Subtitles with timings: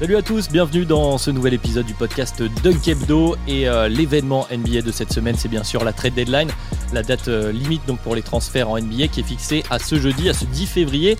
[0.00, 4.46] Salut à tous, bienvenue dans ce nouvel épisode du podcast Dunk Hebdo et euh, l'événement
[4.50, 6.48] NBA de cette semaine, c'est bien sûr la trade deadline,
[6.94, 9.96] la date euh, limite donc pour les transferts en NBA qui est fixée à ce
[9.96, 11.18] jeudi, à ce 10 février.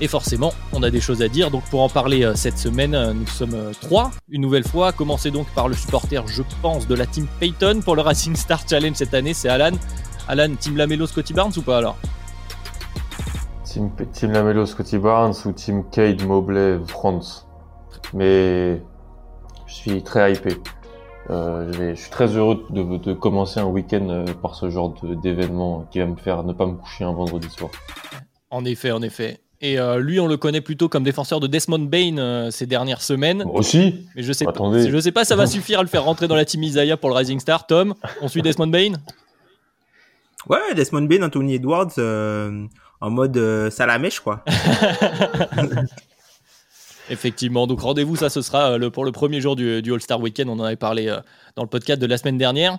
[0.00, 1.50] Et forcément, on a des choses à dire.
[1.50, 4.92] Donc pour en parler euh, cette semaine, nous sommes trois une nouvelle fois.
[4.92, 8.62] Commencez donc par le supporter, je pense, de la team Payton pour le Racing Star
[8.66, 9.76] Challenge cette année, c'est Alan.
[10.28, 11.98] Alan, team Lamelo, Scotty Barnes ou pas alors?
[13.64, 17.46] Team, team Lamelo, Scotty Barnes ou team Cade, Mobley, France?
[18.12, 18.82] Mais
[19.66, 20.56] je suis très hypé.
[21.30, 24.68] Euh, je, vais, je, suis très heureux de, de commencer un week-end euh, par ce
[24.68, 27.70] genre d'événement qui va me faire ne pas me coucher un vendredi soir.
[28.50, 29.40] En effet, en effet.
[29.64, 33.00] Et euh, lui, on le connaît plutôt comme défenseur de Desmond Bain euh, ces dernières
[33.00, 33.44] semaines.
[33.44, 34.06] Moi aussi.
[34.14, 34.84] Mais je sais Attendez.
[34.84, 34.90] pas.
[34.90, 37.08] Je sais pas, ça va suffire à le faire rentrer dans la team Isaiah pour
[37.08, 37.66] le Rising Star.
[37.66, 38.92] Tom, on suit Desmond Bain?
[40.50, 42.66] Ouais, Desmond Bain, Anthony Edwards, euh,
[43.00, 44.44] en mode salamèche, quoi.
[47.10, 50.58] Effectivement, donc rendez-vous, ça ce sera euh, pour le premier jour du, All-Star Weekend, on
[50.58, 51.20] en avait parlé euh,
[51.54, 52.78] dans le podcast de la semaine dernière.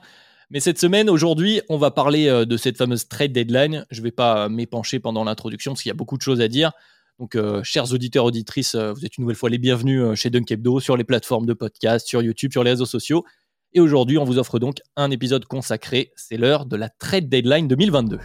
[0.50, 3.86] Mais cette semaine, aujourd'hui, on va parler euh, de cette fameuse trade deadline.
[3.92, 6.48] Je ne vais pas m'épancher pendant l'introduction parce qu'il y a beaucoup de choses à
[6.48, 6.72] dire.
[7.18, 11.06] Donc, chers auditeurs, auditrices, vous êtes une nouvelle fois les bienvenus chez Dunkebdo, sur les
[11.06, 13.24] plateformes de podcast, sur YouTube, sur les réseaux sociaux.
[13.72, 16.12] Et aujourd'hui, on vous offre donc un épisode consacré.
[16.18, 18.20] C'est l'heure de la trade deadline 2022.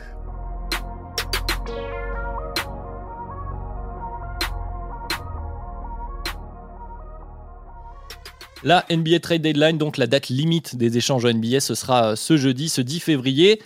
[8.62, 12.16] La NBA Trade Deadline, donc la date limite des échanges en NBA, ce sera euh,
[12.16, 13.62] ce jeudi, ce 10 février.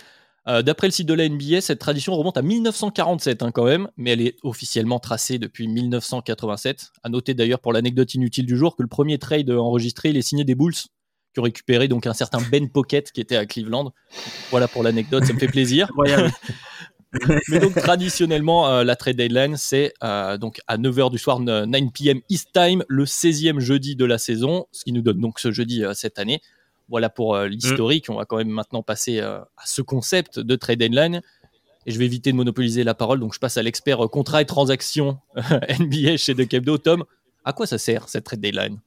[0.47, 3.89] Euh, d'après le site de la NBA, cette tradition remonte à 1947 hein, quand même,
[3.97, 6.91] mais elle est officiellement tracée depuis 1987.
[7.03, 10.21] À noter d'ailleurs pour l'anecdote inutile du jour que le premier trade enregistré, il est
[10.21, 10.75] signé des Bulls,
[11.33, 13.91] qui ont récupéré donc un certain Ben Pocket qui était à Cleveland.
[14.49, 15.89] Voilà pour l'anecdote, ça me fait plaisir.
[17.49, 21.67] Mais donc traditionnellement, euh, la trade deadline, c'est euh, donc à 9h du soir, 9
[21.93, 22.21] p.m.
[22.29, 25.83] East Time, le 16e jeudi de la saison, ce qui nous donne donc ce jeudi
[25.83, 26.41] euh, cette année.
[26.87, 28.09] Voilà pour l'historique.
[28.09, 31.21] On va quand même maintenant passer à ce concept de trade deadline.
[31.87, 34.45] Et je vais éviter de monopoliser la parole, donc je passe à l'expert contrat et
[34.45, 35.17] transactions
[35.79, 36.77] NBA chez De Kebdo.
[36.77, 37.03] Tom,
[37.43, 38.79] à quoi ça sert cette trade deadline?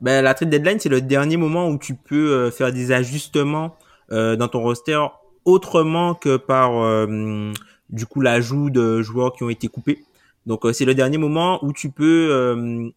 [0.00, 3.76] Ben, La trade deadline, c'est le dernier moment où tu peux faire des ajustements
[4.10, 4.98] dans ton roster
[5.44, 7.52] autrement que par euh,
[7.90, 10.04] du coup l'ajout de joueurs qui ont été coupés.
[10.46, 12.88] Donc euh, c'est le dernier moment où tu peux euh,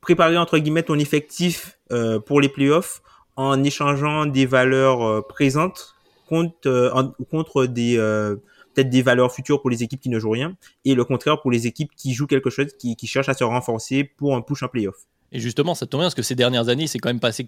[0.00, 1.78] préparer entre guillemets ton effectif
[2.26, 3.00] pour les playoffs
[3.36, 5.94] en échangeant des valeurs présentes
[6.28, 7.96] contre contre des
[8.74, 11.50] peut-être des valeurs futures pour les équipes qui ne jouent rien et le contraire pour
[11.50, 14.62] les équipes qui jouent quelque chose qui, qui cherchent à se renforcer pour un push
[14.62, 14.96] en playoff.
[15.30, 17.46] Et justement, ça tombe bien parce que ces dernières années, c'est quand même passé,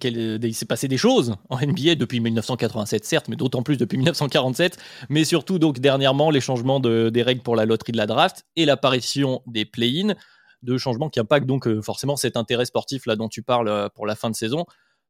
[0.52, 4.78] s'est passé des choses en NBA depuis 1987, certes, mais d'autant plus depuis 1947.
[5.08, 8.44] Mais surtout, donc, dernièrement, les changements de, des règles pour la loterie de la draft
[8.56, 10.14] et l'apparition des play-in,
[10.62, 13.88] deux changements qui impactent donc euh, forcément cet intérêt sportif là dont tu parles euh,
[13.88, 14.66] pour la fin de saison.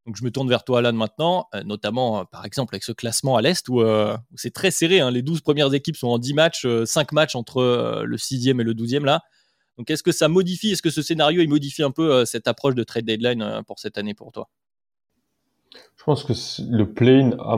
[0.06, 3.36] Donc, je me tourne vers toi, Alan, maintenant, euh, notamment, par exemple, avec ce classement
[3.36, 3.82] à l'Est où,
[4.36, 5.00] c'est très serré.
[5.00, 5.10] Hein.
[5.10, 8.74] les 12 premières équipes sont en 10 matchs, 5 matchs entre le 6e et le
[8.74, 9.22] 12e là.
[9.78, 12.74] Donc est-ce que ça modifie, est-ce que ce scénario modifie un peu euh, cette approche
[12.74, 14.48] de trade deadline euh, pour cette année pour toi?
[15.96, 16.32] Je pense que
[16.70, 17.56] le plane a,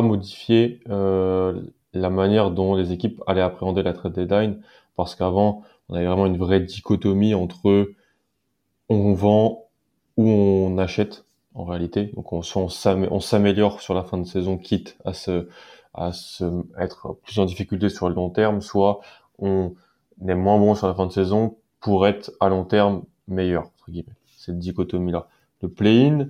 [0.00, 1.60] modifié euh,
[1.92, 4.60] la manière dont les équipes allaient appréhender la trade deadline
[4.96, 7.92] parce qu'avant on avait vraiment une vraie dichotomie entre
[8.88, 9.66] on vend
[10.16, 11.24] ou on achète
[11.54, 12.10] en réalité.
[12.14, 15.48] Donc on, on s'améliore sur la fin de saison quitte à se
[15.94, 16.44] à se
[16.78, 19.00] être plus en difficulté sur le long terme, soit
[19.38, 19.74] on
[20.26, 23.70] est moins bon sur la fin de saison pour être à long terme meilleur.
[24.38, 25.28] Cette dichotomie-là.
[25.62, 26.28] Le play-in,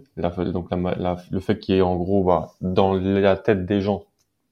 [0.53, 4.05] donc le fait qu'il y ait en gros bah, dans la tête des gens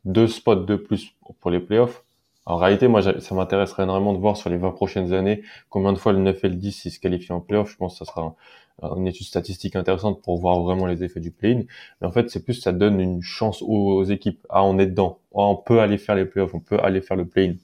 [0.04, 2.04] deux spots de plus pour les playoffs.
[2.44, 5.98] En réalité, moi, ça m'intéresserait énormément de voir sur les 20 prochaines années combien de
[5.98, 7.70] fois le 9 et le 10 se qualifient en playoff.
[7.70, 8.34] Je pense que ça sera
[8.96, 11.62] une étude statistique intéressante pour voir vraiment les effets du play-in.
[12.00, 14.44] Mais en fait, c'est plus ça donne une chance aux, équipes.
[14.48, 15.18] Ah, on est dedans.
[15.34, 17.54] Ah, on peut aller faire les playoffs, on peut aller faire le play-in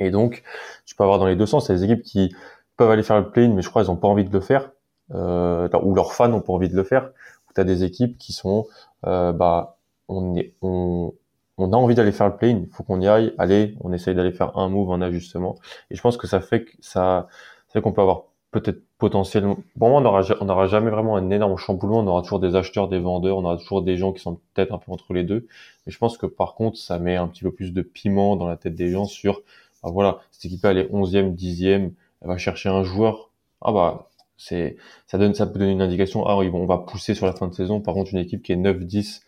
[0.00, 0.42] Et donc,
[0.86, 2.34] tu peux avoir dans les deux sens, des équipes qui
[2.76, 4.70] peuvent aller faire le play mais je crois qu'ils n'ont pas envie de le faire,
[5.14, 7.10] euh, ou leurs fans n'ont pas envie de le faire.
[7.48, 8.66] Ou tu as des équipes qui sont,
[9.06, 11.12] euh, bah, on, est, on,
[11.58, 14.14] on a envie d'aller faire le play il faut qu'on y aille, allez, on essaye
[14.14, 15.56] d'aller faire un move, un ajustement.
[15.90, 17.28] Et je pense que ça fait que ça,
[17.68, 19.58] ça qu'on peut avoir peut-être potentiellement.
[19.80, 22.00] On n'aura on aura jamais vraiment un énorme chamboulement.
[22.00, 23.36] On aura toujours des acheteurs, des vendeurs.
[23.36, 25.46] On aura toujours des gens qui sont peut-être un peu entre les deux.
[25.86, 28.46] Mais je pense que par contre, ça met un petit peu plus de piment dans
[28.46, 29.42] la tête des gens sur,
[29.82, 33.30] voilà, cette équipe elle est 11e, 10e, elle va chercher un joueur.
[33.62, 36.26] Ah bah, c'est, ça donne, ça peut donner une indication.
[36.26, 37.80] Ah, on va pousser sur la fin de saison.
[37.80, 39.22] Par contre, une équipe qui est 9, 10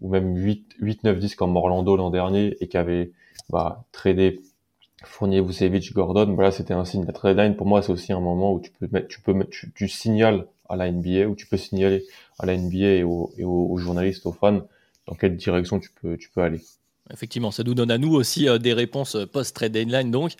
[0.00, 3.12] ou même 8, 8 9, 10 comme Orlando l'an dernier et qui avait,
[3.50, 4.40] bah, tradé
[5.04, 7.04] Fournier, Vucevic, Gordon, voilà, c'était un signe.
[7.04, 9.86] La trade line, pour moi, c'est aussi un moment où tu peux mettre, tu peux
[9.86, 12.04] signales à la NBA, où tu peux signaler
[12.38, 14.62] à la NBA et aux, et aux, journalistes, aux fans,
[15.06, 16.60] dans quelle direction tu peux, tu peux aller.
[17.12, 20.10] Effectivement, ça nous donne à nous aussi euh, des réponses euh, post-trade deadline.
[20.10, 20.32] Donc,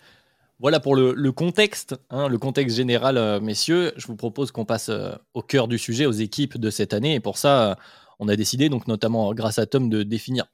[0.59, 3.93] voilà pour le, contexte, hein, le contexte général, euh, messieurs.
[3.95, 4.89] Je vous propose qu'on passe
[5.33, 7.13] au cœur du sujet, aux équipes de cette année.
[7.13, 7.77] Et pour ça,
[8.19, 10.45] on a décidé, donc notamment grâce à Tom, de définir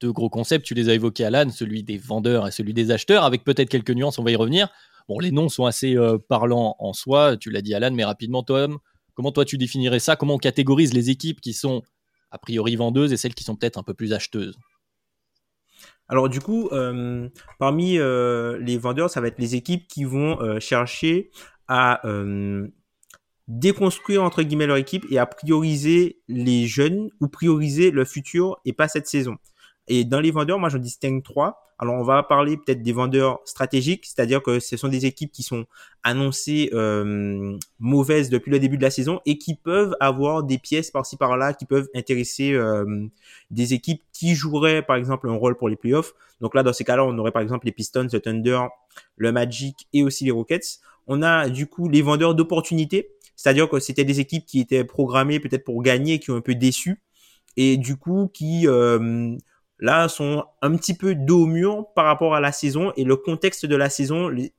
[0.00, 0.66] deux gros concepts.
[0.66, 3.90] Tu les as évoqués, Alan, celui des vendeurs et celui des acheteurs, avec peut-être quelques
[3.90, 4.68] nuances, on va y revenir.
[5.08, 5.96] Bon, les noms sont assez
[6.28, 8.78] parlants en soi, tu l'as dit, Alan, mais rapidement, Tom,
[9.14, 10.14] comment toi tu définirais ça?
[10.14, 11.82] Comment on catégorise les équipes qui sont
[12.30, 14.58] a priori vendeuses et celles qui sont peut-être un peu plus acheteuses?
[16.08, 17.28] Alors du coup, euh,
[17.58, 21.30] parmi euh, les vendeurs, ça va être les équipes qui vont chercher
[21.68, 22.00] à
[23.46, 28.72] déconstruire entre guillemets leur équipe et à prioriser les jeunes ou prioriser le futur et
[28.72, 29.36] pas cette saison.
[29.88, 31.64] Et dans les vendeurs, moi, j'en distingue trois.
[31.78, 35.42] Alors, on va parler peut-être des vendeurs stratégiques, c'est-à-dire que ce sont des équipes qui
[35.42, 35.64] sont
[36.02, 40.90] annoncées euh, mauvaises depuis le début de la saison et qui peuvent avoir des pièces
[40.90, 43.06] par-ci par-là qui peuvent intéresser euh,
[43.50, 46.14] des équipes qui joueraient, par exemple, un rôle pour les playoffs.
[46.40, 48.60] Donc là, dans ces cas-là, on aurait par exemple les Pistons, le Thunder,
[49.16, 50.80] le Magic et aussi les Rockets.
[51.06, 55.40] On a du coup les vendeurs d'opportunités, c'est-à-dire que c'était des équipes qui étaient programmées
[55.40, 57.00] peut-être pour gagner, qui ont un peu déçu
[57.58, 59.36] et du coup qui euh,
[59.78, 63.16] là sont un petit peu dos au mur par rapport à la saison et le
[63.16, 64.52] contexte de la saison les,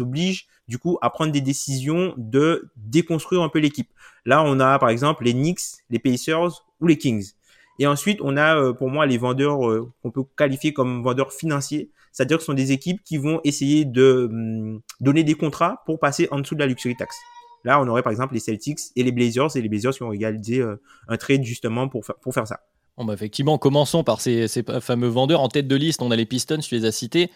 [0.00, 3.88] oblige du coup à prendre des décisions de déconstruire un peu l'équipe.
[4.26, 7.32] Là, on a par exemple les Knicks, les Pacers ou les Kings.
[7.78, 11.32] Et ensuite, on a euh, pour moi les vendeurs euh, qu'on peut qualifier comme vendeurs
[11.32, 15.82] financiers, c'est-à-dire que ce sont des équipes qui vont essayer de hum, donner des contrats
[15.86, 17.16] pour passer en dessous de la luxury tax.
[17.64, 20.08] Là, on aurait par exemple les Celtics et les Blazers et les Blazers qui ont
[20.08, 20.76] réalisé euh,
[21.06, 22.60] un trade justement pour, pour faire ça.
[23.04, 24.48] Bah effectivement, commençons par ces,
[24.80, 25.40] fameux vendeurs.
[25.40, 27.30] En tête de liste, on a les Pistons, tu les as cités.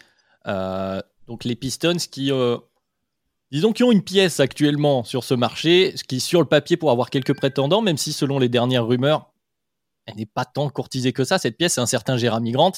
[0.45, 2.57] Euh, donc les Pistons qui, euh,
[3.51, 6.91] disons, qui ont une pièce actuellement sur ce marché, ce qui sur le papier pour
[6.91, 9.31] avoir quelques prétendants, même si selon les dernières rumeurs,
[10.05, 11.37] elle n'est pas tant courtisée que ça.
[11.37, 12.73] Cette pièce, c'est un certain Jeremy Grant.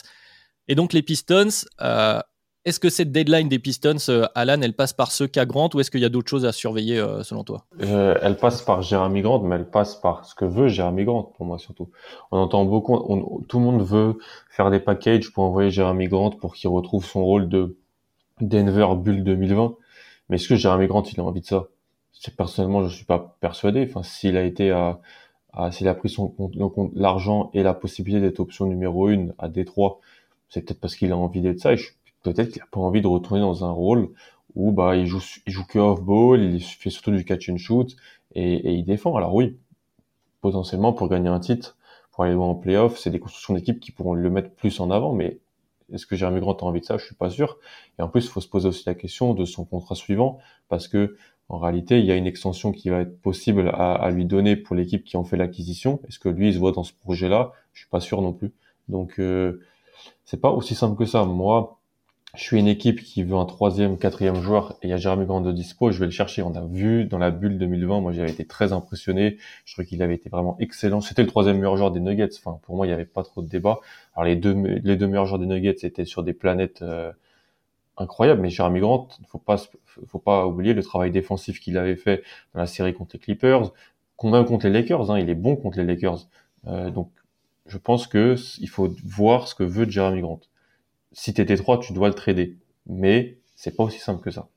[0.67, 2.19] Et donc les Pistons, euh,
[2.65, 5.79] est-ce que cette deadline des Pistons, euh, Alan, elle passe par ce cas Grant ou
[5.79, 7.65] est-ce qu'il y a d'autres choses à surveiller euh, selon toi?
[7.81, 11.31] Euh, Elle passe par Jeremy Grant, mais elle passe par ce que veut Jeremy Grant
[11.37, 11.91] pour moi surtout.
[12.31, 12.97] On entend beaucoup,
[13.47, 14.17] tout le monde veut
[14.49, 17.77] faire des packages pour envoyer Jeremy Grant pour qu'il retrouve son rôle de
[18.41, 19.75] Denver Bull 2020.
[20.29, 21.67] Mais est-ce que Jeremy Grant il a envie de ça?
[22.35, 23.85] Personnellement, je suis pas persuadé.
[23.87, 24.73] Enfin, s'il a été
[25.69, 26.33] s'il a pris son
[26.95, 29.99] l'argent et la possibilité d'être option numéro une à Détroit,
[30.49, 31.75] c'est peut-être parce qu'il a envie d'être ça.
[32.33, 34.09] Peut-être qu'il a pas envie de retourner dans un rôle
[34.55, 37.57] où bah il joue il joue que off ball, il fait surtout du catch and
[37.57, 37.95] shoot
[38.33, 39.15] et, il défend.
[39.15, 39.57] Alors oui,
[40.41, 41.77] potentiellement pour gagner un titre,
[42.11, 44.91] pour aller loin en playoff, c'est des constructions d'équipe qui pourront le mettre plus en
[44.91, 45.39] avant, mais
[45.93, 46.97] est-ce que Jérémy Grant a envie de ça?
[46.97, 47.59] Je suis pas sûr.
[47.99, 50.87] Et en plus, il faut se poser aussi la question de son contrat suivant, parce
[50.87, 51.15] que
[51.47, 54.75] en réalité, il y a une extension qui va être possible à, lui donner pour
[54.75, 56.01] l'équipe qui en fait l'acquisition.
[56.07, 57.51] Est-ce que lui, il se voit dans ce projet-là?
[57.73, 58.51] Je suis pas sûr non plus.
[58.87, 59.61] Donc, euh,
[60.23, 61.23] c'est pas aussi simple que ça.
[61.23, 61.79] Moi,
[62.35, 65.25] je suis une équipe qui veut un troisième, quatrième joueur et il y a Jérémy
[65.25, 66.41] Grant de dispo, je vais le chercher.
[66.41, 69.37] On a vu dans la bulle 2020, moi j'avais été très impressionné.
[69.65, 71.01] Je trouvais qu'il avait été vraiment excellent.
[71.01, 72.29] C'était le troisième meilleur joueur des Nuggets.
[72.37, 73.79] Enfin, pour moi, il n'y avait pas trop de débat.
[74.15, 77.11] Alors les deux, les meilleurs joueurs des Nuggets étaient sur des planètes euh,
[77.97, 79.57] incroyables, mais Jérémy Grant, faut pas,
[80.07, 82.23] faut pas oublier le travail défensif qu'il avait fait
[82.53, 83.71] dans la série contre les Clippers,
[84.23, 85.11] même contre les Lakers.
[85.11, 86.27] Hein, il est bon contre les Lakers.
[86.67, 87.11] Euh, donc,
[87.65, 90.41] je pense que il faut voir ce que veut Jeremy Grant
[91.15, 92.57] si tu étais 3, tu dois le trader.
[92.85, 94.47] Mais c'est pas aussi simple que ça.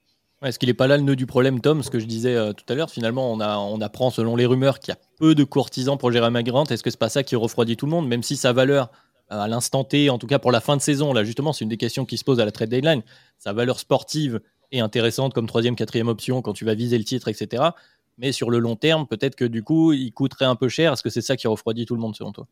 [0.42, 2.52] Est-ce qu'il n'est pas là le nœud du problème, Tom Ce que je disais euh,
[2.52, 5.96] tout à l'heure, finalement, on, apprend selon les rumeurs qu'il y a peu de courtisans
[5.96, 6.64] pour Jérémy Grant.
[6.64, 8.06] Est-ce que c'est pas ça qui refroidit tout le monde?
[8.06, 8.90] Même si sa valeur,
[9.32, 11.64] euh, à l'instant T, en tout cas pour la fin de saison, là justement, c'est
[11.64, 13.02] une des questions qui se pose à la trade deadline,
[13.38, 17.28] sa valeur sportive est intéressante comme troisième, quatrième option quand tu vas viser le titre,
[17.28, 17.70] etc.
[18.18, 20.92] Mais sur le long terme, peut-être que du coup, il coûterait un peu cher.
[20.92, 22.46] Est-ce que c'est ça qui refroidit tout le monde selon toi?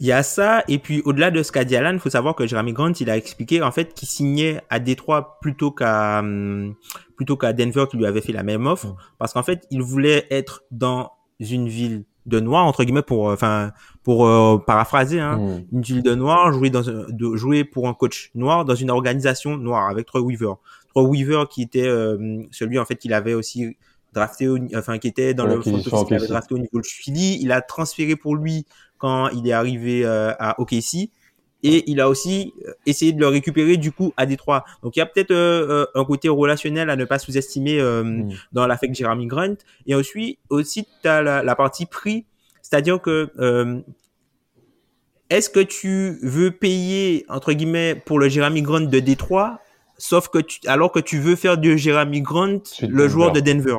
[0.00, 2.34] Il y a ça, et puis au-delà de ce qu'a dit Alan, il faut savoir
[2.34, 6.74] que Jeremy Grant, il a expliqué en fait qu'il signait à Détroit plutôt qu'à hum,
[7.16, 8.96] plutôt qu'à Denver qui lui avait fait la même offre, Mm.
[9.18, 13.34] parce qu'en fait, il voulait être dans une ville de noir entre guillemets pour euh,
[13.34, 15.64] enfin pour euh, paraphraser hein, Mm.
[15.76, 18.90] une ville de noir, jouer dans un- de jouer pour un coach noir dans une
[18.90, 20.54] organisation noire avec Troy Weaver.
[20.88, 23.76] Troy Weaver qui était euh, celui en fait qu'il avait aussi
[24.12, 26.80] drafté au, enfin qui était dans Ouais, le qui front office avait drafté au niveau
[26.80, 28.64] de Philly, il a transféré pour lui
[29.00, 31.10] quand il est arrivé euh, à OKC
[31.62, 34.64] et il a aussi euh, essayé de le récupérer du coup à Détroit.
[34.82, 38.02] Donc il y a peut-être euh, euh, un côté relationnel à ne pas sous-estimer euh,
[38.04, 38.30] Mm.
[38.52, 39.56] dans l'affect Jeremy Grant.
[39.86, 42.24] Et aussi, aussi tu as la, la partie prix,
[42.62, 43.80] c'est-à-dire que euh,
[45.28, 49.60] est-ce que tu veux payer entre guillemets pour le Jeremy Grant de Détroit,
[49.98, 53.76] sauf que tu, alors que tu veux faire de Jeremy Grant le joueur de Denver?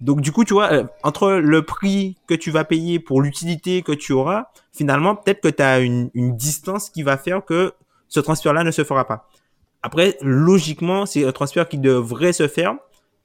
[0.00, 3.82] Donc du coup, tu vois, euh, entre le prix que tu vas payer pour l'utilité
[3.82, 7.72] que tu auras, finalement, peut-être que tu as une, une distance qui va faire que
[8.08, 9.28] ce transfert-là ne se fera pas.
[9.82, 12.74] Après, logiquement, c'est un transfert qui devrait se faire,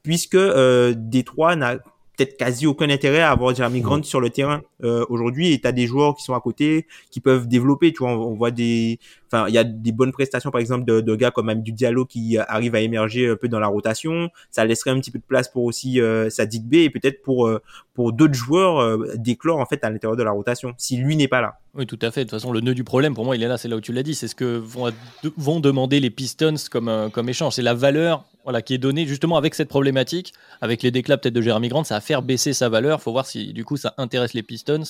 [0.04, 1.78] puisque euh, Détroit n'a
[2.20, 5.68] peut-être quasi aucun intérêt à avoir Jeremy Grant sur le terrain euh, aujourd'hui et tu
[5.68, 8.52] as des joueurs qui sont à côté qui peuvent développer tu vois on, on voit
[8.52, 9.00] des
[9.32, 12.06] enfin il y a des bonnes prestations par exemple de, de gars comme Amidou Diallo
[12.06, 15.20] qui euh, arrive à émerger un peu dans la rotation ça laisserait un petit peu
[15.20, 17.62] de place pour aussi euh, Sadik B et peut-être pour euh,
[18.00, 21.28] pour d'autres joueurs euh, d'éclore en fait à l'intérieur de la rotation si lui n'est
[21.28, 22.22] pas là Oui, tout à fait.
[22.22, 23.82] De toute façon, le nœud du problème, pour moi, il est là, c'est là où
[23.82, 24.16] tu l'as dit.
[24.16, 24.90] C'est ce que vont,
[25.36, 27.56] vont demander les Pistons comme, euh, comme échange.
[27.56, 31.34] C'est la valeur voilà, qui est donnée justement avec cette problématique, avec les déclats peut-être
[31.34, 33.02] de Jeremy Grant, ça va faire baisser sa valeur.
[33.02, 34.86] Faut voir si du coup ça intéresse les Pistons, euh,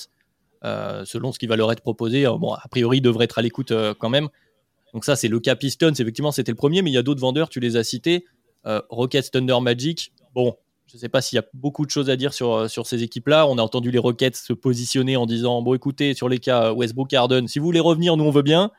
[0.63, 2.25] selon ce qui va leur être proposé.
[2.25, 4.29] Euh, Bon, a priori, ils devraient être à l'écoute euh, quand même.
[4.93, 5.91] Donc ça, c'est le cas Pistons.
[5.91, 8.25] Effectivement, c'était le premier, mais il y a d'autres vendeurs, tu les as cités.
[8.65, 10.13] Euh, Rockets, Thunder, Magic.
[10.33, 10.55] Bon,
[10.87, 12.87] je ne sais pas s'il y a beaucoup de choses à dire sur, euh, sur
[12.87, 13.47] ces équipes-là.
[13.47, 17.13] On a entendu les Rockets se positionner en disant Bon, écoutez, sur les cas Westbrook,
[17.13, 18.71] Harden, si vous voulez revenir, nous on veut bien.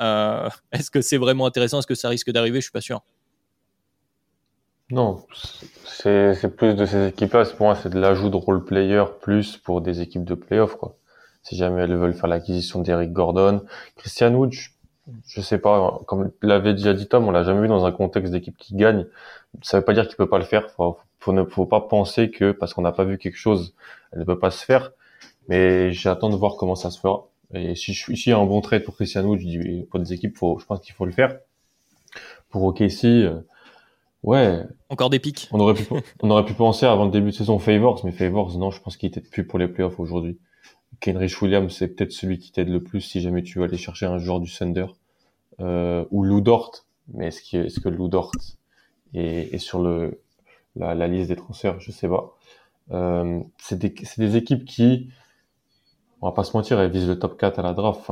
[0.00, 1.78] Euh, Est-ce que c'est vraiment intéressant?
[1.78, 2.60] Est-ce que ça risque d'arriver?
[2.60, 3.02] Je suis pas sûr.
[4.88, 5.26] Non,
[5.84, 7.44] c'est plus de ces équipes-là.
[7.56, 10.96] Pour moi, c'est de l'ajout de role player plus pour des équipes de playoff, quoi.
[11.46, 13.62] Si jamais elles veulent faire l'acquisition d'Eric Gordon,
[13.94, 14.70] Christian Wood, je,
[15.28, 16.00] je sais pas.
[16.08, 19.06] Comme l'avait déjà dit Tom, on l'a jamais vu dans un contexte d'équipe qui gagne.
[19.62, 20.68] Ça veut pas dire qu'il peut pas le faire.
[20.72, 23.74] Faut, faut ne faut pas penser que parce qu'on n'a pas vu quelque chose,
[24.10, 24.90] elle ne peut pas se faire.
[25.46, 27.28] Mais j'attends de voir comment ça se fera.
[27.54, 29.86] Et si je suis, s'il y a un bon trade pour Christian Wood, je dis
[29.88, 31.38] pour des équipes, faut, je pense qu'il faut le faire.
[32.50, 33.40] Pour OKC, euh,
[34.24, 35.84] ouais, Encore des pics on aurait pu,
[36.22, 38.96] on aurait pu penser avant le début de saison Favors, mais Favors, non, je pense
[38.96, 40.38] qu'il était plus pour les playoffs aujourd'hui.
[41.00, 44.06] Kenrich Williams, c'est peut-être celui qui t'aide le plus si jamais tu veux aller chercher
[44.06, 44.86] un joueur du Thunder.
[45.60, 46.84] Euh, ou Lou Dort,
[47.14, 48.32] mais est-ce que, Lou Dort
[49.14, 49.82] est, sur
[50.76, 51.80] la, liste des transferts?
[51.80, 52.36] Je sais pas.
[52.92, 55.10] Euh, c'est des, équipes qui,
[56.20, 58.10] on va pas se mentir, elles visent le top 4 à la draft.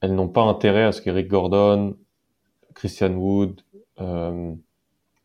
[0.00, 1.96] Elles n'ont pas intérêt à ce qu'Eric Gordon,
[2.74, 3.60] Christian Wood,
[4.00, 4.54] euh,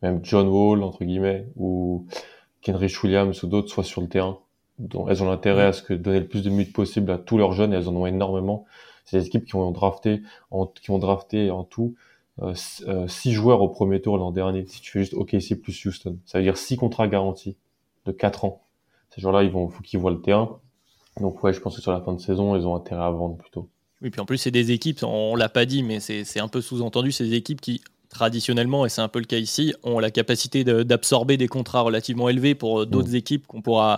[0.02, 2.06] même John Wall, entre guillemets, ou
[2.62, 4.40] Kenrich Williams ou d'autres soient sur le terrain.
[4.80, 7.54] Elles ont intérêt à ce que donner le plus de minutes possible à tous leurs
[7.54, 8.66] jeunes, et elles en ont énormément.
[9.06, 11.96] C'est des équipes qui ont drafté, en, qui ont drafté en tout
[12.42, 12.54] euh,
[12.88, 14.66] euh, six joueurs au premier tour l'an dernier.
[14.68, 17.56] Si tu fais juste OKC plus Houston, ça veut dire six contrats garantis
[18.06, 18.62] de quatre ans.
[19.10, 20.60] Ces joueurs-là, ils vont, faut qu'ils voient le terrain.
[21.20, 23.38] Donc ouais, je pense que sur la fin de saison, ils ont intérêt à vendre
[23.38, 23.70] plutôt.
[24.04, 26.62] Oui, puis en plus, c'est des équipes, on l'a pas dit, mais c'est un peu
[26.62, 30.12] sous-entendu, c'est des équipes qui, traditionnellement, et c'est un peu le cas ici, ont la
[30.12, 33.98] capacité de- d'absorber des contrats relativement élevés pour euh, d'autres équipes qu'on pourra,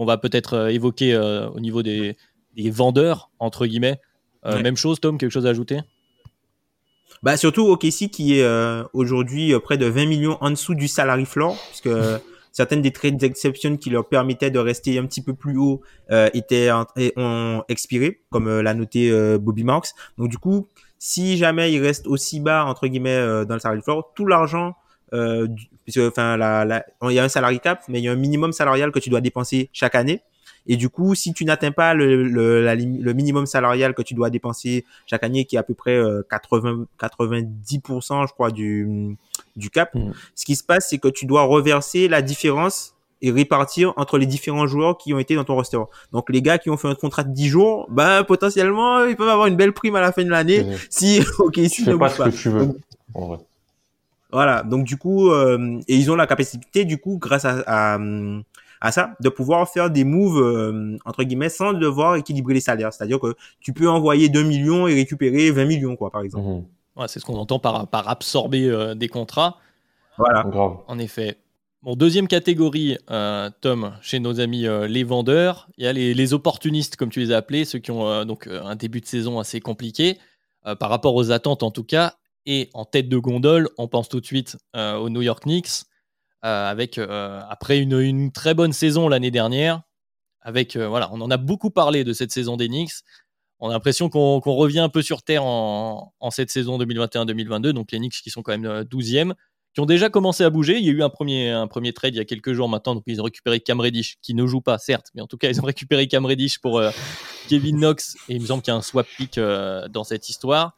[0.00, 2.16] qu'on va peut-être euh, évoquer euh, au niveau des,
[2.56, 4.00] des vendeurs, entre guillemets.
[4.46, 4.62] Euh, Ouais.
[4.62, 5.80] Même chose, Tom, quelque chose à ajouter?
[7.22, 10.88] Bah surtout OKC qui est euh, aujourd'hui euh, près de 20 millions en dessous du
[10.88, 12.18] salary floor puisque euh,
[12.52, 15.82] certaines des trades d'exception qui leur permettaient de rester un petit peu plus haut
[16.32, 19.90] étaient et ont expiré comme l'a noté Bobby Marks.
[20.16, 20.66] Donc du coup,
[20.98, 24.74] si jamais il reste aussi bas entre guillemets dans le salary floor, tout l'argent
[25.12, 25.46] euh,
[25.84, 28.16] puisque enfin la, la- il y a un salary cap mais il y a un
[28.16, 30.22] minimum salarial que tu dois dépenser chaque année.
[30.66, 34.12] Et du coup, si tu n'atteins pas le, le, la le minimum salarial que tu
[34.12, 39.16] dois dépenser chaque année, qui est à peu près euh, 80, 90%, je crois, du,
[39.56, 40.12] du cap, Mhm.
[40.34, 44.26] ce qui se passe, c'est que tu dois reverser la différence et répartir entre les
[44.26, 45.78] différents joueurs qui ont été dans ton roster.
[46.12, 49.28] Donc, les gars qui ont fait un contrat de 10 jours, ben, potentiellement, ils peuvent
[49.28, 50.76] avoir une belle prime à la fin de l'année Mhm.
[50.90, 52.30] si, ok, Tu si ne pas ce pas.
[52.30, 52.66] que tu veux.
[52.66, 52.76] Donc,
[53.14, 53.38] En vrai.
[54.32, 57.98] Voilà, donc du coup, euh, et ils ont la capacité, du coup, grâce à, à,
[58.80, 62.92] à ça, de pouvoir faire des moves, euh, entre guillemets, sans devoir équilibrer les salaires.
[62.92, 66.48] C'est-à-dire que tu peux envoyer 2 millions et récupérer 20 millions, quoi, par exemple.
[66.48, 66.64] Mhm.
[66.96, 69.58] Ouais, C'est ce qu'on entend par, par absorber euh, des contrats.
[70.18, 70.44] Voilà.
[70.44, 70.78] Grave.
[70.86, 71.38] En effet.
[71.82, 76.12] Bon, deuxième catégorie, euh, Tom, chez nos amis euh, les vendeurs, il y a les,
[76.12, 79.00] les opportunistes, comme tu les as appelés, ceux qui ont euh, donc euh, un début
[79.00, 80.18] de saison assez compliqué,
[80.66, 82.16] euh, par rapport aux attentes en tout cas.
[82.46, 85.84] Et en tête de gondole, on pense tout de suite euh, aux New York Knicks,
[86.44, 89.82] euh, avec euh, après une, très bonne saison l'année dernière.
[90.42, 93.02] Avec voilà, on en a beaucoup parlé de cette saison des Knicks.
[93.58, 97.72] On a l'impression qu'on revient un peu sur terre en, cette saison 2021-2022.
[97.72, 99.34] Donc les Knicks qui sont quand même euh, 12e
[99.74, 100.78] qui ont déjà commencé à bouger.
[100.78, 102.96] Il y a eu un premier, un premier trade il y a quelques jours maintenant,
[102.96, 105.48] donc ils ont récupéré Cam Reddish, qui ne joue pas, certes, mais en tout cas,
[105.48, 106.82] ils ont récupéré Cam Reddish pour
[107.48, 110.76] Kevin Knox, et il me semble qu'il y a un swap pick dans cette histoire.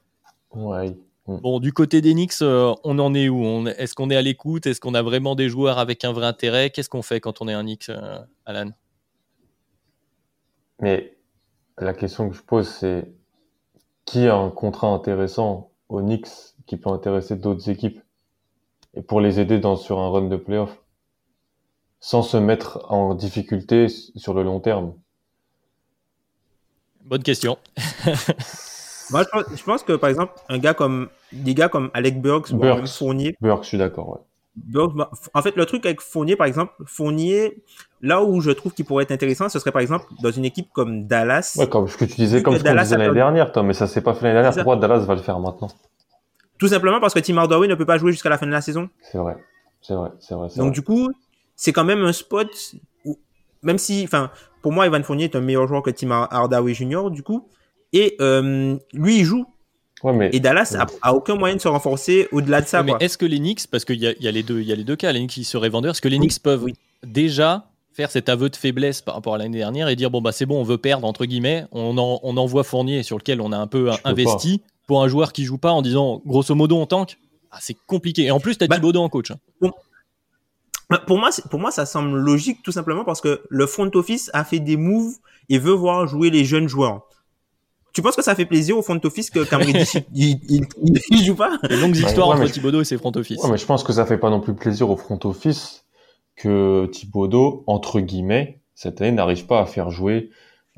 [0.50, 0.94] Ouais.
[1.26, 3.66] Bon, du côté des Knicks, euh, on en est où?
[3.68, 4.66] Est-ce qu'on est à l'écoute?
[4.66, 6.70] Est-ce qu'on a vraiment des joueurs avec un vrai intérêt?
[6.70, 8.70] Qu'est-ce qu'on fait quand on est un Knicks, euh, Alan?
[10.80, 11.16] Mais
[11.78, 13.12] la question que je pose, c'est
[14.04, 18.00] qui a un contrat intéressant aux Knicks qui peut intéresser d'autres équipes
[18.94, 20.82] et pour les aider dans, sur un run de playoff
[22.00, 24.94] sans se mettre en difficulté sur le long terme?
[27.04, 27.58] Bonne question.
[29.12, 32.20] Moi, je pense, je pense que par exemple, un gars comme des gars comme Alec
[32.20, 32.76] Burks, Burks.
[32.76, 34.08] même Fournier, Burke, je suis d'accord.
[34.08, 34.18] Ouais.
[34.56, 37.62] Burks, bah, en fait, le truc avec Fournier, par exemple, Fournier,
[38.00, 40.68] là où je trouve qu'il pourrait être intéressant, ce serait par exemple dans une équipe
[40.72, 41.56] comme Dallas.
[41.58, 43.74] Ouais, comme ce que tu disais, comme ce qu'on disait a l'année dernière, Tom, mais
[43.74, 44.54] ça s'est pas fait l'année dernière.
[44.54, 45.68] Pourquoi Dallas va le faire maintenant?
[46.58, 48.60] Tout simplement parce que Tim Hardaway ne peut pas jouer jusqu'à la fin de la
[48.60, 48.88] saison.
[49.00, 49.36] C'est vrai,
[49.80, 50.48] c'est vrai, c'est vrai.
[50.48, 50.70] Donc vrai.
[50.70, 51.10] du coup,
[51.56, 52.48] c'est quand même un spot
[53.04, 53.18] où,
[53.62, 57.10] même si, enfin, pour moi, Evan Fournier est un meilleur joueur que Tim Hardaway Jr.
[57.10, 57.48] Du coup,
[57.92, 59.44] et euh, lui, il joue.
[60.02, 62.82] Ouais, mais Et Dallas a, a aucun moyen de se renforcer au-delà de ça.
[62.82, 64.74] mais est-ce que les Knicks, parce qu'il y, y a les deux, il y a
[64.76, 66.74] les deux cas, les Knicks qui seraient vendeurs, est-ce que les Oui, Knicks peuvent oui.
[67.06, 70.32] déjà faire cet aveu de faiblesse par rapport à l'année dernière et dire bon bah
[70.32, 73.52] c'est bon, on veut perdre entre guillemets, on, en- on envoie Fournier sur lequel on
[73.52, 76.76] a un peu Je investi pour un joueur qui joue pas en disant grosso modo
[76.78, 77.18] on tank?
[77.52, 78.22] Ah, c'est compliqué.
[78.24, 79.30] Et en plus, t'as Bah- Thibodeau en coach.
[79.30, 79.70] hein.
[80.90, 84.30] Bah, Pour moi, pour moi, ça semble logique tout simplement parce que le front office
[84.32, 85.14] a fait des moves
[85.48, 87.02] et veut voir jouer les jeunes joueurs.
[87.92, 90.98] Tu penses que ça fait plaisir au front office que Cam Reddish, il, il, il,
[91.10, 91.58] il joue pas?
[91.68, 93.42] Les longues histoires ouais, entre je- Thibodeau et ses front office.
[93.42, 95.84] Ouais, mais je pense que ça fait pas non plus plaisir au front office
[96.36, 100.30] que Thibodeau, entre guillemets, cette année, n'arrive pas à faire jouer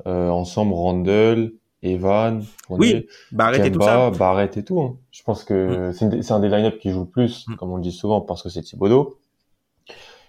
[0.05, 4.09] euh, ensemble Randall, Evan, Oui, Barrett et tout ça.
[4.11, 4.81] Barrett et tout.
[4.81, 4.97] hein.
[5.11, 7.55] Je pense que des- c'est un des line-up qui joue le plus, Mm.
[7.55, 9.17] comme on le dit souvent, parce que c'est Thibodeau.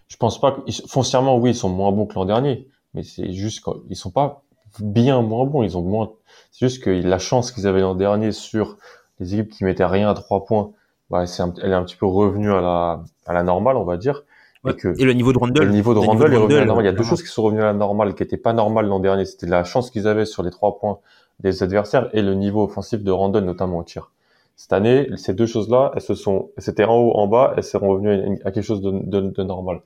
[0.09, 3.33] Je pense pas que, foncièrement, oui, ils sont moins bons que l'an dernier, mais c'est
[3.33, 4.45] juste qu'ils sont pas
[4.83, 6.13] bien moins bons, ils ont moins,
[6.53, 8.77] c'est juste que la chance qu'ils avaient l'an dernier sur
[9.21, 10.71] les équipes qui mettaient rien à trois points,
[11.11, 13.85] bah, c'est un- elle est un petit peu revenue à la, à la normale, on
[13.85, 14.25] va dire.
[14.65, 14.73] Ouais.
[14.73, 15.67] Et que Et le niveau de Randall.
[15.67, 16.85] le niveau de Randall est revenu à la normale.
[16.85, 18.87] Il y a deux choses qui sont revenues à la normale, qui n'étaient pas normales
[18.87, 19.25] l'an dernier.
[19.25, 20.99] C'était la chance qu'ils avaient sur les trois points
[21.41, 24.11] des adversaires et le niveau offensif de Randall, notamment au tir.
[24.57, 27.79] Cette année, ces deux choses-là, elles se sont, c'était en haut, en bas, elles sont
[27.79, 29.83] revenues à quelque chose de, de, de normal.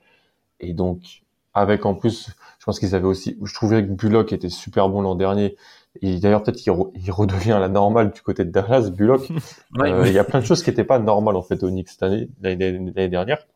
[0.60, 1.22] Et donc,
[1.54, 5.00] avec en plus, je pense qu'ils avaient aussi, je trouvais que Bullock était super bon
[5.02, 5.56] l'an dernier.
[6.02, 9.28] Et d'ailleurs, peut-être qu'il re- il redevient la normale du côté de Dallas, Bullock.
[9.78, 9.90] Ouais.
[9.92, 11.88] Euh, il y a plein de choses qui n'étaient pas normales en fait au Knicks
[11.88, 13.46] cette année, l'année dernière.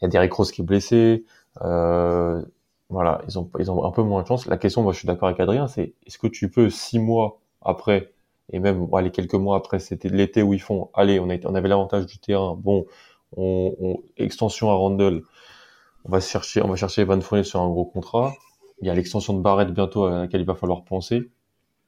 [0.00, 1.24] Il y a Derrick Rose qui est blessé.
[1.62, 2.42] Euh,
[2.88, 4.46] voilà, ils ont ils ont un peu moins de chance.
[4.46, 7.40] La question, moi, je suis d'accord avec Adrien, c'est est-ce que tu peux six mois
[7.62, 8.12] après
[8.50, 11.34] et même bon, allez quelques mois après, c'était l'été où ils font, allez, on, a,
[11.44, 12.56] on avait l'avantage du terrain.
[12.58, 12.86] Bon,
[13.36, 15.22] on, on- extension à Randall.
[16.04, 18.34] On va chercher, on va chercher Evan Fournier sur un gros contrat.
[18.80, 21.30] Il y a l'extension de Barrett bientôt à laquelle il va falloir penser.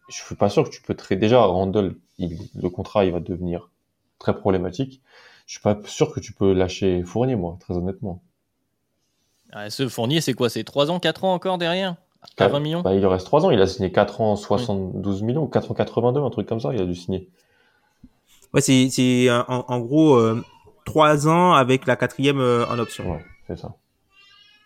[0.09, 3.21] Je suis pas sûr que tu peux très déjà Randall, il- le contrat il va
[3.21, 3.71] devenir
[4.19, 5.03] très problématique.
[5.47, 8.23] Je suis pas sûr que tu peux lâcher Fournier, moi, très honnêtement.
[9.53, 10.49] Ah, ce Fournier, c'est quoi?
[10.49, 11.97] C'est 3 ans, 4 ans encore derrière?
[12.39, 12.83] À 20 millions?
[12.83, 16.21] Bah, il reste 3 ans, il a signé 4 ans 72 millions, 4 ans 82,
[16.21, 17.29] un truc comme ça, il a dû signer.
[18.53, 20.43] Ouais, c'est, c'est euh, en, en gros euh,
[20.85, 23.11] trois ans avec la quatrième euh, en option.
[23.11, 23.75] Ouais, c'est ça.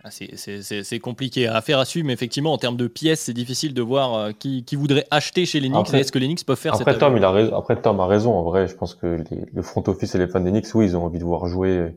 [0.07, 2.87] Ah, c'est- c'est c'est- c'est compliqué à faire à suivre, mais effectivement, en termes de
[2.87, 5.95] pièces, c'est difficile de voir euh, qui, qui voudrait acheter chez les Knicks.
[5.95, 7.99] Et Est-ce que les Knicks peuvent faire Après cette Tom, il a raison, après Tom
[8.01, 10.51] a raison, en vrai, je pense que les- le front office et les fans des
[10.51, 11.89] Knicks, oui, ils ont envie de voir jouer euh,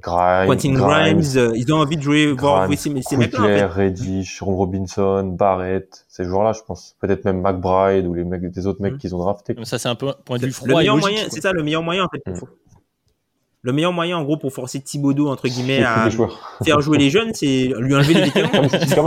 [0.00, 3.38] Grimes, Quentin Grimes, euh, ils ont envie de jouer, voir Grimes, jouer ces, mecs-là.
[3.38, 3.64] en Quickler, fait.
[3.66, 6.96] Reddish, Ron Robinson, Barrett, ces joueurs-là, je pense.
[7.00, 8.98] Peut-être même McBride ou les mecs, des autres mecs Mhm.
[8.98, 9.54] qu'ils ont draftés.
[9.64, 11.10] Ça, c'est un peu un point de vue Le froid et meilleur logique.
[11.10, 11.34] moyen, quoi.
[11.34, 12.28] c'est ça, le meilleur moyen en fait.
[12.28, 12.38] Mm.
[12.38, 12.48] pour-
[13.64, 16.04] Le meilleur moyen en gros pour forcer Thibodeau entre guillemets à
[16.64, 18.50] faire jouer les jeunes, c'est lui enlever les vétérans.
[18.94, 19.06] comme,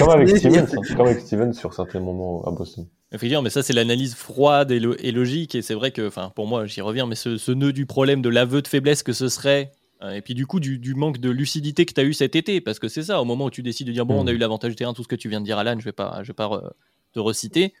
[0.00, 2.86] comme avec- hein, comme avec Stevens sur certains moments à Boston.
[3.12, 5.54] Effectivement, mais ça, c'est l'analyse froide et, lo- et logique.
[5.54, 8.22] Et c'est vrai que, enfin, pour moi, j'y reviens, mais ce, ce nœud du problème
[8.22, 9.70] de l'aveu de faiblesse que ce serait,
[10.02, 12.34] euh, et puis du coup, du, du manque de lucidité que tu as eu cet
[12.34, 14.32] été, parce que c'est ça, au moment où tu décides de dire, bon, on a
[14.32, 16.20] eu l'avantage du terrain, tout ce que tu viens de dire, Alan, je vais pas,
[16.22, 16.70] je vais pas re-
[17.12, 17.72] te reciter.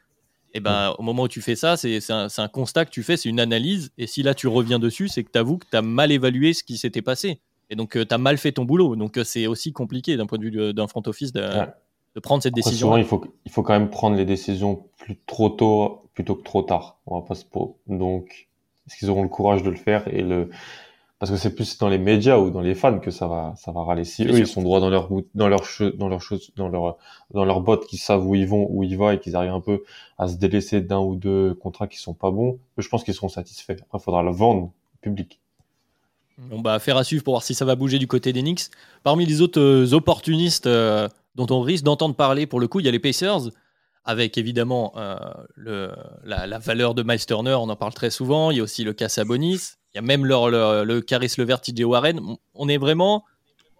[0.54, 3.16] Et ben, au moment où tu fais ça, c'est un, un constat que tu fais,
[3.16, 3.90] c'est une analyse.
[3.96, 6.52] Et si là, tu reviens dessus, c'est que tu avoues que tu as mal évalué
[6.52, 7.40] ce qui s'était passé.
[7.70, 8.94] Et donc, tu as mal fait ton boulot.
[8.96, 11.66] Donc, euh, c'est aussi compliqué d'un point de vue d'un front office de, Ouais.
[12.14, 12.88] de prendre cette Après, décision.
[12.88, 16.42] souvent, il faut, il faut quand même prendre les décisions plus trop tôt plutôt que
[16.42, 16.98] trop tard.
[17.06, 17.44] On va pas se
[17.86, 18.48] Donc,
[18.86, 20.50] est-ce qu'ils auront le courage de le faire et le
[21.22, 23.70] parce que c'est plus dans les médias ou dans les fans que ça va ça
[23.70, 24.02] va râler.
[24.04, 26.66] Si eux ils sont droits dans leur bout- dans leur che- dans leur chose dans
[26.68, 26.96] leur
[27.32, 29.60] dans leur botte qui savent où ils vont où ils vont et qu'ils arrivent un
[29.60, 29.84] peu
[30.18, 33.28] à se délaisser d'un ou deux contrats qui sont pas bons, je pense qu'ils seront
[33.28, 33.76] satisfaits.
[33.84, 35.38] Après, il faudra le vendre au public.
[36.38, 38.64] Bon, bah, affaire à suivre pour voir si ça va bouger du côté des Knicks.
[39.04, 42.86] Parmi les autres euh, opportunistes euh, dont on risque d'entendre parler, pour le coup, il
[42.86, 43.42] y a les Pacers,
[44.04, 45.14] avec évidemment euh,
[45.54, 45.92] le,
[46.24, 48.50] la, la valeur de Miles Turner, on en parle très souvent.
[48.50, 49.74] Il y a aussi le cas Sabonis.
[49.94, 52.20] Il y a même le Caris Levert, TJ Warren.
[52.54, 53.24] On- est vraiment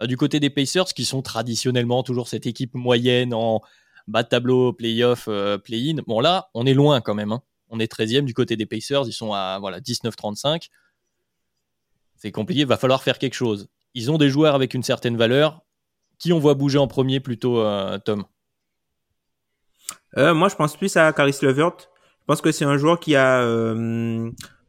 [0.03, 3.61] euh, du côté des Pacers, qui sont traditionnellement toujours cette équipe moyenne en
[4.09, 6.03] bas de tableau, playoff, euh, play-in.
[6.07, 7.33] Bon, là, on est loin quand même.
[7.33, 7.42] hein.
[7.70, 9.05] On est 13e du côté des Pacers.
[9.07, 10.68] Ils sont à voilà, 19-35
[12.16, 13.68] c'est compliqué, il va falloir faire quelque chose.
[13.94, 15.62] Ils ont des joueurs avec une certaine valeur.
[16.20, 18.25] Qui on voit bouger en premier plutôt, euh, Tom?
[20.16, 21.72] Moi, je pense plus à Caris Levert.
[21.81, 23.42] Je pense que c'est un joueur qui a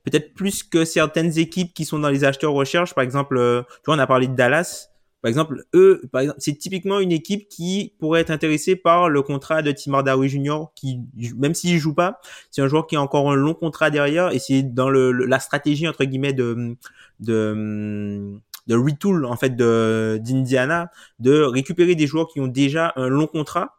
[0.03, 2.93] peut-être plus que certaines équipes qui sont dans les acheteurs recherche.
[2.93, 4.89] Par exemple, euh, tu vois, on a parlé de Dallas.
[5.21, 9.21] Par exemple, eux, par exemple, c'est typiquement une équipe qui pourrait être intéressée par le
[9.21, 10.65] contrat de Tim Hardaway Jr.
[10.75, 10.99] qui,
[11.37, 12.19] même s'il joue pas,
[12.51, 15.39] c'est un joueur qui a encore un long contrat derrière et c'est dans le, la
[15.39, 16.75] stratégie entre guillemets de
[17.21, 18.33] de
[18.67, 23.27] de retool en fait de d'Indiana de récupérer des joueurs qui ont déjà un long
[23.27, 23.77] contrat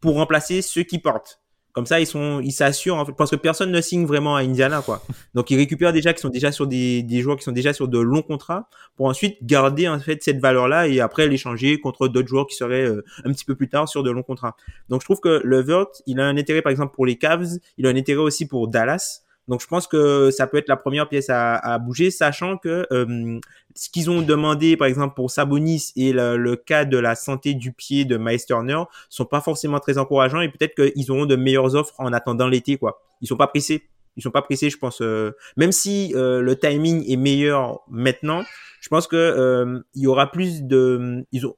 [0.00, 1.40] pour remplacer ceux qui portent.
[1.72, 5.02] Comme ça, ils sont, ils s'assurent, parce que personne ne signe vraiment à Indiana, quoi.
[5.34, 7.86] Donc, ils récupèrent déjà qui sont déjà sur des, des joueurs qui sont déjà sur
[7.86, 12.28] de longs contrats pour ensuite garder, en fait, cette valeur-là et après l'échanger contre d'autres
[12.28, 14.56] joueurs qui seraient euh, un petit peu plus tard sur de longs contrats.
[14.88, 17.58] Donc, je trouve que Levert, il a un intérêt, par exemple, pour les Cavs.
[17.78, 19.22] Il a un intérêt aussi pour Dallas.
[19.50, 22.86] Donc, je pense que ça peut être la première pièce à, à bouger, sachant que
[22.90, 23.38] euh,
[23.76, 27.52] ce qu'ils ont demandé, par exemple, pour Sabonis et le, le cas de la santé
[27.52, 31.36] du pied de Miles Turner sont pas forcément très encourageants et peut-être qu'ils auront de
[31.36, 33.02] meilleures offres en attendant l'été, quoi.
[33.20, 33.82] Ils sont pas pressés.
[34.16, 35.02] Ils sont pas pressés, je pense.
[35.02, 38.42] euh, même si euh, le timing est meilleur maintenant,
[38.80, 41.24] je pense que euh, il y aura plus de.
[41.32, 41.54] Ils ont,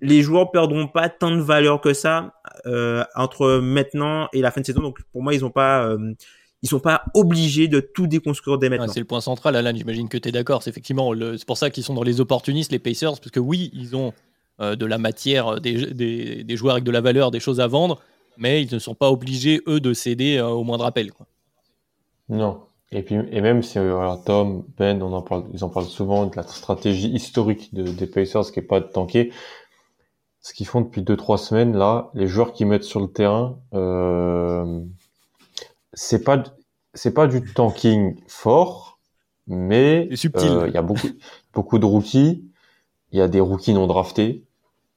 [0.00, 2.34] les joueurs perdront pas tant de valeur que ça
[2.66, 4.82] euh, entre maintenant et la fin de saison.
[4.82, 5.86] Donc pour moi, ils ont pas.
[5.88, 6.12] euh,
[6.64, 8.88] ils sont pas obligés de tout déconstruire dès Ah, maintenant.
[8.92, 10.62] C'est le point central, Alan, j'imagine que tu es d'accord.
[10.62, 13.38] C'est effectivement, le- c'est pour ça qu'ils sont dans les opportunistes, les Pacers, parce que
[13.38, 14.12] oui, ils ont
[14.60, 17.60] euh, de la matière, euh, des, des- des joueurs avec de la valeur, des choses
[17.60, 18.00] à vendre,
[18.38, 21.12] mais ils ne sont pas obligés, eux, de céder euh, au moindre appel.
[21.12, 21.26] quoi.
[22.28, 22.60] Non.
[22.92, 23.78] Et puis, et même si
[24.24, 28.06] Tom, Ben, on en parle, ils en parlent souvent de la stratégie historique de, des
[28.06, 29.32] Pacers qui est pas de tanker.
[30.40, 33.58] Ce qu'ils font depuis deux trois semaines là, les joueurs qui mettent sur le terrain,
[33.74, 34.80] euh,
[35.94, 36.42] c'est pas
[36.94, 38.98] c'est pas du tanking fort,
[39.46, 41.08] mais euh, il y a beaucoup
[41.52, 42.44] beaucoup de rookies,
[43.12, 44.44] il y a des rookies non draftés.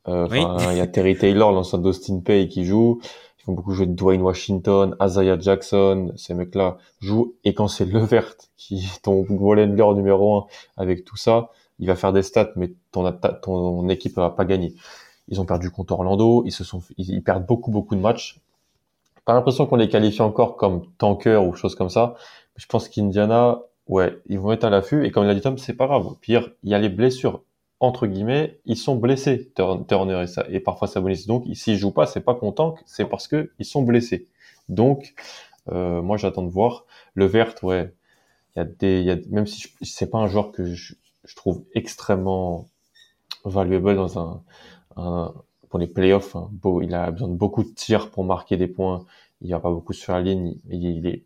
[0.08, 0.40] Euh, Oui.
[0.72, 3.02] il y a Terry Taylor, l'ancien d'Austin Pay, qui joue.
[3.40, 6.14] Ils font beaucoup jouer de Dwayne Washington, Isaiah Jackson.
[6.16, 7.34] Ces mecs-là jouent.
[7.44, 10.46] Et quand c'est Levert, qui est ton Walender numéro un,
[10.78, 14.76] avec tout ça, il va faire des stats, mais ton, ton équipe va pas gagner.
[15.28, 16.44] Ils ont perdu contre Orlando.
[16.46, 18.40] Ils se sont, ils, ils perdent beaucoup, beaucoup de matchs.
[19.28, 22.16] Pas l'impression qu'on les qualifie encore comme tanker ou choses comme ça.
[22.58, 25.06] Je pense qu'Indiana, ouais, ils vont être à l'affût.
[25.06, 26.08] Et comme l'a dit Tom, c'est pas grave.
[26.08, 27.44] Au pire, il y a les blessures
[27.82, 31.28] entre guillemets, ils sont blessés, Tur- Turner et, ça, et parfois Sabonis.
[31.28, 34.28] Donc, s'ils jouent pas, c'est pas content, c'est parce que ils sont blessés.
[34.70, 35.16] Donc,
[35.72, 36.86] euh, moi, j'attends de voir.
[37.16, 37.94] Le vert, ouais,
[38.56, 41.36] il y a des, y a, même si c'est pas un joueur que je, je
[41.36, 42.70] trouve extrêmement
[43.46, 44.44] valuable dans un,
[44.98, 45.34] un
[45.69, 46.49] pour les playoffs, hein.
[46.84, 49.06] Il a besoin de beaucoup de tirs pour marquer des points.
[49.41, 50.56] Il y a pas beaucoup sur la ligne.
[50.69, 51.23] Il, il est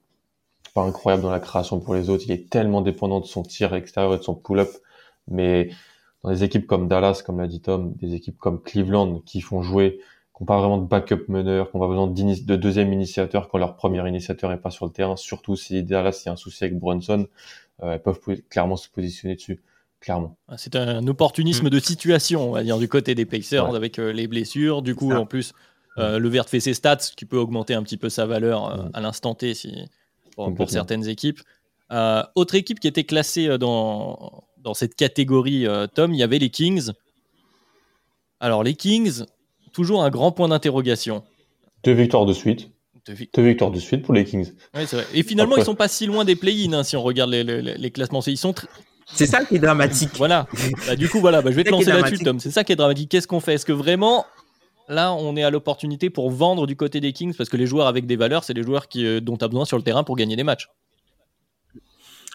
[0.73, 2.23] pas incroyable dans la création pour les autres.
[2.25, 4.69] Il est tellement dépendant de son tir extérieur et de son pull-up.
[5.27, 5.69] Mais
[6.23, 9.61] dans des équipes comme Dallas, comme l'a dit Tom, des équipes comme Cleveland qui font
[9.61, 9.99] jouer,
[10.35, 13.57] qui n'ont pas vraiment de backup meneur, qui n'ont pas besoin de deuxième initiateur quand
[13.57, 16.77] leur premier initiateur est pas sur le terrain, surtout si Dallas a un souci avec
[16.77, 17.27] Brunson,
[17.83, 19.61] euh, elles peuvent clairement se positionner dessus,
[20.01, 20.35] clairement.
[20.49, 23.75] Ah, C'est un opportunisme de situation, on va dire, du côté des Pacers, Ouais.
[23.77, 24.81] avec euh, les blessures.
[24.81, 25.19] Du coup, ça.
[25.19, 25.53] en plus,
[25.97, 28.67] euh, le vert fait ses stats, ce qui peut augmenter un petit peu sa valeur
[28.79, 29.73] euh, à l'instant T si,
[30.35, 31.39] pour, certaines équipes.
[31.91, 36.23] Euh, autre équipe qui était classée euh, dans, dans cette catégorie, euh, Tom, il y
[36.23, 36.91] avait les Kings.
[38.39, 39.23] Alors, les Kings,
[39.73, 41.23] toujours un grand point d'interrogation.
[41.83, 42.69] Deux victoires de suite,
[43.07, 44.51] vi- deux victoires de suite pour les Kings.
[44.73, 45.05] Ouais, c'est vrai.
[45.13, 47.43] Et finalement, Après- ils sont pas si loin des play-in hein, si on regarde les,
[47.43, 48.21] les- les classements.
[48.21, 48.53] Ils sont
[49.13, 50.11] C'est ça qui est dramatique.
[50.17, 50.47] Voilà.
[50.87, 52.25] Bah, du coup, voilà, bah, je vais te C'est ça qui est lancer là-dessus, dramatique.
[52.25, 52.39] Tom.
[52.39, 53.09] C'est ça qui est dramatique.
[53.11, 53.53] Qu'est-ce qu'on fait?
[53.55, 54.25] Est-ce que vraiment,
[54.87, 57.33] là, on est à l'opportunité pour vendre du côté des Kings?
[57.35, 59.47] Parce que les joueurs avec des valeurs, c'est les joueurs qui, euh, dont tu as
[59.47, 60.69] besoin sur le terrain pour gagner des matchs.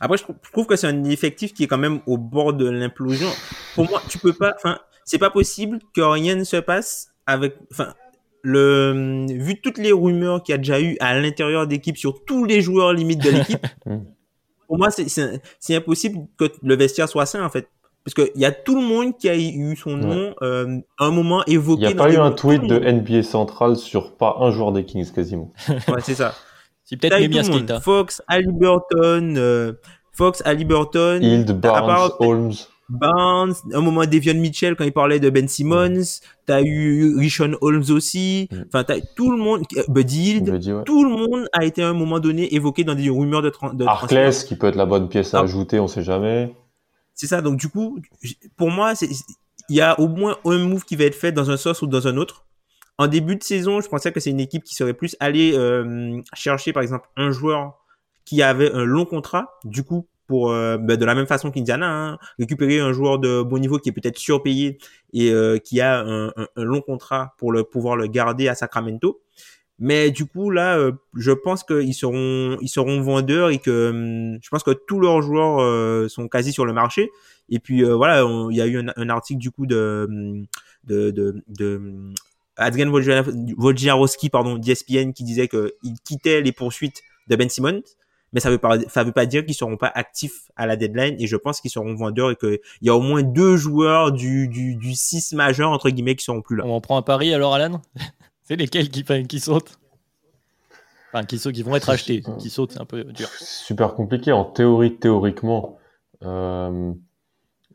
[0.01, 2.53] Après, je trou- je trouve que c'est un effectif qui est quand même au bord
[2.53, 3.29] de l'implosion.
[3.75, 7.55] Pour moi, tu peux pas, enfin, c'est pas possible que rien ne se passe avec,
[7.73, 7.95] enfin,
[8.43, 12.45] le, vu toutes les rumeurs qu'il y a déjà eu à l'intérieur d'équipe sur tous
[12.45, 13.99] les joueurs limites de l'équipe, Mm.
[14.67, 17.69] Pour moi, c'est, c'est, c'est impossible que le vestiaire soit sain, en fait.
[18.05, 21.11] Parce qu'il y a tout le monde qui a eu son nom, euh, à un
[21.11, 21.83] moment évoqué.
[21.83, 22.79] Il n'y a dans pas eu un tweet de.
[22.79, 25.53] NBA Central sur pas un joueur des Kings quasiment.
[25.69, 26.35] Ouais, c'est ça.
[26.85, 27.19] C'est peut-être.
[27.19, 27.81] Keita.
[27.81, 29.73] Fox, Halliburton, euh,
[30.13, 31.19] Fox, Halliburton.
[31.21, 32.53] Hild, à Barnes, part- Holmes.
[32.89, 37.85] Barnes, un moment Devion Mitchell quand il parlait de Ben Simmons, t'as eu Rishon Holmes
[37.91, 38.57] aussi, Mm.
[38.69, 40.85] enfin t'as tout le monde, euh, Buddy Hield, ouais.
[40.85, 43.85] tout le monde a été à un moment donné évoqué dans des rumeurs de, de.
[43.85, 45.43] Arclès qui peut être la bonne pièce à Ah.
[45.43, 46.55] ajouter, on sait jamais.
[47.15, 47.99] C'est ça, donc du coup,
[48.57, 48.93] pour moi,
[49.69, 51.87] il y a au moins un move qui va être fait dans un sens ou
[51.87, 52.45] dans un autre.
[52.99, 56.21] En début de saison, je pensais que c'est une équipe qui serait plus allée euh,
[56.35, 57.75] chercher, par exemple, un joueur
[58.25, 61.89] qui avait un long contrat, du coup, pour euh, ben, de la même façon qu'Indiana,
[61.91, 64.79] hein, récupérer un joueur de bon niveau qui est peut-être surpayé
[65.13, 68.55] et euh, qui a un, un- un long contrat pour le pouvoir le garder à
[68.55, 69.21] Sacramento.
[69.79, 74.39] Mais du coup là, euh, je pense qu'ils seront ils seront vendeurs et que hum,
[74.43, 77.11] je pense que tous leurs joueurs euh, sont quasi sur le marché.
[77.51, 80.47] Et puis euh, voilà, il y a eu un, un article du coup de hum,
[80.85, 82.15] de de, de hum,
[82.57, 87.83] Adrian Wojnarowski pardon d'ESPN qui disait que il quittait les poursuites de Ben Simmons.
[88.37, 91.17] Mais ça veut pas ça veut pas dire qu'ils seront pas actifs à la deadline
[91.19, 94.13] et je pense qu'ils seront vendeurs et que il y a au moins deux joueurs
[94.13, 96.65] du du du 6 majeur entre guillemets qui seront plus là.
[96.67, 97.81] On en prend un pari alors, Alan?
[98.43, 99.79] C'est lesquels qui, qui sautent?
[101.15, 102.23] Enfin, qui, sautent, qui vont être achetés.
[102.39, 103.27] Qui sautent, c'est un peu dur.
[103.39, 104.33] C'est super compliqué.
[104.33, 105.79] En théorie, théoriquement,
[106.23, 106.93] euh,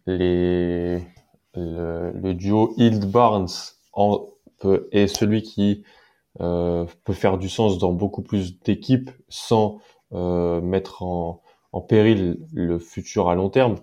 [0.05, 0.99] les,
[1.55, 3.49] le, le duo Hild Barnes
[3.93, 5.83] en, peut, est celui qui
[6.39, 12.79] euh, peut faire du sens dans beaucoup plus d'équipes sans mettre en, en péril le
[12.79, 13.77] futur à long terme.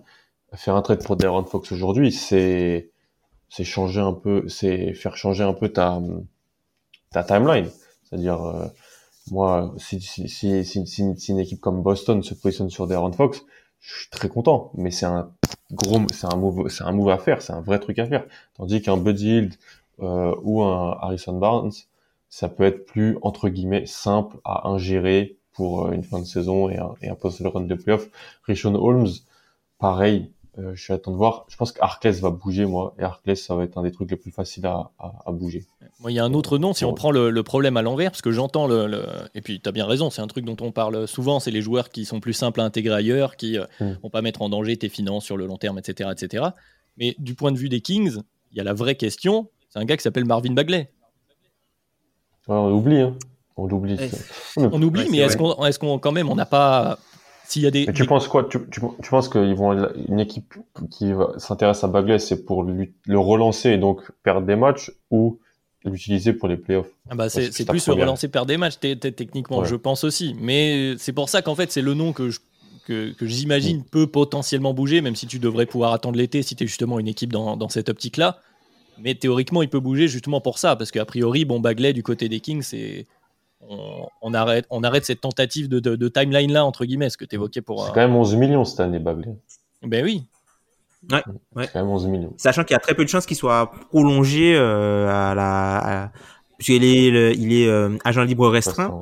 [0.55, 2.91] Faire un trade pour Darren Fox aujourd'hui, c'est
[3.49, 6.01] c'est changer un peu, c'est faire changer un peu ta
[7.11, 7.69] ta timeline.
[8.03, 8.67] C'est-à-dire euh,
[9.31, 13.43] moi, si, si, si- si une équipe comme Boston se positionne sur Darren Fox,
[13.81, 14.71] je suis très content.
[14.75, 15.31] Mais c'est un
[15.73, 18.25] gros, c'est un move, c'est un move à faire, c'est un vrai truc à faire.
[18.55, 19.55] Tandis qu'un Buddy Hield
[20.01, 21.71] euh, ou un Harrison Barnes,
[22.29, 26.69] ça peut être plus entre guillemets simple à ingérer pour euh, une fin de saison
[26.69, 28.07] et un, et un post-run de playoff.
[28.47, 29.09] Rishon Holmes,
[29.77, 30.31] pareil.
[30.57, 31.45] euh, je suis attend de voir.
[31.49, 32.93] Je pense qu'Arclès va bouger, moi.
[32.97, 35.65] Et Arclès, ça va être un des trucs les plus faciles à, à, à bouger.
[35.99, 38.11] Moi, il y a un autre nom, si on prend le, le problème à l'envers,
[38.11, 40.55] parce que j'entends le, le- Et puis, tu as bien raison, c'est un truc dont
[40.61, 43.85] on parle souvent, c'est les joueurs qui sont plus simples à intégrer ailleurs, qui ne
[43.85, 43.97] Mm.
[44.03, 46.45] vont pas mettre en danger tes finances sur le long terme, etc., etc.
[46.97, 48.15] Mais du point de vue des Kings,
[48.53, 50.89] il y a la vraie question, c'est un gars qui s'appelle Marvin Bagley.
[52.47, 53.15] Ouais, on oublie, hein.
[53.59, 53.97] On l'oublie.
[53.99, 54.09] Eh.
[54.57, 56.97] On oublie, Ouais, mais est-ce qu'on, est-ce qu'on, quand même, on n'a pas...
[57.45, 57.85] S'il y a des...
[57.87, 58.43] Mais tu des- penses quoi?
[58.49, 59.71] Tu, tu, tu penses qu'ils vont
[60.07, 60.53] une équipe
[60.91, 64.91] qui va- s'intéresse à Bagley, c'est pour lui, le relancer et donc perdre des matchs
[65.09, 65.39] ou
[65.83, 66.89] l'utiliser pour les playoffs?
[67.09, 68.05] Ah bah, c'est plus première.
[68.05, 69.67] relancer perdre des matchs, t- t- techniquement, Ouais.
[69.67, 70.35] je pense aussi.
[70.39, 72.39] Mais c'est pour ça qu'en fait, c'est le nom que je-
[72.85, 73.27] que, que Mm.
[73.27, 76.99] j'imagine peut potentiellement bouger, même si tu devrais pouvoir attendre l'été si tu es justement
[76.99, 78.39] une équipe dans, dans cette optique-là.
[79.01, 82.29] Mais théoriquement, il peut bouger justement pour ça, parce qu'a priori, bon, Bagley du côté
[82.29, 83.07] des Kings, c'est.
[83.67, 87.25] On, on arrête, on arrête cette tentative de, de- de timeline-là, entre guillemets, ce que
[87.25, 87.85] tu évoquais pour.
[87.85, 89.35] C'est quand même 11 millions cette année, Bagley.
[89.83, 90.23] Ben oui.
[91.11, 91.21] Ouais.
[91.65, 92.33] C'est quand même 11 millions.
[92.37, 96.07] Sachant qu'il y a très peu de chances qu'il soit prolongé euh, à la, à-
[96.57, 99.01] parce qu'il est, le- il est euh, agent libre restreint.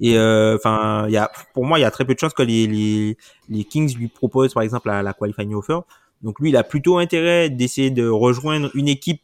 [0.00, 2.34] Et euh, enfin, il y a, pour moi, il y a très peu de chances
[2.34, 3.16] que les, les,
[3.48, 5.78] les Kings lui proposent, par exemple, la, la qualifying offer.
[6.22, 9.20] Donc lui, il a plutôt intérêt d'essayer de rejoindre une équipe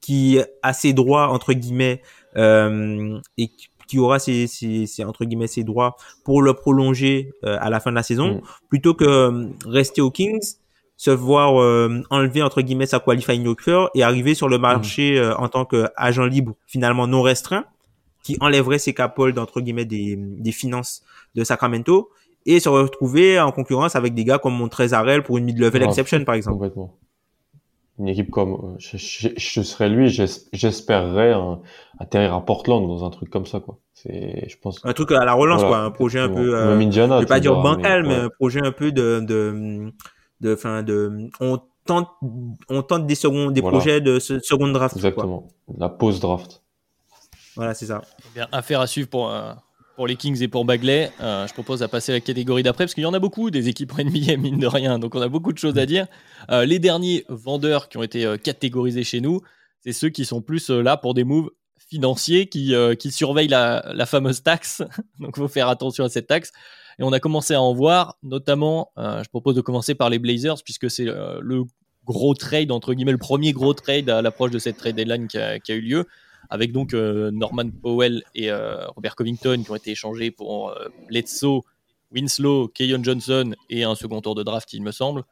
[0.00, 2.02] qui a ses droits entre guillemets
[2.36, 3.50] euh, et
[3.92, 7.78] qui- aura ses, ses, ses, entre guillemets ses droits pour le prolonger euh, à la
[7.80, 8.40] fin de la saison, Mm.
[8.68, 10.56] plutôt que euh, rester aux Kings,
[10.96, 15.34] se voir euh, enlever entre guillemets sa qualifying offer et arriver sur le marché euh,
[15.36, 17.64] en tant qu'agent libre finalement non restreint
[18.22, 21.02] qui enlèverait ses capoles d'entre guillemets des, des finances
[21.34, 22.10] de Sacramento
[22.46, 25.88] et se retrouver en concurrence avec des gars comme Montrezarel pour une mid-level Ouais.
[25.88, 26.54] exception par exemple.
[26.58, 26.94] Complètement.
[28.02, 31.60] Une équipe comme, euh, je, je, je serais lui, j'es- j'espérerais un-
[32.00, 33.78] atterrir à Portland dans un truc comme ça, quoi.
[33.94, 34.80] C'est, je pense.
[34.84, 36.56] Un truc à la relance Voilà, quoi, un projet un peu exactement.
[36.72, 38.20] euh, Même Indiana, je vais pas dire vois, bancal, mais, ouais.
[38.22, 39.92] un projet un peu de, de,
[40.40, 42.08] de, fin, de, on tente,
[42.68, 43.78] on tente des secondes, des Voilà.
[43.78, 44.94] projets de se- seconde draft.
[44.94, 44.98] quoi.
[45.00, 45.48] Exactement.
[45.78, 46.62] La pause draft.
[47.54, 48.02] Voilà, c'est ça.
[48.26, 49.52] Eh bien, affaire à suivre pour, euh,
[49.96, 51.10] pour les Kings et pour Bagley.
[51.20, 53.50] Euh, je propose à passer à la catégorie d'après, parce qu'il y en a beaucoup
[53.50, 56.06] des équipes NBA, mine de rien, donc on a beaucoup de choses à dire.
[56.50, 59.40] Euh, les derniers vendeurs qui ont été euh, catégorisés chez nous,
[59.80, 61.50] c'est ceux qui sont plus là pour des moves
[61.88, 64.82] financiers, qui, qui surveillent la, la fameuse taxe.
[65.18, 66.52] donc il faut faire attention à cette taxe.
[66.98, 70.62] Et on a commencé à en voir, notamment, je propose de commencer par les Blazers,
[70.64, 71.64] puisque c'est le
[72.06, 75.38] gros trade, entre guillemets, le premier gros trade à l'approche de cette trade deadline qui
[75.38, 76.06] a eu lieu,
[76.52, 80.88] avec donc euh, Norman Powell et euh, Robert Covington qui ont été échangés pour euh,
[81.08, 81.62] Bledsoe,
[82.12, 85.22] Winslow, Keyon Johnson et un second tour de draft, il me semble.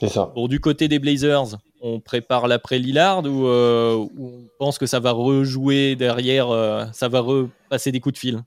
[0.00, 0.32] C'est ça.
[0.34, 4.86] Bon, du côté des Blazers, on prépare l'après Lillard ou, euh, ou on pense que
[4.86, 8.42] ça va rejouer derrière, euh, ça va repasser des coups de fil?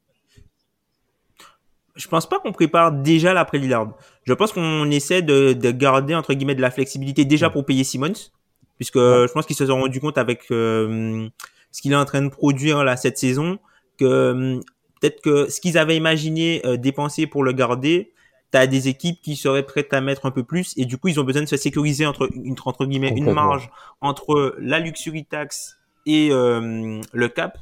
[1.96, 3.94] Je pense pas qu'on prépare déjà l'après Lillard.
[4.24, 7.84] Je pense qu'on essaie de, de garder entre guillemets de la flexibilité déjà pour payer
[7.84, 8.32] Simmons,
[8.78, 11.30] puisque je pense qu'ils se sont rendus compte avec euh,
[11.72, 13.60] ce qu'il est en train de produire là cette saison
[13.98, 14.60] que euh,
[15.00, 18.14] peut-être que ce qu'ils avaient imaginé euh, dépenser pour le garder,
[18.52, 21.20] t'as des équipes qui seraient prêtes à mettre un peu plus et du coup ils
[21.20, 23.70] ont besoin de se sécuriser entre une entre guillemets une marge
[24.02, 27.58] entre la luxury tax et euh, le cap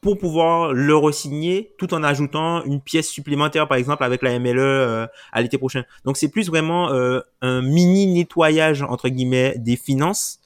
[0.00, 4.58] pour pouvoir le re-signer tout en ajoutant une pièce supplémentaire par exemple avec la MLE
[4.58, 5.84] euh, à l'été prochain.
[6.04, 10.40] Donc c'est plus vraiment euh, un mini nettoyage entre guillemets des finances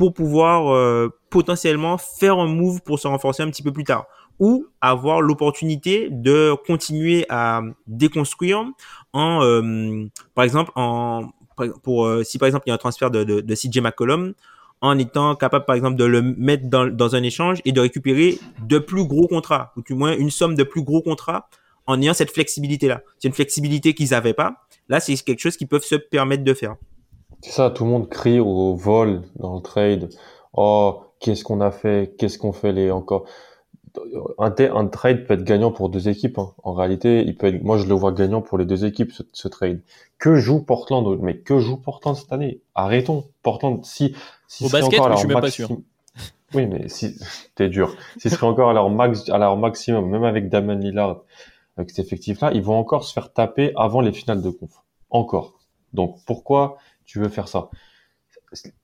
[0.00, 4.06] pour pouvoir euh, potentiellement faire un move pour se renforcer un petit peu plus tard.
[4.38, 8.64] Ou avoir l'opportunité de continuer à déconstruire
[9.12, 11.28] en euh, par exemple en
[11.82, 14.32] pour euh, si par exemple il y a un transfert de, de, de CJ McCollum
[14.80, 18.38] en étant capable par exemple de le mettre dans, dans un échange et de récupérer
[18.66, 21.50] de plus gros contrats ou du moins une somme de plus gros contrats
[21.86, 24.66] en ayant cette flexibilité là c'est une flexibilité qu'ils avaient pas.
[24.88, 26.76] Là c'est quelque chose qu'ils peuvent se permettre de faire
[27.42, 30.10] C'est ça, tout le monde crie au vol dans le trade.
[30.52, 32.14] Oh, qu'est-ce qu'on a fait?
[32.18, 33.24] Qu'est-ce qu'on fait les encore?
[34.38, 36.38] Un, trade peut être gagnant pour deux équipes.
[36.38, 36.52] hein.
[36.62, 39.22] En réalité, il peut être, moi je le vois gagnant pour les deux équipes ce,
[39.32, 39.82] ce trade.
[40.18, 41.18] Que joue Portland?
[41.20, 42.60] Mais que joue Portland cette année?
[42.74, 43.24] Arrêtons.
[43.42, 44.14] Portland, si,
[44.46, 45.82] si Au basket, encore à mais je suis même pas maxi-
[46.54, 47.16] Oui, mais si,
[47.56, 47.96] t'es dur.
[48.18, 51.22] S'ils seraient encore à leur max, à leur maximum, même avec Damon Lillard,
[51.76, 54.70] avec cet effectif-là, ils vont encore se faire taper avant les finales de conf.
[55.10, 55.54] Encore.
[55.92, 56.76] Donc, pourquoi
[57.10, 57.70] tu veux faire ça?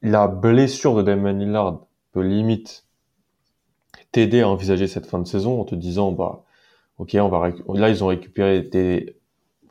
[0.03, 2.87] La blessure de Damon Lillard peut limite
[4.11, 6.45] t'aider à envisager cette fin de saison en te disant, bah,
[6.99, 9.17] ok, on va, là, ils ont récupéré des,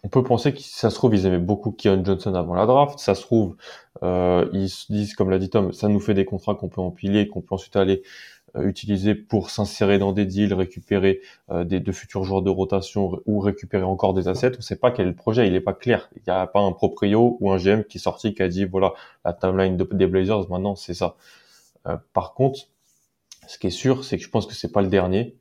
[0.04, 3.00] on peut penser que ça se trouve, ils aimaient beaucoup Keon Johnson avant la draft.
[3.00, 3.58] Ça se trouve,
[4.04, 6.80] euh, ils se disent, comme l'a dit Tom, ça nous fait des contrats qu'on peut
[6.82, 8.04] empiler, qu'on peut ensuite aller
[8.56, 13.22] euh, utiliser pour s'insérer dans des deals, récupérer euh, des, de futurs joueurs de rotation
[13.26, 14.52] ou récupérer encore des assets.
[14.54, 16.10] On ne sait pas quel est le projet, il n'est pas clair.
[16.16, 18.66] Il n'y a pas un proprio ou un GM qui est sorti qui a dit
[18.66, 21.16] voilà la timeline de- des Blazers maintenant c'est ça.
[21.88, 22.62] Euh, par contre,
[23.48, 25.36] ce qui est sûr, c'est que je pense que c'est pas le dernier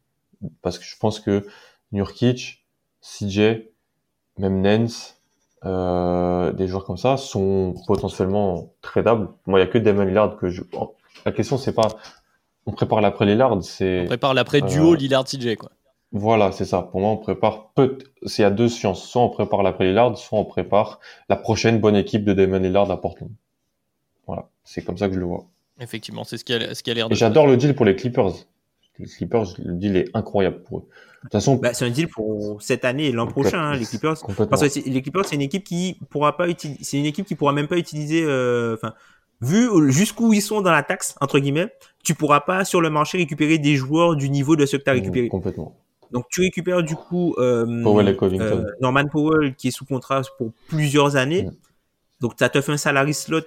[0.62, 1.46] parce que je pense que
[1.92, 2.64] Nurkic,
[3.00, 3.68] CJ,
[4.38, 5.20] même Nance,
[5.64, 9.28] des joueurs comme ça sont potentiellement tradables.
[9.46, 10.62] Moi, il y a que Damon Lillard que je.
[11.24, 11.88] La question, c'est pas
[12.66, 15.70] on prépare l'après Lillard, c'est On prépare l'après duo Euh, Lillard-TJ, quoi.
[16.12, 16.82] voilà, c'est ça.
[16.82, 17.98] Pour moi, on prépare peut.
[18.26, 19.04] C'est à deux sciences.
[19.06, 22.90] Soit on prépare l'après Lillard, soit on prépare la prochaine bonne équipe de Damon Lillard
[22.90, 23.30] à Portland.
[24.26, 25.44] Voilà, c'est comme ça que je le vois.
[25.80, 27.14] Effectivement, c'est ce qui a, ce qui a l'air de.
[27.14, 28.32] Et j'adore le deal pour les Clippers.
[28.98, 30.82] Les Clippers, le deal est incroyable pour eux.
[30.82, 33.84] De toute façon, bah, c'est un deal pour cette année et l'an prochain hein, les
[33.86, 34.14] Clippers.
[34.48, 37.26] Parce que c'est- les Clippers, c'est une équipe qui pourra pas utiliser, c'est une équipe
[37.26, 38.94] qui pourra même pas utiliser, euh, enfin,
[39.40, 43.18] vu jusqu'où ils sont dans la taxe entre guillemets, tu pourras pas sur le marché
[43.18, 45.28] récupérer des joueurs du niveau de ceux que tu as récupéré.
[45.28, 45.76] Complètement.
[46.12, 48.44] Donc tu récupères du coup euh, Powell et Covington.
[48.44, 51.44] euh, Norman Powell qui est sous contrat pour plusieurs années.
[51.44, 51.52] Mm.
[52.20, 53.40] Donc ça te fait un salary slot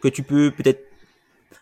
[0.00, 0.82] que tu peux peut-être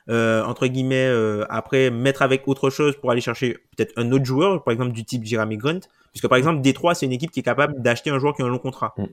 [0.09, 4.25] euh, entre guillemets euh, après mettre avec autre chose pour aller chercher peut-être un autre
[4.25, 5.81] joueur, par exemple du type Jeremy Grant,
[6.13, 8.45] puisque par exemple Détroit c'est une équipe qui est capable d'acheter un joueur qui a
[8.45, 8.95] un long contrat.
[8.97, 9.05] Mm.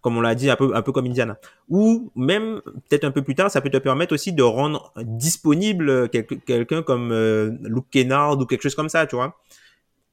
[0.00, 1.38] Comme on l'a dit un peu un peu comme Indiana.
[1.68, 6.08] Ou même peut-être un peu plus tard, ça peut te permettre aussi de rendre disponible
[6.10, 9.36] quel- quelqu'un comme euh, Luke Kennard ou quelque chose comme ça, tu vois.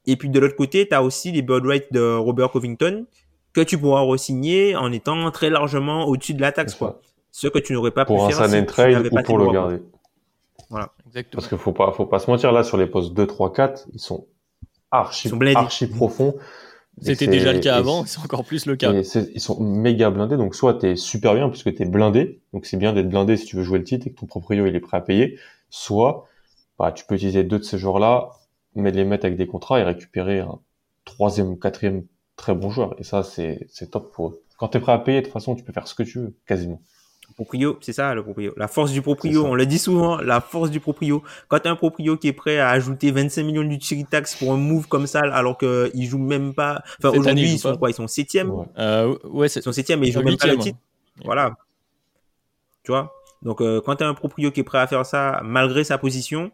[0.08, 3.06] Et puis de l'autre côté, tu as aussi les bird rights de Robert Covington
[3.54, 7.00] que tu pourras re-signer en étant très largement au-dessus de la taxe, quoi.
[7.32, 9.24] Ce que tu n'aurais pas Pour un pu faire sign si and tu trade ou
[9.24, 9.82] pour le garder.
[11.08, 11.26] Exactement.
[11.34, 13.88] Parce qu'il faut pas, faut pas se mentir, là, sur les postes 2, 3, 4,
[13.94, 14.26] ils sont
[14.92, 16.36] archi, Ils sont archi profonds.
[17.02, 18.92] C'était déjà le cas avant, c'est- encore plus le cas.
[18.92, 22.94] Ils sont méga blindés, donc soit t'es super bien puisque t'es blindé, donc c'est bien
[22.94, 24.98] d'être blindé si tu veux jouer le titre et que ton proprio il est prêt
[24.98, 26.28] à payer, soit
[26.80, 28.32] bah, tu peux utiliser deux de ces joueurs-là,
[28.76, 30.60] mais les mettre avec des contrats et récupérer un
[31.06, 32.06] troisième ou quatrième
[32.36, 32.96] très bon joueur.
[33.00, 34.44] Et ça, c'est c'est top pour eux.
[34.58, 36.36] Quand t'es prêt à payer, de toute façon, tu peux faire ce que tu veux,
[36.46, 36.82] quasiment.
[37.34, 38.54] Proprio, c'est ça le proprio.
[38.56, 41.22] La force du proprio, on le dit souvent, la force du proprio.
[41.50, 44.54] Quand tu as un proprio qui est prêt à ajouter 25 millions cherry tax pour
[44.54, 46.82] un move comme ça, alors qu'ils jouent même pas.
[47.00, 47.78] Enfin, aujourd'hui, ils sont pas.
[47.78, 48.52] quoi Ils sont septième?
[48.52, 48.66] Ouais.
[48.78, 50.78] Euh, ouais, Ils sont septième et ils jouent Euh, même pas le titre.
[51.24, 51.56] Voilà.
[52.84, 53.14] Tu vois?
[53.42, 55.98] Donc, euh, quand tu as un proprio qui est prêt à faire ça, malgré sa
[55.98, 56.52] position,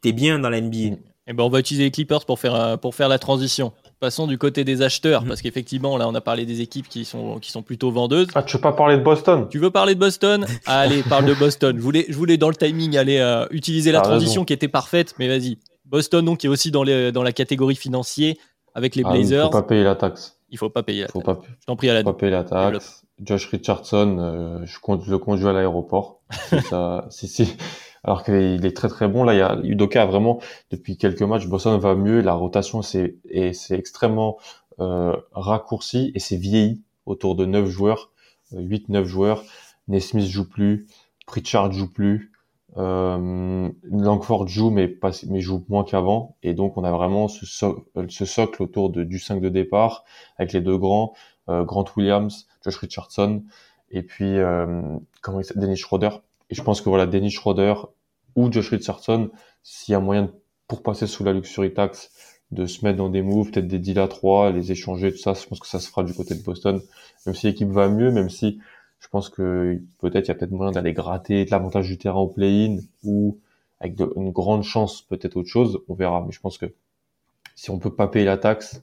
[0.00, 0.90] t'es bien dans la NBA.
[0.90, 0.98] Mm.
[1.28, 3.72] Eh ben, on va utiliser les Clippers pour faire, euh, pour faire la transition.
[4.00, 5.28] Passons du côté des acheteurs, Mhm.
[5.28, 8.28] parce qu'effectivement, là, on a parlé des équipes qui sont, qui sont plutôt vendeuses.
[8.34, 9.46] Ah, tu veux pas parler de Boston?
[9.50, 10.46] Tu veux parler de Boston?
[10.66, 11.76] Allez, parle de Boston.
[11.76, 14.44] Je voulais, je voulais dans le timing aller euh, utiliser la transition raison.
[14.46, 15.58] qui était parfaite, mais vas-y.
[15.84, 18.38] Boston, donc, qui est aussi dans, les, dans la catégorie financier
[18.74, 19.44] avec les Ah, Il Blazers.
[19.46, 20.38] faut pas payer la taxe.
[20.48, 21.02] Il faut pas payer.
[21.02, 21.40] la Faut taxe.
[21.40, 22.00] pas, Je t'en prie, Alan.
[22.00, 23.04] faut pas payer la taxe.
[23.22, 26.22] Josh Richardson, euh, je, compte, je le conduis à l'aéroport.
[26.48, 27.54] Si ça, si, si.
[28.04, 29.24] Alors qu'il est très très bon.
[29.24, 30.40] Là, il y a, Udoka a vraiment,
[30.70, 32.20] depuis quelques matchs, Boston va mieux.
[32.20, 33.16] La rotation, c'est,
[33.52, 34.38] c'est extrêmement
[34.80, 38.10] euh, raccourci et c'est vieilli autour de 9 joueurs,
[38.52, 39.42] 8-9 joueurs.
[39.88, 40.86] Nesmith joue plus,
[41.26, 42.32] Pritchard joue plus,
[42.76, 44.96] euh, Langford joue mais
[45.40, 46.36] joue moins qu'avant.
[46.42, 49.48] Et donc on a vraiment ce, so- euh, ce socle autour de, du 5 de
[49.48, 50.04] départ
[50.38, 51.12] avec les deux grands,
[51.48, 53.42] euh, Grant Williams, Josh Richardson
[53.90, 54.82] et puis euh,
[55.20, 56.10] comment Dennis Schroeder.
[56.50, 57.74] Et je pense que voilà, Dennis Schroeder
[58.36, 59.30] ou Josh Richardson,
[59.62, 60.32] s'il y a moyen
[60.68, 62.10] pour passer sous la luxury tax,
[62.50, 65.34] de se mettre dans des moves, peut-être des deals à 3, les échanger, tout ça,
[65.34, 66.80] je pense que ça se fera du côté de Boston.
[67.26, 68.58] Même si l'équipe va mieux, même si
[68.98, 72.20] je pense que peut-être il y a peut-être moyen d'aller gratter de l'avantage du terrain
[72.20, 73.38] au play-in ou
[73.80, 76.22] avec une grande chance peut-être autre chose, on verra.
[76.26, 76.66] Mais je pense que
[77.54, 78.82] si on peut pas payer la taxe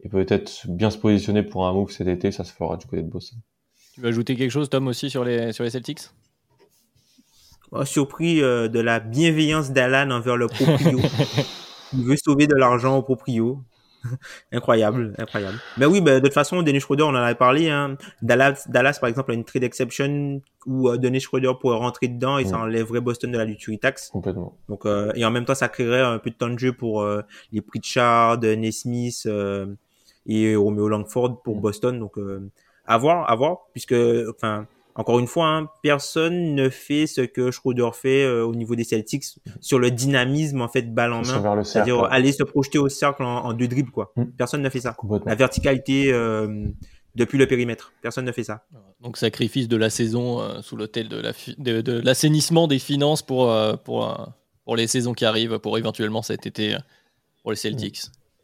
[0.00, 3.02] et peut-être bien se positionner pour un move cet été, ça se fera du côté
[3.02, 3.38] de Boston.
[3.94, 6.10] Tu veux ajouter quelque chose, Tom, aussi sur les, sur les Celtics?
[7.84, 10.98] Surpris euh, de la bienveillance d'Alan envers le proprio.
[11.92, 13.62] Il veut sauver de l'argent au proprio.
[14.52, 15.58] incroyable, incroyable.
[15.78, 17.68] Mais oui, ben, de toute façon, Dennis Schroeder, on en avait parlé.
[17.70, 17.96] Hein.
[18.22, 22.38] Dallas, Dallas, par exemple, a une trade exception où euh, Dennis Schroeder pourrait rentrer dedans
[22.38, 22.62] et ça Mm.
[22.62, 24.10] enlèverait Boston de la luxury tax.
[24.10, 24.56] Complètement.
[24.68, 27.02] Donc, euh, et en même temps, ça créerait un peu de temps de jeu pour
[27.02, 29.66] euh, les Pritchard, Nesmith euh,
[30.26, 31.60] et Romeo Langford pour Mm.
[31.60, 31.98] Boston.
[31.98, 32.48] Donc, euh,
[32.84, 33.94] à voir, à voir, puisque,
[34.36, 34.66] enfin,
[34.96, 38.84] encore une fois, hein, personne ne fait ce que Schroeder fait euh, au niveau des
[38.84, 39.24] Celtics
[39.60, 43.44] sur le dynamisme en fait balle en main, c'est-à-dire aller se projeter au cercle en,
[43.44, 44.12] en deux dribbles quoi.
[44.16, 44.24] Mm.
[44.36, 44.96] Personne ne fait ça.
[45.26, 46.66] La verticalité euh,
[47.14, 48.64] depuis le périmètre, personne ne fait ça.
[49.00, 52.78] Donc, sacrifice de la saison euh, sous l'autel de la fi- de, de l'assainissement des
[52.78, 54.24] finances pour, euh, pour, euh,
[54.64, 56.76] pour les saisons qui arrivent, pour éventuellement cet été
[57.42, 58.02] pour les Celtics.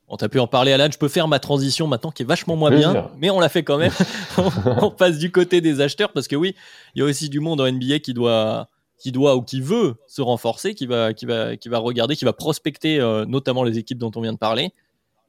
[0.08, 0.88] On t'a pu en parler, Alan.
[0.92, 3.62] Je peux faire ma transition maintenant qui est vachement moins bien, mais on l'a fait
[3.62, 3.92] quand même.
[4.82, 6.54] on, passe du côté des acheteurs parce que oui,
[6.94, 9.94] il y a aussi du monde en NBA qui doit, qui doit ou qui veut
[10.06, 13.78] se renforcer, qui va, qui va, qui va regarder, qui va prospecter euh, notamment les
[13.78, 14.72] équipes dont on vient de parler.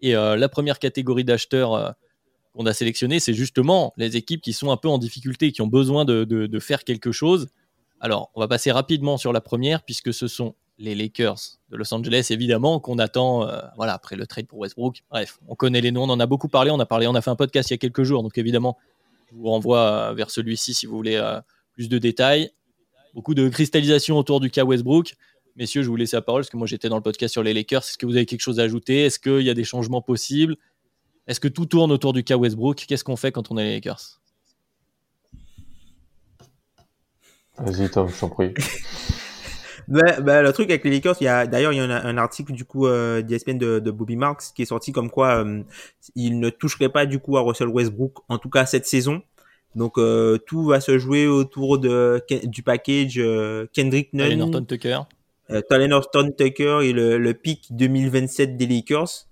[0.01, 1.91] Et euh, la première catégorie d'acheteurs euh,
[2.53, 5.67] qu'on a sélectionné, c'est justement les équipes qui sont un peu en difficulté, qui ont
[5.67, 7.47] besoin de, de- de faire quelque chose.
[8.01, 11.93] Alors, on va passer rapidement sur la première, puisque ce sont les Lakers de Los
[11.93, 15.03] Angeles, évidemment, qu'on attend euh, voilà, après le trade pour Westbrook.
[15.09, 17.21] Bref, on connaît les noms, on en a beaucoup parlé, on a, parlé, on a
[17.21, 18.77] fait un podcast il y a quelques jours, donc évidemment,
[19.29, 21.39] je vous renvoie euh, vers celui-ci si vous voulez euh,
[21.73, 22.51] plus de détails.
[23.13, 25.15] Beaucoup de cristallisation autour du cas Westbrook.
[25.55, 27.53] Messieurs, je vous laisse la parole, parce que moi j'étais dans le podcast sur les
[27.53, 27.83] Lakers.
[27.83, 29.05] Est-ce que vous avez quelque chose à ajouter?
[29.05, 30.55] Est-ce qu'il y a des changements possibles?
[31.27, 32.85] Est-ce que tout tourne autour du cas Westbrook?
[32.87, 34.19] Qu'est-ce qu'on fait quand on est les Lakers?
[37.59, 38.51] Vas-y, Tom, je t'en prie.
[39.87, 41.89] Ben, ben, le truc avec les Lakers, il y a d'ailleurs il y a un,
[41.91, 45.43] un article du coup euh, d'ESPN de, de Bobby Marks qui est sorti comme quoi
[45.43, 45.61] euh,
[46.15, 49.21] il ne toucherait pas du coup à Russell Westbrook en tout cas cette saison.
[49.75, 54.99] Donc euh, tout va se jouer autour de du package euh, Kendrick Nunn, Norton Tucker.
[55.49, 59.25] euh, Talen Horton Tucker et le, le pick 2027 des Lakers.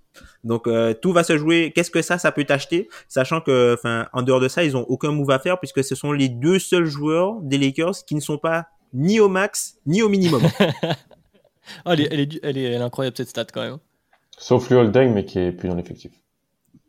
[0.44, 1.72] Donc euh, tout va se jouer.
[1.74, 4.84] Qu'est-ce que ça, ça peut t'acheter, sachant que, enfin, en dehors de ça, ils ont
[4.88, 8.20] aucun move à faire puisque ce sont les deux seuls joueurs des Lakers qui ne
[8.20, 10.42] sont pas ni au max ni au minimum.
[11.84, 13.78] Ah, elle, est, elle, est, elle, est, elle est incroyable cette stat quand même.
[14.36, 16.10] Sauf le Holding, mais qui est plus dans l'effectif.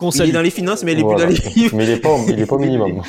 [0.02, 1.28] Il est dans les finances, mais il est Voilà.
[1.28, 3.04] plus dans les Mais il est pas, il est pas au minimum.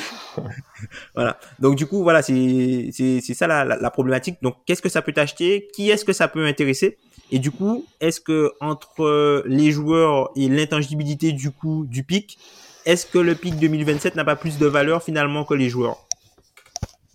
[1.15, 1.39] Voilà.
[1.59, 4.37] Donc du coup, voilà, c'est c'est c'est ça la, la, la problématique.
[4.43, 5.67] Donc qu'est-ce que ça peut t'acheter?
[5.73, 6.97] Qui est-ce que ça peut intéresser
[7.31, 12.37] Et du coup, est-ce que entre les joueurs et l'intangibilité du coup du pic,
[12.85, 16.04] est-ce que le pic 2027 n'a pas plus de valeur finalement que les joueurs?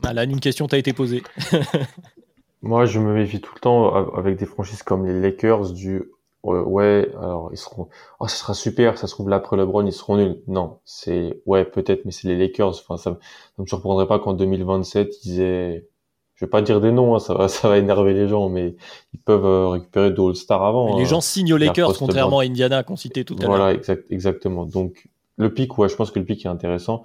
[0.05, 1.23] Ah, là, une question t'a été posée.
[2.63, 6.03] Moi, je me méfie tout le temps avec des franchises comme les Lakers du
[6.43, 7.89] ouais, ouais, alors ils seront
[8.19, 10.43] oh, ce sera super, ça se trouve là après LeBron, ils seront nuls.
[10.47, 13.19] Non, c'est ouais, peut-être mais c'est les Lakers, enfin ça,
[13.57, 15.87] ça me surprendrait pas qu'en 2027, ils aient
[16.35, 18.75] je vais pas dire des noms, hein, ça va ça va énerver les gens mais
[19.13, 20.97] ils peuvent euh, récupérer deux All-Star avant.
[20.97, 21.07] les hein.
[21.07, 23.51] gens signent aux la Lakers, contrairement à Indiana qu'on citait tout à l'heure.
[23.51, 24.65] Voilà, exact, exactement.
[24.65, 27.05] Donc, le pic, ouais, je pense que le pic est intéressant.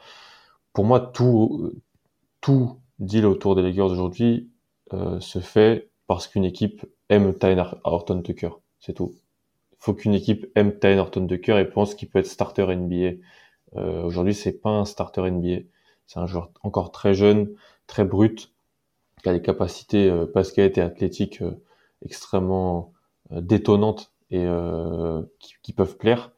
[0.73, 1.73] Pour moi, tout,
[2.41, 4.49] tout deal autour des Lakers aujourd'hui
[4.93, 8.51] euh, se fait parce qu'une équipe aime Tyler Horton Tucker.
[8.79, 9.13] C'est tout.
[9.71, 13.17] Il faut qu'une équipe aime Tyler Horton Tucker et pense qu'il peut être starter NBA.
[13.75, 15.67] Euh, aujourd'hui, c'est pas un starter NBA.
[16.07, 17.55] C'est un joueur encore très jeune,
[17.87, 18.53] très brut,
[19.23, 21.63] qui a des capacités euh, basket et athlétiques euh,
[22.03, 22.93] extrêmement
[23.31, 26.31] euh, détonnantes et euh, qui, qui peuvent plaire.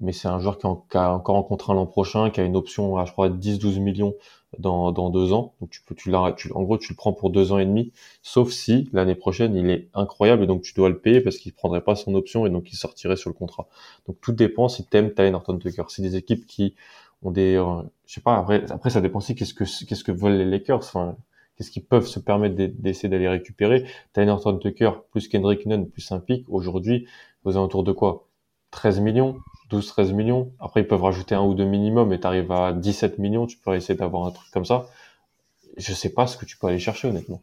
[0.00, 2.96] mais c'est un joueur qui, a encore en contrat l'an prochain, qui a une option
[2.98, 4.14] à, je crois, 10-12 millions
[4.58, 5.54] dans, dans deux ans.
[5.60, 7.92] Donc tu peux, tu tu, en gros, tu le prends pour deux ans et demi,
[8.22, 11.52] sauf si l'année prochaine il est incroyable et donc tu dois le payer parce qu'il
[11.52, 13.68] prendrait pas son option et donc il sortirait sur le contrat.
[14.06, 15.84] Donc tout dépend si t'aimes Ty Norton Tucker.
[15.88, 16.74] C'est des équipes qui
[17.22, 18.36] ont des, euh, je sais pas.
[18.36, 20.78] Après, après ça dépend aussi qu'est-ce que qu'est-ce que veulent les Lakers.
[20.78, 21.16] Enfin,
[21.56, 23.84] qu'est-ce qu'ils peuvent se permettre d'essayer d'aller récupérer.
[24.12, 27.06] Ty Norton Tucker plus Kendrick Nunn plus un pic aujourd'hui
[27.44, 28.26] aux alentours de quoi?
[28.70, 29.36] 13 millions
[29.70, 30.52] 12-13 millions.
[30.60, 33.56] Après, ils peuvent rajouter un ou deux minimum et tu arrives à 17 millions, tu
[33.58, 34.86] peux essayer d'avoir un truc comme ça.
[35.76, 37.42] Je sais pas ce que tu peux aller chercher, honnêtement.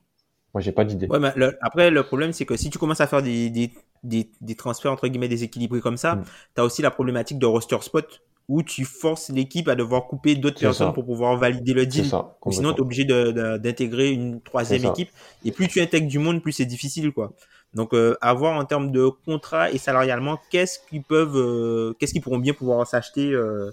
[0.53, 1.07] Moi, j'ai pas d'idée.
[1.07, 3.71] Ouais, mais après, le problème, c'est que si tu commences à faire des, des,
[4.03, 6.23] des, des transferts, entre guillemets, déséquilibrés comme ça, mm.
[6.55, 10.35] tu as aussi la problématique de roster spot où tu forces l'équipe à devoir couper
[10.35, 12.05] d'autres personnes pour pouvoir valider le deal.
[12.05, 15.09] Ça, sinon, tu es obligé d'intégrer une troisième équipe.
[15.45, 17.31] Et plus tu intègres du monde, plus c'est difficile, quoi.
[17.73, 22.21] Donc, euh, avoir en termes de contrat et salarialement, qu'est-ce qu'ils peuvent, euh, qu'est-ce qu'ils
[22.21, 23.71] pourront bien pouvoir s'acheter euh,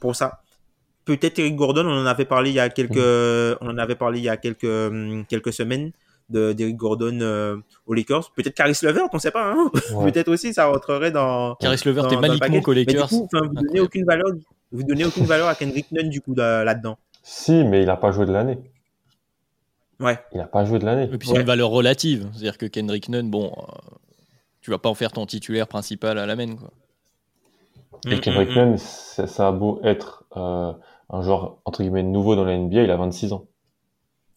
[0.00, 0.40] pour ça
[1.06, 3.56] Peut-être Eric Gordon, on en avait parlé il y a quelques, mm.
[3.62, 5.92] on en avait parlé il y a quelques hum, quelques semaines
[6.28, 8.30] d'Eric Gordon aux Lakers.
[8.36, 9.50] Peut-être Caris Levert, on ne sait pas.
[9.50, 9.70] Hein
[10.02, 11.54] Peut-être aussi ça rentrerait dans.
[11.54, 13.08] Caris Levert est magnifiquement aux Lakers.
[13.10, 14.26] Mais du coup, vous donnez aucune valeur,
[14.70, 16.98] vous donnez aucune valeur à Kendrick Nunn du coup là-dedans.
[17.22, 18.58] Si, mais il n'a pas joué de l'année.
[20.00, 20.18] Ouais.
[20.32, 21.12] Il n'a pas joué de l'année.
[21.12, 22.28] Et puis c'est une valeur relative.
[22.32, 23.96] C'est-à-dire que Kendrick Nunn, bon, euh,
[24.60, 26.54] tu vas pas en faire ton titulaire principal à la main.
[26.56, 26.70] Quoi.
[28.06, 28.56] Et mm, Kendrick mm, mm.
[28.56, 30.72] Nunn, ça a beau être euh,
[31.10, 33.46] un joueur entre guillemets nouveau dans la NBA, il a 26 ans.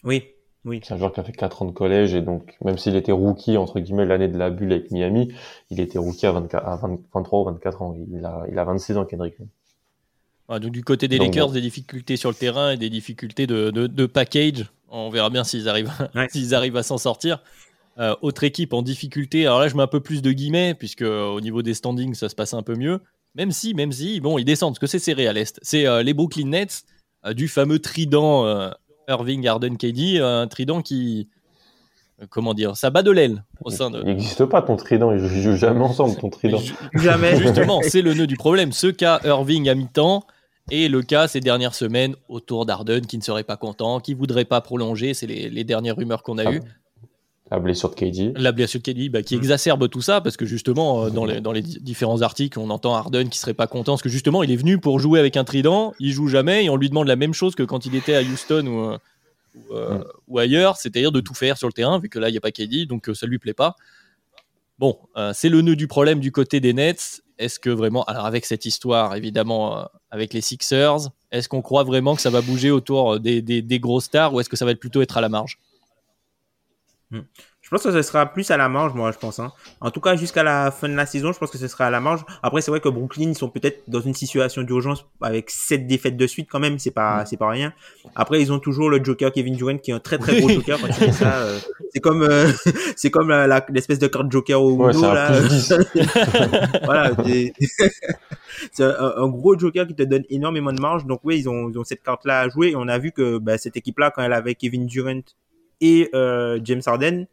[0.03, 0.23] Oui,
[0.65, 0.79] oui.
[0.83, 3.11] C'est un joueur qui a fait 4 ans de collège et donc même s'il était
[3.11, 5.31] rookie entre guillemets l'année de la bulle avec Miami,
[5.69, 6.75] il était rookie à, 24, à
[7.13, 7.95] 23 ou 24 ans.
[8.11, 9.49] Il a, il a 26 ans Kendrick Nunn.
[10.49, 13.69] Ah, donc du côté des Lakers, des difficultés sur le terrain et des difficultés de,
[13.69, 15.91] de, de package on verra bien s'ils arrivent,
[16.29, 17.41] s'ils arrivent à s'en sortir.
[17.99, 19.45] Euh, autre équipe en difficulté.
[19.45, 22.13] Alors là, je mets un peu plus de guillemets, puisque euh, au niveau des standings,
[22.13, 22.99] ça se passe un peu mieux.
[23.35, 25.59] Même si, même si, bon, ils descendent, parce que c'est serré à l'Est.
[25.61, 26.83] C'est euh, les Brooklyn Nets,
[27.33, 28.71] du fameux trident
[29.07, 31.29] Irving, Harden, KD, un trident qui.
[32.29, 33.99] Comment dire Ça bat de l'aile au sein de.
[33.99, 36.61] Il n'existe pas ton trident, ils jouent jamais ensemble, ton trident.
[36.93, 37.35] jamais.
[37.41, 38.71] Justement, c'est le nœud du problème.
[38.71, 40.23] Ce qu'a Irving à mi-temps,
[40.71, 44.45] et le cas ces dernières semaines autour d'Arden qui ne serait pas content, qui voudrait
[44.45, 46.61] pas prolonger, c'est les, dernières rumeurs qu'on a ah, eues.
[47.51, 48.33] La blessure de KD.
[48.37, 49.39] La blessure de KD bah, qui mm.
[49.39, 52.95] exacerbe tout ça parce que justement euh, dans, les, dans les différents articles on entend
[52.95, 55.43] Arden qui serait pas content parce que justement il est venu pour jouer avec un
[55.43, 58.15] trident, il joue jamais et on lui demande la même chose que quand il était
[58.15, 58.97] à Houston ou, euh,
[59.71, 60.03] euh, mm.
[60.29, 62.41] ou, ailleurs, c'est-à-dire de tout faire sur le terrain vu que là il n'y a
[62.41, 63.75] pas KD donc ça lui plaît pas.
[64.79, 64.97] Bon,
[65.33, 68.65] c'est le nœud du problème du côté des Nets est-ce que vraiment, alors avec cette
[68.65, 73.19] histoire évidemment euh, avec les Sixers, est-ce qu'on croit vraiment que ça va bouger autour
[73.19, 75.57] des, des, des gros stars ou est-ce que ça va plutôt être à la marge?
[77.09, 77.21] Hmm.
[77.71, 79.39] Je pense que ce sera plus à la marge, moi, je pense.
[79.39, 79.53] Hein.
[79.79, 81.89] En tout cas, jusqu'à la fin de la saison, je pense que ce sera à
[81.89, 82.25] la marge.
[82.43, 86.17] Après, c'est vrai que Brooklyn, ils sont peut-être dans une situation d'urgence avec sept défaites
[86.17, 86.79] de suite quand même.
[86.79, 87.71] C'est pas, c'est pas rien.
[88.13, 90.81] Après, ils ont toujours le Joker Kevin Durant qui est un très très gros Joker.
[90.81, 91.59] Quand tu fais ça, euh,
[91.93, 92.51] c'est comme, euh,
[92.97, 93.31] c'est comme
[93.69, 95.31] l'espèce de carte Joker au ouais, là.
[96.83, 97.11] voilà.
[98.73, 101.05] c'est un, un, gros Joker qui te donne énormément de marge.
[101.05, 102.71] Donc oui, ils ont, ils ont cette carte là à jouer.
[102.71, 105.21] Et on a vu que bah, cette équipe là, quand elle avait Kevin Durant
[105.79, 107.27] et euh, James Harden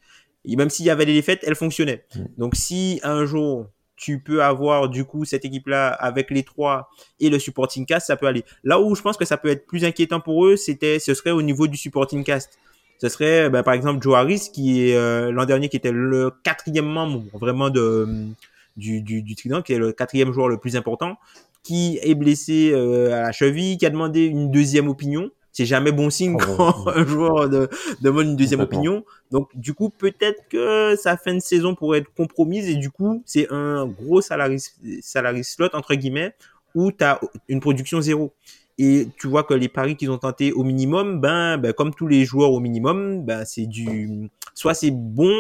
[0.49, 2.05] et même s'il y avait des défaites, elle fonctionnait.
[2.15, 2.21] Mm.
[2.39, 6.89] Donc si un jour tu peux avoir du coup cette équipe-là avec les trois
[7.19, 8.45] et le supporting cast, ça peut aller.
[8.63, 11.33] Là où je pense que ça peut être plus inquiétant pour eux, c'était, ce serait
[11.33, 12.59] au niveau du supporting cast.
[13.01, 16.31] Ce serait ben, par exemple Joe Harris qui est euh, l'an dernier qui était le
[16.45, 18.09] quatrième membre vraiment de
[18.77, 21.19] du, du, du Trident, qui est le quatrième joueur le plus important,
[21.65, 25.93] qui est blessé euh, à la cheville, qui a demandé une deuxième opinion c'est jamais
[25.93, 27.69] bon signe oh, quand un joueur de,
[28.01, 29.05] demande une deuxième opinion.
[29.31, 33.23] Donc, du coup, peut-être que sa fin de saison pourrait être compromise et du coup,
[33.27, 34.59] c'est un gros salarié,
[35.01, 36.35] salarié slot, entre guillemets,
[36.75, 38.33] où tu as une production zéro.
[38.81, 42.07] Et tu vois que les paris qu'ils ont tentés au minimum, ben, ben, comme tous
[42.07, 45.35] les joueurs au minimum, ben, c'est du, soit c'est bon,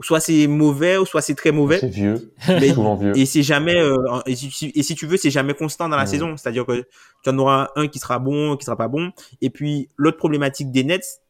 [0.00, 1.78] soit c'est mauvais, ou soit c'est très mauvais.
[1.78, 3.16] C'est vieux, mais, souvent vieux.
[3.16, 6.06] Et c'est jamais, euh, et, si, et, si, tu veux, c'est jamais constant dans la
[6.06, 6.36] saison.
[6.36, 6.84] C'est-à-dire que
[7.22, 9.12] tu en auras un qui sera bon, qui sera pas bon.
[9.40, 11.22] Et puis l'autre problématique des Nets,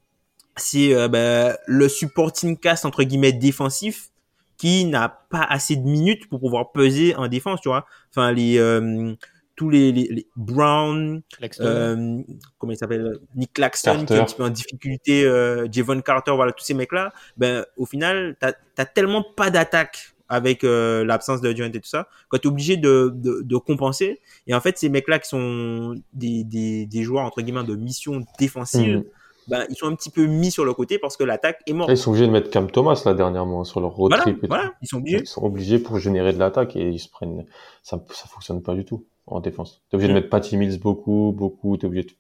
[0.57, 4.11] c'est euh, ben, le supporting cast entre guillemets défensif
[4.57, 7.87] qui n'a pas assez de minutes pour pouvoir peser en défense, tu vois.
[8.11, 9.15] Enfin les euh,
[9.57, 11.23] tous les, les, Brown,
[11.61, 12.23] euh,
[12.59, 16.33] comment il s'appelle, Nick Claxton qui est un petit peu en difficulté, euh, Javon Carter,
[16.33, 21.05] voilà tous ces mecs là, ben au final t'as as tellement pas d'attaque avec euh,
[21.05, 24.21] l'absence de Durant et tout ça, quand tu es obligé de, de, de, compenser.
[24.49, 28.25] Et en fait, ces mecs-là qui sont des, des, des, joueurs entre guillemets de mission
[28.37, 29.05] défensive, mm.
[29.47, 31.91] ben, ils sont un petit peu mis sur le côté parce que l'attaque est morte.
[31.93, 34.43] Ils sont obligés de mettre Cam Thomas là dernièrement sur leur road Voilà, trip.
[34.43, 35.21] et voilà, ils sont obligés.
[35.21, 37.47] Ils sont obligés pour générer de l'attaque et ils se prennent.
[37.85, 39.83] Ça, ça fonctionne pas du tout en défense.
[39.91, 40.15] T'es obligé Mm.
[40.15, 41.77] de mettre Patty Mills beaucoup, beaucoup.
[41.77, 42.05] T'es obligé.
[42.09, 42.13] De...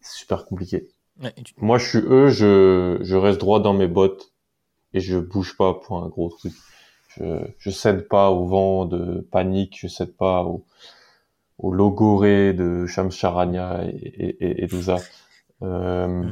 [0.00, 0.88] C'est super compliqué.
[1.22, 4.32] Ouais, et tu- Moi, je suis eux, je, je reste droit dans mes bottes
[4.92, 6.52] et je bouge pas pour un gros truc.
[7.08, 7.24] Je,
[7.58, 10.64] je cède pas au vent de panique, je cède pas au,
[11.58, 14.98] au logoré de Shams Charania et, et, et, et tout ça.
[15.62, 16.30] Euh,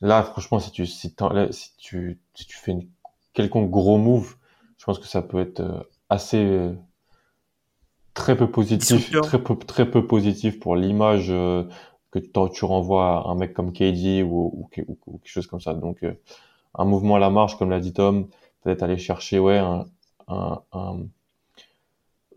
[0.00, 2.88] là, franchement, si tu, si, t'en- là, si tu, si tu fais une
[3.34, 4.36] quelconque gros move,
[4.78, 6.72] je pense que ça peut être euh, assez, euh,
[8.14, 11.64] très peu positif, très peu, très peu positif pour l'image euh,
[12.12, 15.60] que tu renvoies à un mec comme KD ou, ou, ou- ou quelque chose comme
[15.60, 15.74] ça.
[15.74, 16.14] Donc, euh,
[16.74, 18.28] un mouvement à la marge, comme l'a dit Tom,
[18.62, 19.86] peut-être aller chercher, ouais, un,
[20.28, 21.00] un, un-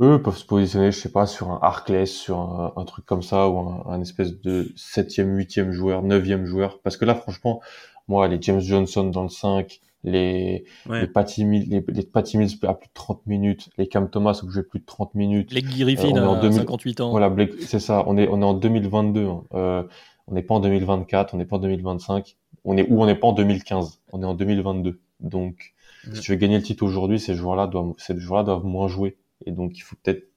[0.01, 3.21] eux peuvent se positionner, je sais pas, sur un Arclès, sur un, un truc comme
[3.23, 6.79] ça, ou un, un espèce de septième, huitième joueur, neuvième joueur.
[6.81, 7.61] Parce que là, franchement,
[8.07, 11.01] moi, les James Johnson dans le 5, les, Ouais.
[11.01, 14.39] les Patty Mills, les, les Patty Mills à plus de 30 minutes, les Cam Thomas
[14.45, 15.49] ont joué plus de 30 minutes.
[15.49, 17.11] Blake Griffin Euh, on est en à 2000 58 ans.
[17.11, 18.03] Voilà, Blake, c'est ça.
[18.07, 19.25] On est, on est en 2022.
[19.25, 19.43] hein.
[19.53, 19.83] Euh,
[20.27, 22.35] on n'est pas en 2024, on n'est pas en 2025.
[22.65, 23.01] On est où?
[23.01, 24.01] On n'est pas en 2015.
[24.11, 24.99] On est en 2022.
[25.21, 25.73] Donc,
[26.13, 29.17] si tu veux gagner le titre aujourd'hui, ces joueurs-là doivent, ces joueurs-là doivent moins jouer.
[29.45, 30.27] Et donc, il faut peut-être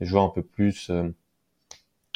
[0.00, 1.08] des joueurs un peu plus euh,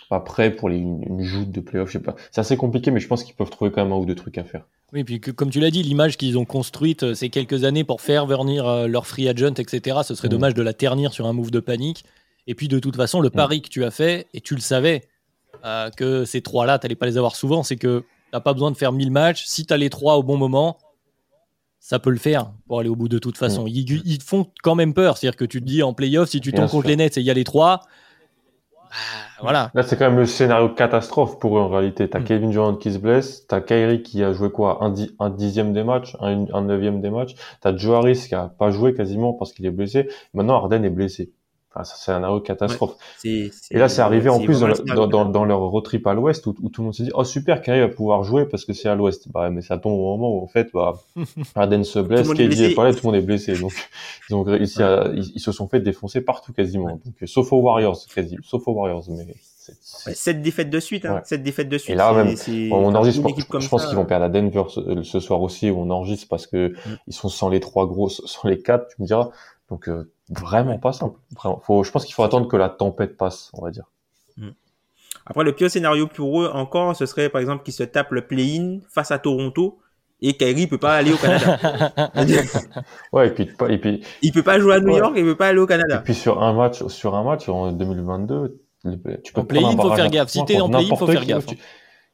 [0.08, 1.88] pas prêts pour les, une, une joute de playoff.
[1.88, 2.16] Je sais pas.
[2.32, 4.38] C'est assez compliqué, mais je pense qu'ils peuvent trouver quand même un ou deux trucs
[4.38, 4.66] à faire.
[4.92, 7.84] Oui, puis que- comme tu l'as dit, l'image qu'ils ont construite euh, ces quelques années
[7.84, 10.32] pour faire venir euh, leur free agent, etc., ce serait Mm.
[10.32, 12.04] dommage de la ternir sur un move de panique.
[12.48, 13.32] Et puis de toute façon, le Mm.
[13.32, 15.02] pari que tu as fait, et tu le savais,
[15.64, 18.52] euh, que ces trois-là, tu n'allais pas les avoir souvent, c'est que tu n'as pas
[18.52, 19.44] besoin de faire 1000 matchs.
[19.46, 20.76] Si tu as les trois au bon moment,
[21.78, 23.66] ça peut le faire pour aller au bout de toute façon.
[23.66, 25.16] Ils, ils te font quand même peur.
[25.18, 27.26] C'est-à-dire que tu te dis en playoff, si tu tombes contre les Nets et il
[27.26, 27.82] y a les trois,
[29.40, 29.70] voilà.
[29.74, 32.08] Là, c'est quand même le scénario catastrophe pour eux en réalité.
[32.08, 32.24] T'as Mm.
[32.24, 35.72] Kevin Durant qui se blesse, t'as Kyrie qui a joué quoi, un, di- un dixième
[35.72, 37.34] des matchs, un, un neuvième des matchs.
[37.60, 40.08] T'as Joe Harris qui a pas joué quasiment parce qu'il est blessé.
[40.34, 41.32] Maintenant, Harden est blessé.
[41.72, 42.94] Enfin, c'est un scénario catastrophe.
[43.18, 45.84] C'est- c'est- Et là, c'est arrivé en plus dans, le- dans, dans, dans leur road
[45.84, 48.24] trip à l'ouest où, où tout le monde s'est dit, oh super, Kyrie va pouvoir
[48.24, 49.30] jouer parce que c'est à l'ouest.
[49.30, 50.98] Bah, ouais, mais ça tombe au moment où en fait, bah,
[51.54, 53.54] Harden se blesse, KD est pas là, tout le monde est blessé.
[53.54, 53.72] Donc,
[54.48, 56.90] ils se sont fait défoncer partout quasiment.
[57.04, 59.26] Donc, sauf aux Warriors, quasi, sauf aux Warriors, mais
[60.06, 61.16] Ouais, Sept défaites de suite, hein.
[61.16, 61.20] Ouais.
[61.22, 61.90] Sept défaites de suite.
[61.94, 62.34] Et là, même,
[62.72, 63.22] on enregistre,
[63.60, 66.46] je, pense qu'ils vont perdre à Denver ce, ce soir aussi, où on enregistre parce
[66.48, 66.96] que Mm.
[67.06, 69.28] ils sont sans les trois gros, sans les quatre, tu me diras.
[69.68, 71.18] Donc, euh, vraiment pas simple.
[71.36, 71.60] Vraiment.
[71.60, 73.84] Faut, je pense qu'il faut attendre que la tempête passe, on va dire.
[75.26, 78.26] Après, le pire scénario pour eux encore, ce serait par exemple qu'ils se tapent le
[78.26, 79.78] play-in face à Toronto
[80.22, 81.58] et Kyrie peut pas aller au Canada.
[83.12, 84.98] Ouais, et puis, et puis, il peut pas jouer à New Ouais.
[84.98, 85.98] York, il peut pas aller au et Canada.
[86.04, 89.46] puis sur un match, sur un match en 2022, le- tu peux En te prendre
[89.48, 90.28] play-in, un faut barrage faire à gaffe.
[90.32, 91.26] trois Si t'es en play-in, faut qui.
[91.26, 91.46] gaffe.
[91.46, 91.58] Tu,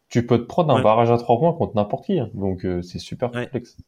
[0.09, 0.83] tu peux te prendre un Ouais.
[0.83, 2.19] barrage à trois points contre n'importe qui.
[2.19, 2.29] hein.
[2.35, 3.77] Donc, euh, c'est super complexe.
[3.79, 3.83] Et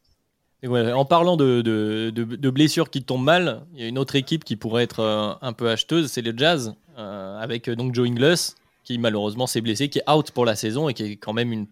[0.67, 3.97] ouais, en parlant de, de, de- de blessures qui tombent mal, il y a une
[3.97, 7.75] autre équipe qui pourrait être euh, un peu acheteuse, c'est le Jazz, euh, avec euh,
[7.75, 8.35] donc Joe Ingles,
[8.83, 11.51] qui malheureusement s'est blessé, qui est out pour la saison et qui est quand même
[11.53, 11.67] une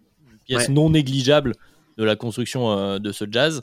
[0.46, 0.74] pièce Ouais.
[0.74, 1.54] non négligeable
[1.98, 3.62] de la construction euh, de ce Jazz.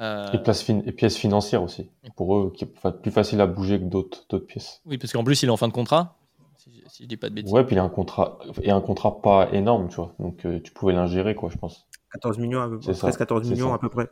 [0.00, 1.88] Euh, Et, place fin- et pièces financières aussi.
[2.16, 4.80] Pour eux, qui est plus facile à bouger que d'autres, pièces.
[4.86, 6.16] oui, parce qu'en plus il est en fin de contrat,
[6.58, 7.52] si, je- si je dis pas de bêtises.
[7.52, 10.14] Ouais, puis il a un contrat, et un contrat pas énorme, tu vois.
[10.18, 11.86] Donc, euh, tu pouvais l'ingérer, quoi, je pense.
[12.12, 13.74] 14 millions, à peu près, ça, 13 14 c'est millions ça.
[13.74, 14.08] à peu près.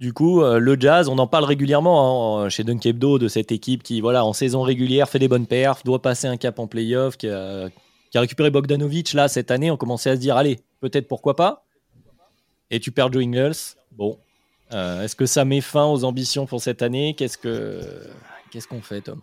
[0.00, 3.82] Du coup, euh, le Jazz, on en parle régulièrement hein, chez Dunk de cette équipe
[3.82, 7.16] qui, voilà, en saison régulière, fait des bonnes perfs, doit passer un cap en playoff,
[7.16, 7.68] qui a,
[8.10, 9.70] qui a récupéré Bogdanovic là cette année.
[9.70, 11.64] On commençait à se dire, allez, peut-être pourquoi pas?
[12.70, 13.76] Et tu perds Joe Ingles.
[13.92, 14.18] Bon,
[14.72, 17.14] Euh, est-ce que ça met fin aux ambitions pour cette année?
[17.14, 17.82] Qu'est-ce que
[18.50, 19.20] qu'est-ce qu'on fait, Tom?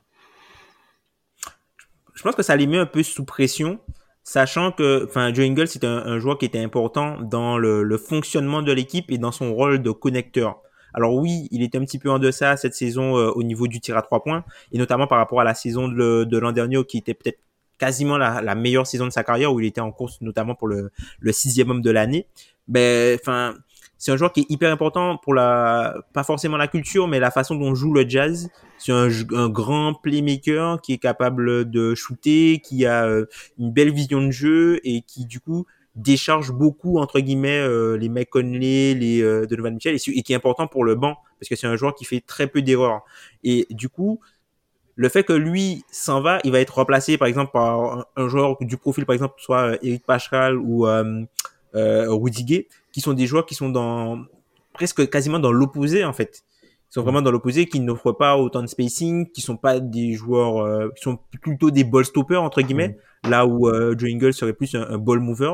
[2.14, 3.80] Je pense que ça les met un peu sous pression,
[4.24, 7.98] sachant que, enfin, Joe Ingles c'est un, un joueur qui était important dans le, le
[7.98, 10.62] fonctionnement de l'équipe et dans son rôle de connecteur.
[10.94, 13.80] Alors oui, il était un petit peu en deçà cette saison euh, au niveau du
[13.80, 16.98] tir à trois points, et notamment par rapport à la saison de, l'an dernier, qui
[16.98, 17.40] était peut-être
[17.78, 20.68] quasiment la, la meilleure saison de sa carrière, où il était en course notamment pour
[20.68, 22.28] le, le sixième homme de l'année.
[22.68, 23.56] Ben, enfin,
[24.00, 27.30] c'est un joueur qui est hyper important pour la, pas forcément la culture, mais la
[27.30, 28.50] façon dont joue le jazz.
[28.80, 33.26] C'est un, un grand playmaker qui est capable de shooter, qui a euh,
[33.60, 38.10] une belle vision de jeu et qui du coup décharge beaucoup entre guillemets euh, les
[38.10, 41.50] Mike Conley, les euh, Donovan Mitchell et, et qui est important pour le banc parce
[41.50, 43.04] que c'est un joueur qui fait très peu d'erreurs.
[43.44, 44.20] Et du coup,
[45.00, 48.28] le fait que lui s'en va, il va être remplacé par exemple par un, un
[48.28, 51.24] joueur du profil par exemple soit euh, Eric Paschal ou euh,
[51.76, 52.68] euh, Rudy Gay,
[53.00, 54.26] qui sont des joueurs qui sont dans
[54.74, 56.44] presque quasiment dans l'opposé en fait.
[56.64, 60.14] Ils sont vraiment dans l'opposé, qui n'offrent pas autant de spacing, qui sont pas des
[60.14, 64.54] joueurs, euh, qui sont plutôt des ball stoppers entre guillemets, là où euh, Joe serait
[64.54, 65.54] plus un, ball mover.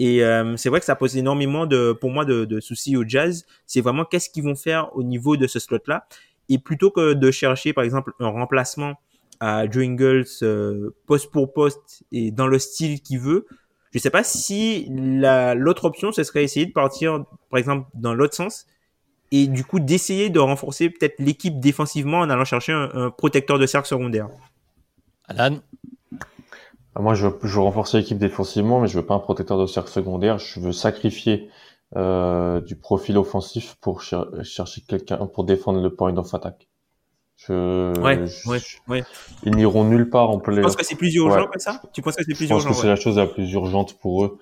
[0.00, 3.04] Et euh, c'est vrai que ça pose énormément de, pour moi, de, de soucis au
[3.06, 3.44] Jazz.
[3.66, 6.06] C'est vraiment qu'est-ce qu'ils vont faire au niveau de ce slot-là.
[6.48, 8.94] Et plutôt que de chercher, par exemple, un remplacement
[9.38, 13.46] à Joe Ingles euh, poste pour poste et dans le style qu'il veut,
[13.92, 18.34] je sais pas si l'autre option, ce serait essayer de partir, par exemple, dans l'autre
[18.34, 18.66] sens
[19.32, 23.66] et du coup d'essayer de renforcer peut-être l'équipe défensivement en allant chercher un, protecteur de
[23.66, 24.28] cercle secondaire.
[25.26, 25.58] Alan?
[26.94, 29.58] Ah, Moi, je veux, je veux renforcer l'équipe défensivement, mais je veux pas un protecteur
[29.58, 30.38] de cercle secondaire.
[30.38, 31.48] Je veux sacrifier
[31.96, 36.68] euh, du profil offensif pour chercher quelqu'un pour défendre le point of attack.
[37.46, 39.04] Je, ouais, ouais, ouais.
[39.44, 40.56] Ils n'iront nulle part en play.
[40.56, 41.80] Tu penses que c'est plus urgent que ça?
[41.92, 43.94] Tu penses que c'est plus urgent Je pense que c'est la chose la plus urgente
[43.98, 44.38] pour eux.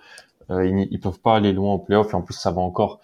[0.51, 3.01] Euh, ils, ils peuvent pas aller loin en playoff et en plus ça va encore,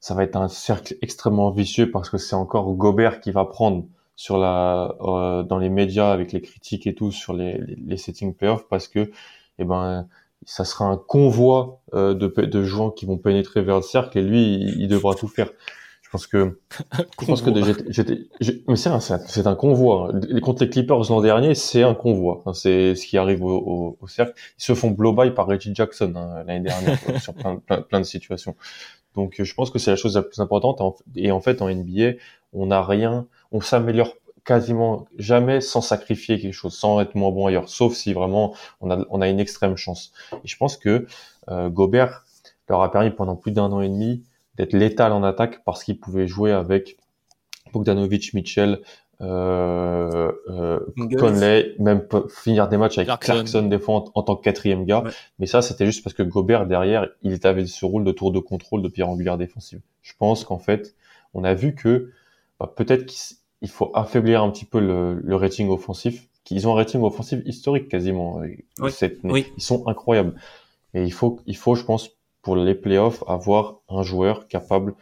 [0.00, 3.86] ça va être un cercle extrêmement vicieux parce que c'est encore Gobert qui va prendre
[4.16, 7.96] sur la euh, dans les médias avec les critiques et tout sur les, les, les
[7.96, 9.10] settings playoff parce que
[9.58, 10.06] eh ben
[10.44, 14.22] ça sera un convoi euh, de, de joueurs qui vont pénétrer vers le cercle et
[14.22, 15.50] lui il devra tout faire
[16.14, 16.60] pense que
[17.20, 17.50] je pense que
[17.88, 18.28] j'étais
[18.68, 20.12] mais c'est un c'est un convoi.
[20.28, 22.44] Les contre les Clippers l'an dernier c'est un convoi.
[22.54, 24.32] C'est ce qui arrive au, au, cercle.
[24.58, 28.04] Ils se font blow by par Reggie Jackson hein, l'année dernière sur plein, plein, de
[28.04, 28.54] situations.
[29.16, 30.80] Donc je pense que c'est la chose la plus importante.
[31.16, 32.12] Et en fait en NBA
[32.52, 37.46] on n'a rien on s'améliore quasiment jamais sans sacrifier quelque chose sans être moins bon
[37.48, 40.12] ailleurs sauf si vraiment on a on a une extrême chance.
[40.44, 41.08] Et je pense que
[41.48, 42.24] euh, Gobert
[42.68, 44.22] leur a permis pendant plus d'un an et demi
[44.56, 46.96] d'être létal en attaque parce qu'il pouvait jouer avec
[47.72, 48.80] Bogdanovic, Mitchell,
[49.20, 50.80] euh, euh,
[51.18, 55.04] Conley, même finir des matchs avec Clarkson, des fois en, tant que quatrième gars.
[55.38, 58.38] Mais ça, c'était juste parce que Gobert derrière, il avait ce rôle de tour de
[58.38, 59.80] contrôle de pierre angulaire défensive.
[60.02, 60.94] Je pense qu'en fait,
[61.32, 62.10] on a vu que
[62.58, 66.28] bah, peut-être qu'il faut affaiblir un petit peu le, le rating offensif.
[66.44, 68.42] Qu'ils ont un rating offensif historique quasiment.
[68.42, 69.24] Euh, cette
[69.56, 70.34] Ils sont incroyables.
[70.92, 72.10] Et il faut, il faut, je pense,
[72.44, 74.94] pour les playoffs, avoir un joueur capable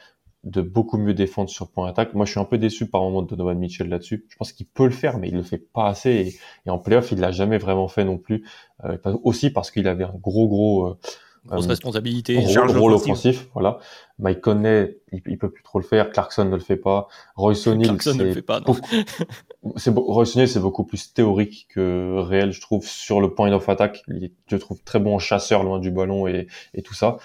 [0.45, 2.15] de beaucoup mieux défendre sur point d'attaque.
[2.15, 4.25] Moi, je suis un peu déçu par moment de Donovan Mitchell là-dessus.
[4.29, 6.39] Je pense qu'il peut le faire, mais il le fait pas assez.
[6.67, 8.45] Et, en playoff, il l'a jamais vraiment fait non plus.
[8.85, 10.99] Euh, aussi parce qu'il avait un gros, gros euh,
[11.45, 12.41] Grosse euh, responsabilité.
[12.41, 13.79] Gros, rôle offensif, voilà.
[14.19, 16.11] Mike Conley, il, peut plus trop le faire.
[16.11, 17.09] Clarkson ne le fait pas.
[17.35, 18.47] Royce O'Neal, c'est
[19.63, 24.03] O'Neal, c'est beaucoup plus théorique que réel, je trouve, sur le point of attack.
[24.49, 27.19] Je trouve très bon chasseur loin du ballon et, et tout ça.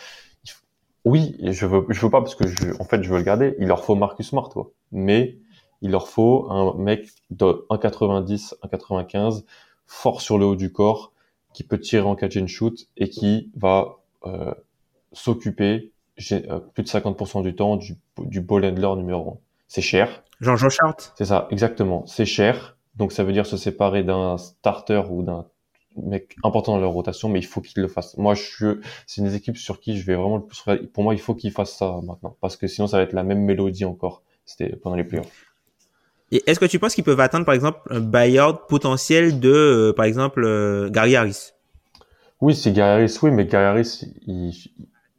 [1.03, 3.55] Oui, je veux, je veux pas parce que je, en fait, je veux le garder.
[3.59, 4.71] Il leur faut Marcus Smart, toi.
[4.91, 5.37] Mais
[5.81, 9.43] il leur faut un mec de 1,90, 1,95,
[9.85, 11.13] fort sur le haut du corps,
[11.53, 14.53] qui peut tirer en catch and shoot et qui va euh,
[15.13, 15.91] s'occuper
[16.31, 19.37] euh, plus de 50% du temps du, du ball handler numéro 1.
[19.67, 20.23] C'est cher.
[20.39, 21.13] Jean-Jean Chart.
[21.17, 22.05] C'est ça, exactement.
[22.05, 22.77] C'est cher.
[22.95, 25.45] Donc ça veut dire se séparer d'un starter ou d'un
[25.97, 28.17] mec important dans leur rotation, mais il faut qu'il le fasse.
[28.17, 30.63] Moi, je, c'est une des équipes sur qui je vais vraiment le plus.
[30.93, 33.23] Pour moi, il faut qu'il fasse ça maintenant, parce que sinon, ça va être la
[33.23, 34.23] même mélodie encore.
[34.45, 35.45] C'était pendant les playoffs.
[36.31, 39.93] Et est-ce que tu penses qu'ils peuvent atteindre, par exemple, un buyout potentiel de, euh,
[39.93, 41.51] par exemple, Gary Harris?
[42.41, 43.83] Oui, c'est Gary oui, mais Gary
[44.27, 44.53] il...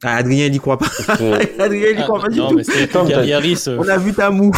[0.05, 0.87] Ah, Adrien, il y croit pas.
[1.59, 2.57] Adrien, il y croit pas du non, tout.
[2.57, 4.53] Mais Gary euh, On a vu ta moue.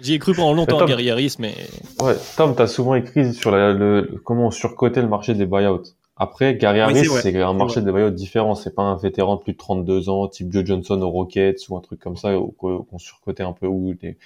[0.00, 0.88] J'y ai cru pendant longtemps Tom...
[0.88, 1.54] Gary Harris, mais...
[2.00, 5.82] Ouais, Tom, t'as souvent écrit sur la, le, comment surcoter le marché des buyouts.
[6.16, 8.54] Après, Gary Harris, c'est un marché des buyouts différent.
[8.54, 11.76] C'est pas un vétéran de plus de 32 ans, type Joe Johnson aux Rockets ou
[11.76, 14.16] un truc comme ça, qu'on surcotait un peu ou des,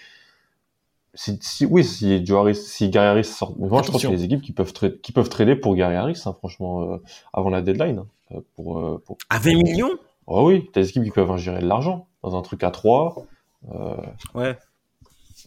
[1.17, 4.13] si, si, oui, si Joe Harris, si Gary Harris sort, moi je pense qu'il y
[4.13, 7.03] a des équipes qui peuvent trader, qui peuvent trader pour Gary Harris, hein, franchement, euh,
[7.33, 9.91] avant la deadline, hein, euh, pour, euh, pour, À 20 millions?
[10.27, 13.25] Oh oui, t'as des équipes qui peuvent ingérer de l'argent dans un truc à 3.
[14.35, 14.59] ouais.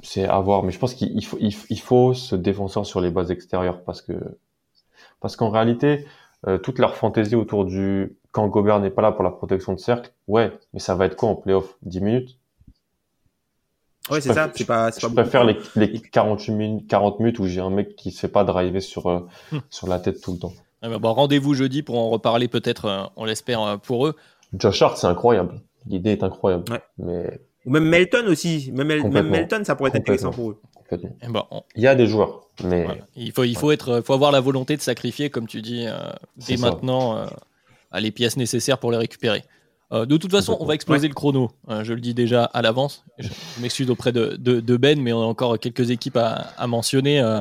[0.01, 3.31] C'est à voir, mais je pense qu'il faut, il, faut ce défenseur sur les bases
[3.31, 4.13] extérieures parce que,
[5.19, 6.05] parce qu'en réalité,
[6.63, 10.11] toute leur fantaisie autour du, quand Gobert n'est pas là pour la protection de cercle,
[10.27, 11.75] ouais, mais ça va être quoi en playoff?
[11.81, 12.39] 10 minutes?
[14.09, 14.49] Ouais, c'est ça.
[14.53, 18.11] C'est pas, je préfère les, les 48 minutes, 40 minutes où j'ai un mec qui
[18.11, 19.59] se fait pas driver sur, euh, hmm.
[19.69, 20.53] sur la tête tout le temps.
[20.81, 24.15] Ah bah, bon, Rendez-vous jeudi pour en reparler peut-être, euh, on l'espère euh, pour eux.
[24.53, 25.61] Josh Hart, c'est incroyable.
[25.85, 26.65] L'idée est incroyable.
[26.97, 27.39] Mais...
[27.69, 28.71] Ou même Melton aussi.
[28.73, 28.87] Même,
[29.29, 30.61] Melton, ça pourrait être intéressant pour eux.
[30.91, 31.45] Eh ben,
[31.75, 34.75] Il y a des joueurs, mais il faut, il faut être, faut avoir la volonté
[34.75, 35.85] de sacrifier, comme tu dis,
[36.47, 37.27] dès maintenant,
[37.93, 39.43] les pièces nécessaires pour les récupérer.
[39.91, 41.49] Euh, de toute façon, on va exploser le chrono.
[41.69, 43.03] Euh, je le dis déjà à l'avance.
[43.17, 43.27] Je,
[43.59, 47.39] m'excuse auprès de, Ben, mais on a encore quelques équipes à, mentionner, euh,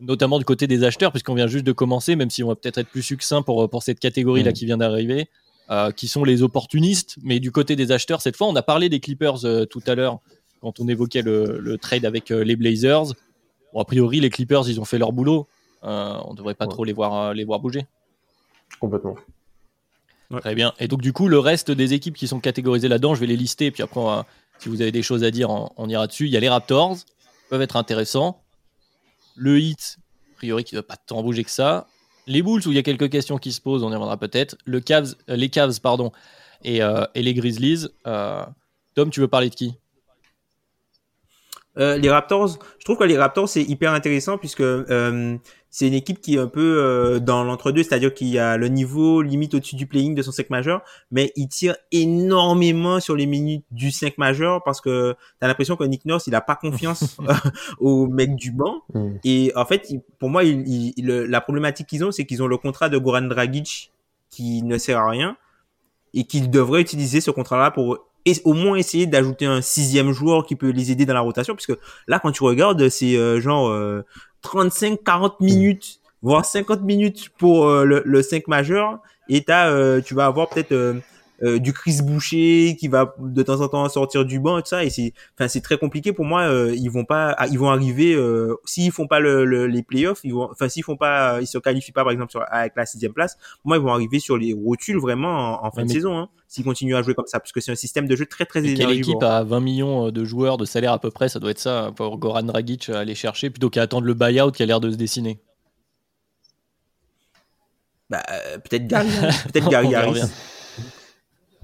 [0.00, 2.78] notamment du côté des acheteurs, puisqu'on vient juste de commencer, même si on va peut-être
[2.78, 4.54] être plus succinct pour, pour cette catégorie-là mm.
[4.54, 5.28] qui vient d'arriver,
[5.96, 7.16] qui sont les opportunistes.
[7.22, 10.20] Mais du côté des acheteurs, cette fois, on a parlé des Clippers tout à l'heure
[10.60, 13.14] quand on évoquait le, trade avec les Blazers.
[13.72, 15.46] Bon, a priori, les Clippers, ils ont fait leur boulot.
[15.82, 17.86] on ne devrait pas trop les voir, les voir bouger.
[18.80, 19.16] Complètement.
[20.40, 20.74] Très bien.
[20.78, 23.36] Et donc, du coup, le reste des équipes qui sont catégorisées là-dedans, je vais les
[23.36, 23.66] lister.
[23.66, 24.26] Et puis après, va-
[24.58, 26.26] si vous avez des choses à dire, on, on ira dessus.
[26.26, 27.04] Il y a les Raptors, qui
[27.48, 28.42] peuvent être intéressants.
[29.36, 29.98] Le Heat,
[30.34, 31.86] a priori, qui ne va pas tant bouger que ça.
[32.28, 34.56] Les Bulls, où il y a quelques questions qui se posent, on y reviendra peut-être.
[34.66, 36.12] Le Cavs, euh, les Cavs, pardon,
[36.62, 37.88] et, euh, et les Grizzlies.
[38.06, 38.44] Euh,
[38.94, 39.74] Tom, tu veux parler de qui?
[41.76, 44.64] Les Raptors, je trouve que les Raptors c'est hyper intéressant puisque
[45.70, 48.68] c'est une équipe qui est un peu euh, dans l'entre-deux, c'est-à-dire qu'il y a le
[48.68, 53.26] niveau limite au-dessus du playing de son 5 majeur, mais il tire énormément sur les
[53.26, 57.18] minutes du 5 majeur parce que t'as l'impression que Nick Nurse il a pas confiance
[57.80, 59.16] au mec du banc Mm.
[59.24, 62.24] et en fait il- pour moi il, il- il- le- la problématique qu'ils ont c'est
[62.24, 63.92] qu'ils ont le contrat de Goran Dragic
[64.30, 65.36] qui ne sert à rien
[66.14, 67.98] et qu'ils devraient utiliser ce contrat-là pour
[68.44, 71.72] au moins essayer d'ajouter un sixième joueur qui peut les aider dans la rotation puisque
[72.06, 73.68] là quand tu regardes c'est euh, genre
[74.42, 78.98] 35-40 minutes voire 50 minutes pour euh, le, le 5 majeur.
[79.28, 80.96] Et t'as, euh, tu vas avoir peut-être
[81.42, 84.62] euh, euh, du Chris Boucher qui va de temps en temps sortir du banc et
[84.62, 84.84] tout ça.
[84.84, 87.70] Et c'est enfin c'est très compliqué pour moi euh, ils vont pas ah, ils vont
[87.70, 91.40] arriver euh, s'ils font pas le, le- les playoffs ils vont enfin s'ils font pas
[91.40, 94.18] ils se qualifient pas par exemple sur, avec la sixième place moi ils vont arriver
[94.18, 97.02] sur les rotules vraiment en, en fin Ouais, de mais- saison hein, s'ils continuent à
[97.02, 97.38] jouer comme ça.
[97.40, 100.10] Parce que c'est un système de jeu très très Et Quelle équipe a 20 millions
[100.10, 101.28] de joueurs de salaire à peu près?
[101.28, 104.50] Ça doit être ça pour Goran Dragic à aller chercher plutôt qu'à attendre le buyout
[104.52, 105.38] qui a l'air de se dessiner.
[108.10, 109.08] Bah, euh, peut-être Gary,
[109.52, 110.22] peut-être Gary Harris.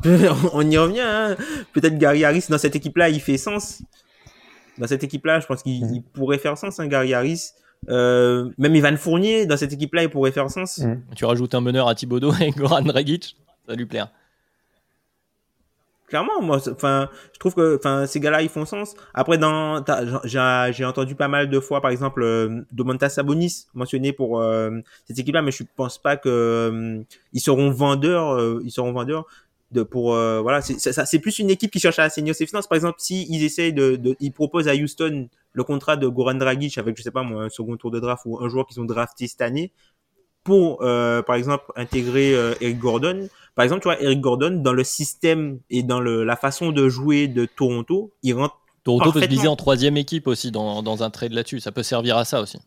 [0.53, 1.01] On y revient.
[1.01, 1.37] Hein.
[1.73, 3.83] Peut-être Gary Harris dans cette équipe-là, il fait sens.
[4.79, 6.03] Dans cette équipe-là, je pense qu'il Mhm.
[6.13, 7.51] pourrait faire sens, hein, Gary Harris.
[7.89, 10.79] Euh, même Ivan Fournier dans cette équipe-là, il pourrait faire sens.
[10.79, 11.03] Mhm.
[11.17, 13.37] Tu rajoutes un meneur à Thibodeau et Goran Dragic,
[13.67, 14.09] ça va lui plaire.
[16.07, 18.95] Clairement, moi, enfin, je trouve que, enfin, ces gars-là, ils font sens.
[19.15, 19.83] Après, dans,
[20.25, 24.71] j'ai, j'ai entendu pas mal de fois, par exemple, euh, Domantas Sabonis mentionné pour euh,
[25.09, 27.03] cette équipe-là, mais je pense pas que euh,
[27.33, 29.27] ils seront vendeurs, euh, ils seront vendeurs
[29.73, 32.35] de pour, euh, voilà, c'est, c'est, ça- c'est plus une équipe qui cherche à assainir
[32.35, 32.67] ses finances.
[32.69, 36.35] Par exemple, si ils essayent de, de, ils proposent à Houston le contrat de Goran
[36.35, 38.81] Dragic avec, je sais pas moi, un second tour de draft ou un joueur qu'ils
[38.81, 39.73] ont drafté cette année
[40.45, 43.29] pour, euh, par exemple, intégrer euh, Eric Gordon.
[43.55, 46.89] Par exemple, tu vois, Eric Gordon, dans le système et dans le, la façon de
[46.89, 48.59] jouer de Toronto, il rentre.
[48.85, 51.61] Toronto peut se viser en troisième équipe aussi dans, dans un trade là-dessus.
[51.61, 52.59] Ça peut servir à ça aussi.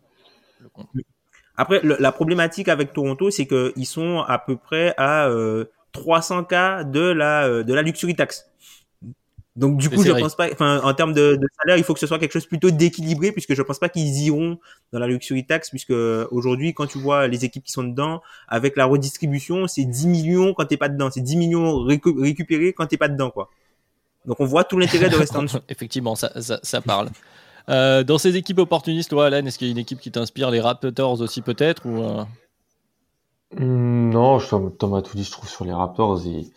[1.56, 6.44] Après, le- la problématique avec Toronto, c'est qu'ils sont à peu près à euh, 300
[6.46, 8.46] k de la euh, de la luxury tax.
[9.56, 10.52] Donc du coup, je pense pas.
[10.52, 13.32] Enfin, en termes de, de salaire, il faut que ce soit quelque chose plutôt d'équilibré,
[13.32, 14.60] puisque je pense pas qu'ils iront
[14.92, 15.90] dans la luxury tax, puisque
[16.30, 20.54] aujourd'hui, quand tu vois les équipes qui sont dedans, avec la redistribution, c'est 10 millions
[20.54, 23.50] quand t'es pas dedans, c'est 10 millions récu- récupérés quand t'es pas dedans, quoi.
[24.28, 25.58] Donc on voit tout l'intérêt de rester en dessous.
[25.70, 27.10] Effectivement, ça, ça, ça parle.
[27.70, 30.52] Euh, dans ces équipes opportunistes, toi, Alan, est-ce qu'il y a une équipe qui t'inspire
[30.52, 32.24] Les Raptors aussi peut-être ou, euh,
[33.52, 36.48] Non, je, a tout dit, je trouve, sur les Raptors, et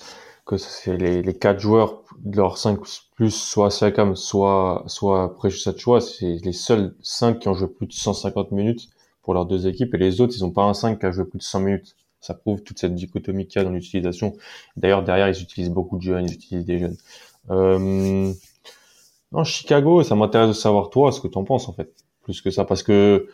[0.44, 2.80] que c'est les, les quatre joueurs, de leurs 5
[3.14, 7.86] plus, soit Siakam, soit, soit Precious Achua, c'est les seuls 5 qui ont joué plus
[7.86, 8.88] de 150 minutes
[9.22, 11.24] pour leurs deux équipes, et les autres, ils ont pas un 5 qui a joué
[11.24, 11.96] plus de 100 minutes.
[12.20, 14.36] Ça prouve toute cette dichotomie qu'il y a dans l'utilisation.
[14.76, 16.96] D'ailleurs, derrière, ils utilisent beaucoup de jeunes, ils utilisent des jeunes.
[17.50, 18.32] Euh...
[19.32, 21.94] Non, Chicago, ça m'intéresse de savoir toi, ce que t'en penses, en fait.
[22.22, 23.28] Plus que ça, parce que,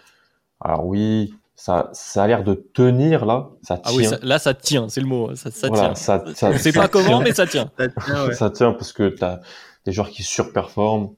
[0.61, 3.49] alors oui, ça, ça a l'air de tenir, là.
[3.63, 3.97] Ça Ah tient.
[3.99, 5.35] oui, ça- là, ça tient, c'est le mot.
[5.35, 5.95] Ça, ça Voilà, tient.
[5.95, 7.71] ça, ça, On sait ça pas comment, mais ça tient.
[7.79, 8.35] Ça tient, ouais.
[8.35, 9.41] Ça tient parce que t'as
[9.85, 11.15] des joueurs qui surperforment.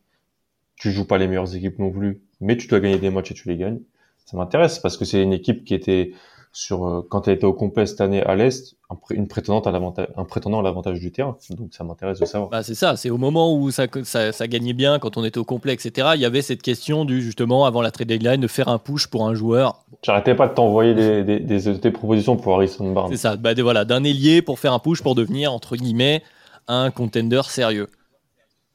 [0.77, 3.35] Tu joues pas les meilleures équipes non plus, mais tu dois gagner des matchs et
[3.35, 3.81] tu les gagnes.
[4.27, 6.13] Ça m'intéresse parce que c'est une équipe qui était
[6.61, 8.75] sur euh, quand elle était au complet cette année à l'est,
[9.11, 11.37] une prétendante à l'avantage, un prétendant à l'avantage du terrain.
[11.51, 12.51] Donc ça m'intéresse de savoir.
[12.51, 15.39] Bah, c'est ça, c'est au moment où ça, ça, ça gagnait bien, quand on était
[15.39, 16.09] au complet, etc.
[16.17, 19.07] Il y avait cette question du justement avant la trade deadline de faire un push
[19.07, 19.85] pour un joueur.
[20.03, 23.13] J'arrêtais pas de t'envoyer des, des, des, des propositions pour Harrison Barnes.
[23.13, 26.25] C'est ça, bah, de- voilà, d'un ailier pour faire un push pour devenir entre guillemets
[26.67, 27.87] un contender sérieux.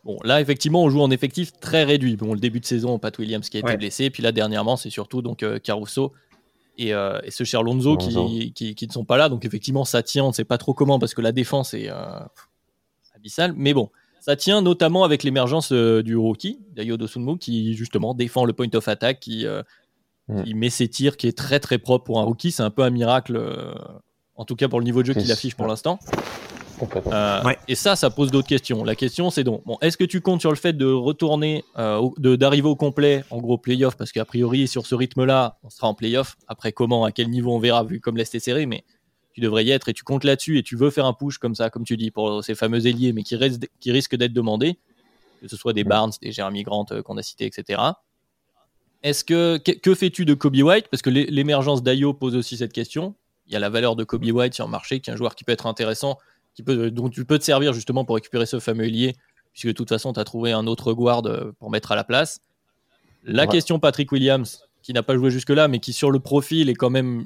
[0.05, 2.15] Bon, là effectivement, on joue en effectif très réduit.
[2.15, 3.77] Bon, le début de saison, Pat Williams qui a été Ouais.
[3.77, 6.13] blessé, puis là dernièrement, c'est surtout donc euh, Caruso
[6.77, 8.27] et, euh, et ce cher Lonzo qui, Lonzo.
[8.53, 9.29] qui, qui ne sont pas là.
[9.29, 10.23] Donc effectivement, ça tient.
[10.23, 12.19] On ne sait pas trop comment parce que la défense est euh,
[13.15, 13.53] abyssale.
[13.55, 18.45] Mais bon, ça tient notamment avec l'émergence euh, du rookie, Dayo Dosunmu, qui justement défend
[18.45, 19.45] le point of attack, qui,
[20.29, 20.43] Mm.
[20.43, 22.51] qui met ses tirs, qui est très très propre pour un rookie.
[22.53, 23.37] C'est un peu un miracle,
[24.35, 25.99] en tout cas pour le niveau de jeu qu'il affiche pour l'instant.
[26.85, 27.13] Complètement.
[27.13, 27.57] Euh, Ouais.
[27.67, 28.83] Et ça, ça pose d'autres questions.
[28.83, 32.09] La question, c'est donc, bon, est-ce que tu comptes sur le fait de retourner, euh,
[32.17, 35.93] d'arriver au complet, en gros playoff, parce qu'a priori, sur ce rythme-là, on sera en
[35.93, 36.35] playoff.
[36.47, 38.83] Après, comment, à quel niveau, on verra, vu comme l'Est est serré, mais
[39.33, 41.55] tu devrais y être et tu comptes là-dessus et tu veux faire un push comme
[41.55, 44.77] ça, comme tu dis, pour ces fameux ailiers, mais qui, restent- qui risquent d'être demandés,
[45.41, 45.87] que ce soit des Mm.
[45.89, 47.81] Barnes, des Jeremy Grant euh, qu'on a cités, etc.
[49.01, 50.87] Est-ce que, que, que fais-tu de Kobe White?
[50.89, 53.15] Parce que l'é- l'émergence d'Ayo pose aussi cette question.
[53.47, 55.35] il y a la valeur de Kobe White sur le marché, qui est un joueur
[55.35, 56.17] qui peut être intéressant,
[56.55, 59.15] qui peut, dont tu peux te servir justement pour récupérer ce fameux lié,
[59.51, 62.03] puisque de toute façon, tu as trouvé un autre guard euh, pour mettre à la
[62.03, 62.39] place.
[63.23, 63.49] La Ouais.
[63.49, 66.89] question Patrick Williams, qui n'a pas joué jusque-là, mais qui sur le profil est quand
[66.89, 67.25] même.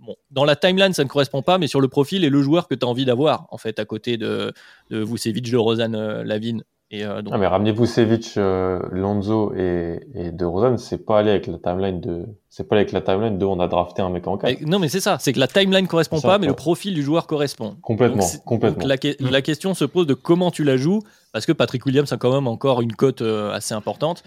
[0.00, 2.68] Bon, dans la timeline, ça ne correspond pas, mais sur le profil est le joueur
[2.68, 4.52] que tu as envie d'avoir, en fait, à côté de,
[4.90, 6.62] de Vucevic, de Rosanne euh, Lavine.
[6.90, 11.18] Et euh, donc, Ah, mais ramenez Vucevic, euh, Lonzo et, et De Rozan, c'est pas
[11.18, 14.00] aller avec la timeline de, c'est pas aller avec la timeline de on a drafté
[14.00, 14.56] un mec en 4.
[14.60, 16.94] Eh, Non, mais c'est ça, c'est que la timeline correspond ça, pas, mais le profil
[16.94, 17.76] du joueur correspond.
[17.82, 18.78] Complètement, Donc, complètement.
[18.80, 21.84] donc la, que- la question se pose de comment tu la joues, parce que Patrick
[21.84, 24.22] Williams a quand même encore une cote euh, assez importante.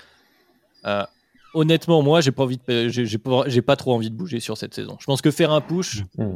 [0.85, 1.01] Euh,
[1.55, 4.55] honnêtement, moi, j'ai pas envie de, j'ai pas, j'ai pas trop envie de bouger sur
[4.55, 4.97] cette saison.
[4.99, 6.35] Je pense que faire un push, Hmm.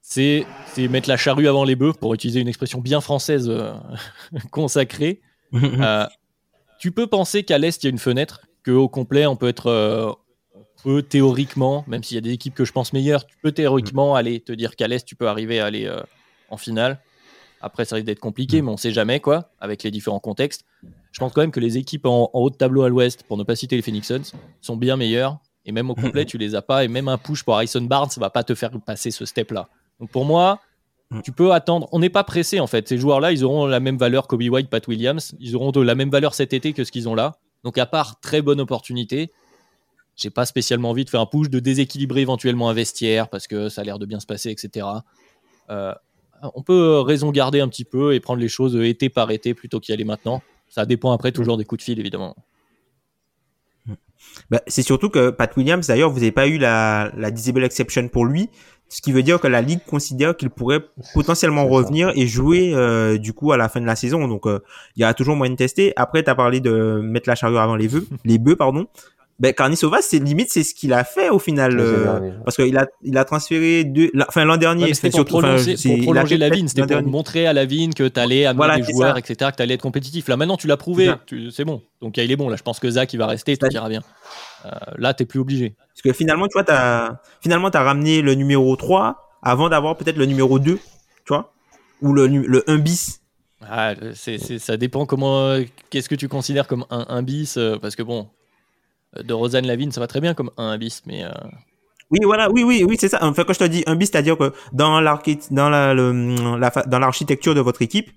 [0.00, 3.72] c'est c'est mettre la charrue avant les bœufs, pour utiliser une expression bien française euh,
[4.50, 5.20] consacrée.
[5.54, 6.06] Euh,
[6.78, 9.66] tu peux penser qu'à l'Est, il y a une fenêtre, qu'au complet, on peut être.
[9.68, 10.10] euh,
[10.54, 13.52] on peut théoriquement, même s'il y a des équipes que je pense meilleures, tu peux
[13.52, 16.00] théoriquement aller te dire qu'à l'Est, tu peux arriver à aller euh,
[16.50, 16.98] en finale.
[17.60, 20.64] Après, ça risque d'être compliqué, mais on sait jamais, quoi, avec les différents contextes.
[21.12, 23.36] Je pense quand même que les équipes en, en haut de tableau à l'Ouest, pour
[23.36, 25.38] ne pas citer les Phoenix Suns, sont bien meilleures.
[25.64, 26.84] Et même au complet, tu les as pas.
[26.84, 29.68] Et même un push pour Harrison Barnes va pas te faire passer ce step-là.
[30.00, 30.60] Donc pour moi,
[31.22, 31.88] tu peux attendre.
[31.92, 32.88] On n'est pas pressé en fait.
[32.88, 35.34] Ces joueurs-là, ils auront la même valeur Kobe White, Pat Williams.
[35.40, 37.36] Ils auront de la même valeur cet été que ce qu'ils ont là.
[37.64, 39.30] Donc à part très bonne opportunité,
[40.16, 43.68] j'ai pas spécialement envie de faire un push, de déséquilibrer éventuellement un vestiaire parce que
[43.68, 44.86] ça a l'air de bien se passer, etc.
[45.70, 45.94] Euh,
[46.54, 49.80] on peut raison garder un petit peu et prendre les choses été par été plutôt
[49.80, 50.42] qu'y aller maintenant.
[50.68, 52.34] Ça dépend après toujours des coups de fil évidemment.
[54.50, 58.08] Bah, c'est surtout que Pat Williams, d'ailleurs, vous n'avez pas eu la, la disable exception
[58.08, 58.48] pour lui,
[58.94, 60.80] ce qui veut dire que la ligue considère qu'il pourrait
[61.14, 64.28] potentiellement revenir et jouer euh, du coup à la fin de la saison.
[64.28, 64.58] Donc, euh,
[64.96, 65.92] il y aura toujours moyen de tester.
[65.96, 68.86] Après, tu as parlé de mettre la charrue avant les bœufs, les bœufs, pardon.
[69.40, 72.86] Ben, Carnisova, c'est limite, c'est ce qu'il a fait au final, euh, parce qu'il a,
[73.02, 75.96] il a transféré deux, la- enfin l'an dernier, Ouais, c'était pour surtout, prolonger, c'est- pour
[75.96, 77.10] il a prolonger fait la vigne, c'était pour dernier.
[77.10, 79.18] montrer à la vigne que tu allais amener Voilà, des joueurs, ça.
[79.18, 80.28] etc., que tu allais être compétitif.
[80.28, 81.10] Là maintenant, tu l'as prouvé,
[81.50, 81.82] C'est bon.
[82.00, 82.50] Donc il est bon.
[82.50, 84.02] Là, je pense que Zach, il va rester, tout ira bien.
[84.64, 85.74] Euh, là, tu plus obligé.
[85.88, 90.16] Parce que finalement, tu vois, t'as, finalement, t'as ramené le numéro 3 avant d'avoir peut-être
[90.16, 90.80] le numéro 2, tu
[91.28, 91.52] vois,
[92.00, 93.20] ou le, le 1 bis.
[93.68, 95.56] Ah, c'est, c'est- ça dépend comment.
[95.90, 98.28] Qu'est-ce que tu considères comme un, un bis euh, Parce que bon,
[99.18, 101.30] euh, de Rosanne Lavigne, ça va très bien comme un, un bis, mais euh,
[102.10, 103.18] Oui, voilà, oui, oui, oui, c'est ça.
[103.22, 106.70] Enfin, quand je te dis un bis, c'est-à-dire que dans l'archi- dans la, le- la
[106.86, 108.10] dans l'architecture de votre équipe,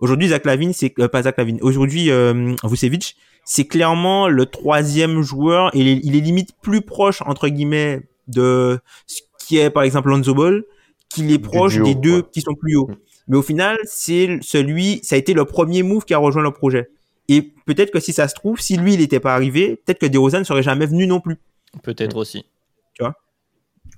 [0.00, 5.22] aujourd'hui, Zach Lavine, c'est, euh, pas Zach Lavine, aujourd'hui, euh, Vucevic, c'est clairement le troisième
[5.22, 9.70] joueur et il est, il est limite plus proche, entre guillemets, de ce qui est,
[9.70, 10.64] par exemple, Lonzo Ball,
[11.08, 12.26] qu'il est proche duo, des deux ouais.
[12.32, 12.88] qui sont plus hauts.
[12.88, 12.96] Mm.
[13.28, 16.50] Mais au final, c'est celui, ça a été le premier move qui a rejoint le
[16.50, 16.90] projet.
[17.28, 20.06] Et peut-être que si ça se trouve, si lui, il n'était pas arrivé, peut-être que
[20.06, 21.36] DeRozan ne serait jamais venu non plus.
[21.82, 22.44] peut-être aussi.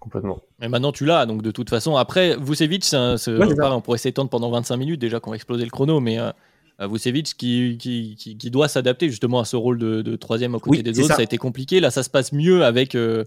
[0.00, 0.40] Complètement.
[0.58, 1.96] Mais maintenant, tu l'as, donc de toute façon.
[1.96, 3.74] Après, Vucevic, Ouais, ça.
[3.76, 6.32] on pourrait s'étendre pendant 25 minutes déjà qu'on va exploser le chrono, mais euh,
[6.80, 10.58] Vucevic qui, qui, qui, qui doit s'adapter justement à ce rôle de, de troisième aux
[10.58, 11.08] côtés Oui, des autres.
[11.08, 11.14] Ça.
[11.16, 11.20] ça.
[11.20, 11.80] a été compliqué.
[11.80, 13.24] Là, ça se passe mieux avec, euh,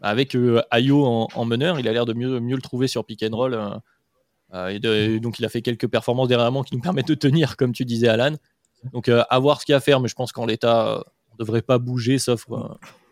[0.00, 1.78] avec euh, Ayo en, en meneur.
[1.78, 3.52] Il a l'air de mieux, mieux le trouver sur pick and roll.
[4.54, 7.14] euh, et, de- et donc, il a fait quelques performances derrière qui nous permettent de
[7.14, 8.32] tenir, comme tu disais, Alan.
[8.94, 11.34] Donc, à voir ce qu'il y a à faire, mais je pense qu'en l'état, on
[11.34, 12.46] ne devrait pas bouger, sauf.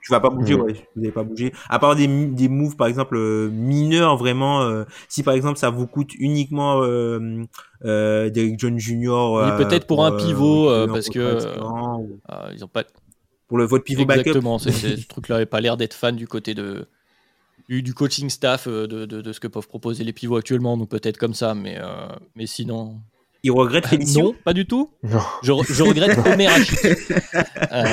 [0.05, 0.61] Tu vas pas bouger, Mhm.
[0.61, 0.75] ouais.
[0.95, 1.53] Vous n'allez pas bouger.
[1.71, 4.61] À part des, des moves, par exemple, euh, mineurs, vraiment.
[4.63, 7.43] euh, si par exemple ça vous coûte uniquement euh,
[7.87, 9.09] euh, Derrick John Jr.
[9.09, 12.85] Oui, euh, peut-être pour un pivot, euh, parce que, ou euh, ils ont pas,
[13.49, 14.21] pour le votre pivot backup.
[14.21, 16.87] Exactement, c'est- ce truc-là n'avait pas l'air d'être fan du côté de,
[17.69, 20.91] du, du coaching staff, de, de- de ce que peuvent proposer les pivots actuellement, donc
[20.91, 21.79] peut-être comme ça, mais,
[22.35, 23.01] mais sinon.
[23.47, 24.23] Il regrette Félicio.
[24.23, 24.91] Non, pas du tout.
[25.03, 25.21] Non.
[25.43, 26.79] Je, je regrette Omer Hachik.
[27.73, 27.85] Euh,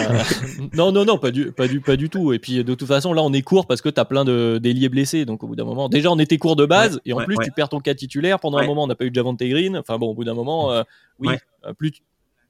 [0.74, 2.34] non, non, non, pas du, pas, du, pas du tout.
[2.34, 4.60] Et puis de toute façon, là, on est court parce que tu as plein de-
[4.64, 5.26] d'ailiers blessés.
[5.26, 7.26] Donc au bout d'un moment, déjà, on était court de base, Ouais, et en ouais,
[7.26, 7.45] plus, ouais.
[7.45, 8.39] tu perds ton cas titulaire.
[8.39, 9.78] Pendant un moment, on n'a pas eu de Javante Green.
[9.78, 10.84] Enfin bon, au bout d'un moment, euh,
[11.20, 11.39] oui, Ouais.
[11.66, 11.91] euh, plus,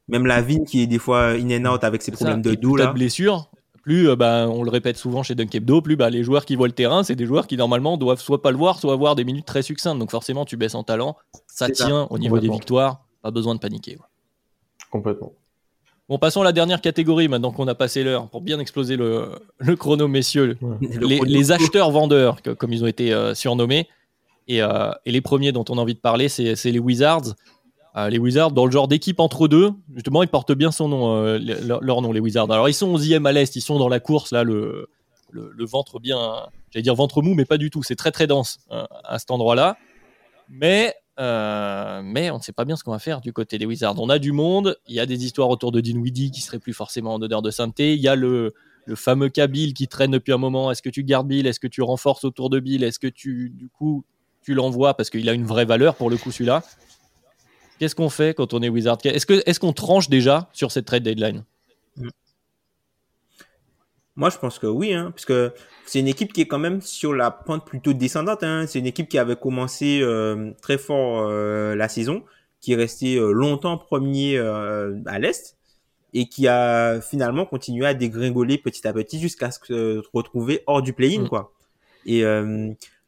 [0.07, 2.49] Même la vigne qui est des fois in and out avec ses problèmes ça.
[2.51, 2.87] de dos là.
[2.87, 3.49] de blessures,
[3.81, 6.55] plus euh, bah, on le répète souvent chez Dunk Hebdo, plus bah, les joueurs qui
[6.55, 9.15] voient le terrain, c'est des joueurs qui normalement doivent soit pas le voir, soit avoir
[9.15, 9.99] des minutes très succinctes.
[9.99, 11.17] Donc forcément, tu baisses en talent.
[11.47, 13.03] Ça tient au niveau des victoires.
[13.21, 13.93] Pas besoin de paniquer.
[13.93, 14.05] ouais.
[14.89, 15.33] Complètement.
[16.09, 19.29] Bon, passons à la dernière catégorie maintenant qu'on a passé l'heure pour bien exploser le,
[19.59, 20.57] le chrono, messieurs.
[20.81, 23.87] Le Les, acheteurs-vendeurs, comme ils ont été euh, surnommés.
[24.47, 27.35] Et, euh, et les premiers dont on a envie de parler, c'est les Wizards.
[27.97, 31.15] Euh, les Wizards, dans le genre d'équipe entre deux, justement, ils portent bien son nom,
[31.15, 32.49] euh, le- leur, nom, les Wizards.
[32.49, 34.87] Alors, ils sont 11e à l'Est, ils sont dans la course, là, le,
[35.59, 36.17] ventre bien,
[36.71, 37.83] j'allais dire ventre mou, mais pas du tout.
[37.83, 39.77] C'est très, très dense euh, à cet endroit-là.
[40.49, 43.65] Mais, euh, mais on ne sait pas bien ce qu'on va faire du côté des
[43.65, 43.95] Wizards.
[43.99, 46.73] On a du monde, il y a des histoires autour de Dinwiddie qui seraient plus
[46.73, 47.93] forcément en odeur de sainteté.
[47.93, 48.53] Il y a le,
[48.95, 50.71] fameux cas qui traîne depuis un moment.
[50.71, 51.45] Est-ce que tu gardes Bill?
[51.45, 52.83] Est-ce que tu renforces autour de Bill?
[52.83, 54.03] Est-ce que tu, du coup,
[54.43, 54.93] tu l'envoies?
[54.95, 56.63] Parce qu'il a une vraie valeur pour le coup celui-là
[57.81, 58.99] Qu'est-ce qu'on fait quand on est Wizard?
[59.05, 61.43] Est-ce qu'on est qu'on tranche déjà sur cette trade deadline?
[64.15, 65.51] Moi, je pense que oui, hein, parce que
[65.87, 68.43] c'est une équipe qui est quand même sur la pente plutôt descendante.
[68.43, 68.67] Hein.
[68.67, 72.23] C'est une équipe qui avait commencé euh, très fort euh, la saison,
[72.59, 75.57] qui est restée euh, longtemps premier à l'Est
[76.13, 80.93] et qui a finalement continué à dégringoler petit à petit jusqu'à se retrouver hors du
[80.93, 81.29] play-in, mm.
[81.29, 81.51] quoi.
[82.05, 82.23] Et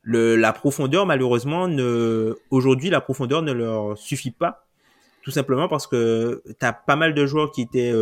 [0.04, 4.68] le, la profondeur, malheureusement, ne, aujourd'hui, la profondeur ne leur suffit pas.
[5.24, 7.94] Tout simplement parce que tu as pas mal de joueurs qui étaient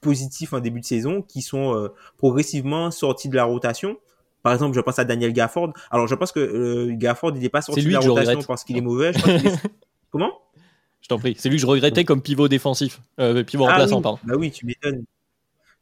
[0.00, 3.98] positifs en début de saison, qui sont progressivement sortis de la rotation
[4.42, 5.72] par exemple, je pense à Daniel Gafford.
[5.90, 8.76] Alors, je pense que euh, Gafford, il n'est pas sorti de la rotation parce qu'il
[8.76, 9.12] est mauvais.
[10.10, 10.32] Comment?
[11.02, 11.34] Je t'en prie.
[11.38, 14.18] C'est lui que je regrettais comme pivot défensif, euh, pivot ah remplaçant, pardon.
[14.24, 15.04] Bah oui, tu m'étonnes.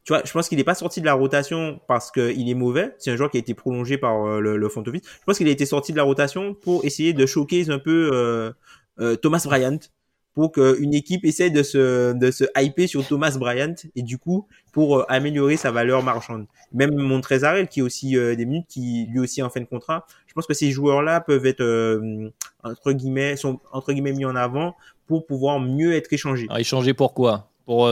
[0.03, 2.95] Tu vois, je pense qu'il n'est pas sorti de la rotation parce qu'il est mauvais.
[2.97, 5.01] C'est un joueur qui a été prolongé par euh, le, le front office.
[5.05, 8.09] Je pense qu'il a été sorti de la rotation pour essayer de choquer un peu
[8.13, 8.51] euh,
[8.99, 9.79] euh Thomas Bryant
[10.33, 14.47] pour qu'une équipe essaie de se, de se hyper sur Thomas Bryant et du coup
[14.71, 16.45] pour améliorer sa valeur marchande.
[16.71, 20.05] Même Montrezarel qui est aussi des minutes, qui lui aussi en fin de contrat.
[20.27, 22.01] Je pense que ces joueurs-là peuvent être
[22.63, 24.75] entre guillemets sont entre guillemets mis en avant
[25.07, 26.45] pour pouvoir mieux être échangés.
[26.47, 27.89] Alors, échangés pour quoi Pour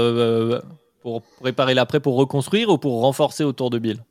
[1.07, 4.03] pour préparer l'après, pour reconstruire ou pour renforcer autour de Bill?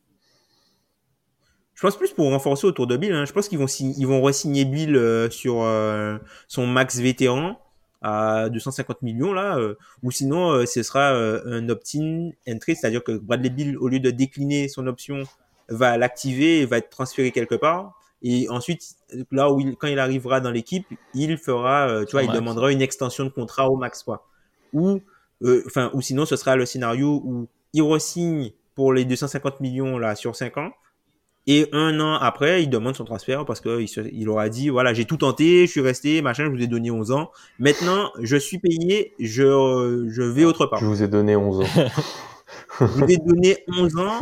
[1.75, 3.13] Je pense plus pour renforcer autour de Bill.
[3.13, 3.25] Hein.
[3.25, 5.63] Je pense qu'ils vont ils vont re-signer Bill sur
[6.47, 7.57] son max vétéran
[8.01, 13.03] à 250 millions là, euh, ou sinon euh, ce sera euh, un opt-in entry, c'est-à-dire
[13.03, 15.23] que Bradley Bill au lieu de décliner son option
[15.69, 17.93] va l'activer et va être transféré quelque part.
[18.23, 18.95] Et ensuite,
[19.31, 22.81] là où il, quand il arrivera dans l'équipe, il fera, tu vois, il demandera une
[22.81, 24.25] extension de contrat au max quoi.
[24.73, 25.01] Ou,
[25.65, 30.15] enfin, ou sinon ce sera le scénario où il re-signe pour les 250 millions là
[30.15, 30.71] sur 5 ans
[31.49, 35.05] et un an après, il demande son transfert parce qu'il il aura dit, voilà, j'ai
[35.05, 37.31] tout tenté, je suis resté, machin, je vous ai donné 11 ans.
[37.57, 40.81] Maintenant, je suis payé, je, je vais autre part.
[40.81, 41.63] Je vous ai donné 11 ans.
[42.79, 44.19] je vous ai donné 11 ans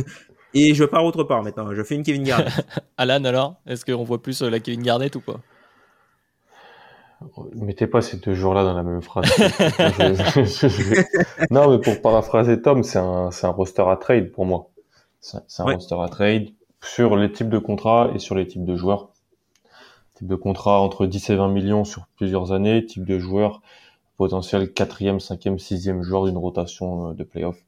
[0.54, 1.74] et je pars autre part maintenant.
[1.74, 2.52] Je fais une Kevin Garnett.
[2.98, 5.40] Alan, alors, est-ce qu'on voit plus euh, la Kevin Garnett ou pas?
[7.54, 9.26] Mettez pas ces deux jours-là dans la même phrase.
[11.50, 14.68] non, mais pour paraphraser Tom, c'est un, un roster à trade pour moi.
[15.20, 16.48] C'est un roster à trade
[16.82, 19.10] sur les types de contrats et sur les types de joueurs.
[20.14, 23.62] Type de contrat entre 10 et 20 millions sur plusieurs années, type de joueur
[24.16, 27.58] potentiel quatrième, cinquième, sixième joueur d'une rotation euh, de playoff.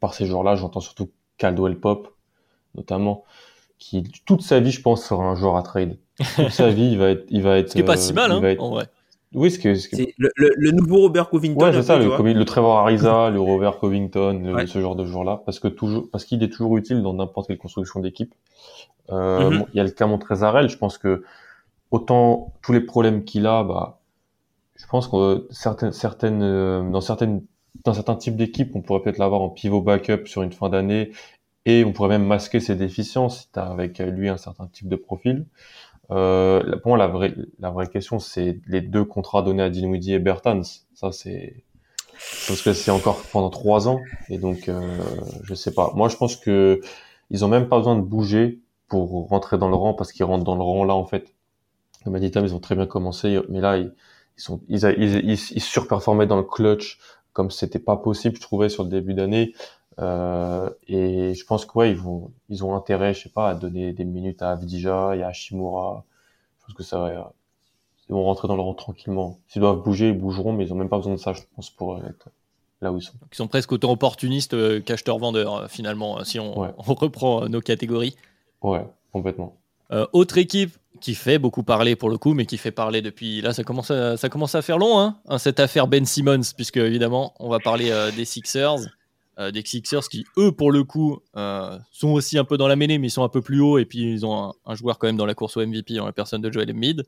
[0.00, 2.14] Par ces joueurs-là, j'entends surtout Caldwell Pop,
[2.74, 3.24] notamment,
[3.78, 5.98] qui toute sa vie, je pense, sera un joueur à trade.
[6.18, 7.68] Toute sa vie, il va être, il va être.
[7.68, 8.88] Ce qui est pas si mal, euh, hein, en vrai.
[9.34, 11.64] Oui, ce que, c'est le, le, nouveau Robert Covington.
[11.64, 15.58] Ouais, c'est ça, le, le, Trevor Ariza, le Robert Covington, ce genre de joueur-là, parce
[15.58, 18.34] que toujours, parce qu'il est toujours utile dans n'importe quelle construction d'équipe.
[19.10, 19.66] Euh, mm-hmm.
[19.72, 21.24] Il y a le cas Montrezarel, je pense que
[21.90, 24.00] autant tous les problèmes qu'il a, bah,
[24.76, 27.42] je pense que certaines, certaines, euh, dans certaines,
[27.84, 31.10] dans certains types d'équipes, on pourrait peut-être l'avoir en pivot backup sur une fin d'année,
[31.64, 34.96] et on pourrait même masquer ses déficiences si t'as avec lui un certain type de
[34.96, 35.46] profil.
[36.12, 40.14] Euh, pour moi, la vraie, la vraie question, c'est les deux contrats donnés à Dinwiddie
[40.14, 40.62] et Bertans.
[40.94, 41.64] Ça, c'est
[42.46, 44.98] parce que c'est encore pendant trois ans, et donc euh,
[45.44, 45.92] je sais pas.
[45.94, 46.80] Moi, je pense que
[47.30, 50.44] ils ont même pas besoin de bouger pour rentrer dans le rang, parce qu'ils rentrent
[50.44, 51.34] dans le rang là, en fait.
[52.04, 53.92] Comme a dit Tam, ils ont très bien commencé, mais là, ils,
[54.36, 56.98] sont, ils, ils, ils, surperformaient dans le clutch
[57.32, 59.54] comme c'était pas possible, je trouvais, sur le début d'année.
[59.98, 63.92] Euh, et je pense que ils vont, ils ont intérêt, je sais pas, à donner
[63.92, 66.04] des minutes à Avdija et à Shimura.
[66.58, 67.32] Je pense que ça va,
[68.08, 69.38] ils vont rentrer dans le rang tranquillement.
[69.48, 71.70] S'ils doivent bouger, ils bougeront, mais ils ont même pas besoin de ça, je pense,
[71.70, 72.28] pour être
[72.80, 73.12] là où ils sont.
[73.30, 78.16] ils sont presque autant opportunistes euh, qu'acheteurs-vendeurs, euh, finalement, si on, on, reprend nos catégories.
[78.62, 79.56] Ouais, complètement.
[80.12, 83.52] autre équipe qui fait beaucoup parler pour le coup, mais qui fait parler depuis là,
[83.52, 87.34] ça commence à, ça commence à faire long, hein, cette affaire Ben Simmons, puisque évidemment,
[87.40, 88.78] on va parler des Sixers.
[89.38, 92.76] Euh, des Sixers qui, eux, pour le coup, euh, sont aussi un peu dans la
[92.76, 95.06] mêlée, mais ils sont un peu plus haut, et puis ils ont un, joueur quand
[95.06, 97.04] même dans la course au MVP en la personne de Joel Embiid.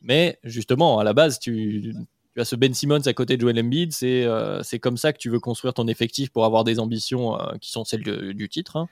[0.00, 1.92] Mais justement, à la base, tu,
[2.36, 5.18] as ce Ben Simmons à côté de Joel Embiid, c'est euh, c'est comme ça que
[5.18, 8.88] tu veux construire ton effectif pour avoir des ambitions qui sont celles du titre, hein.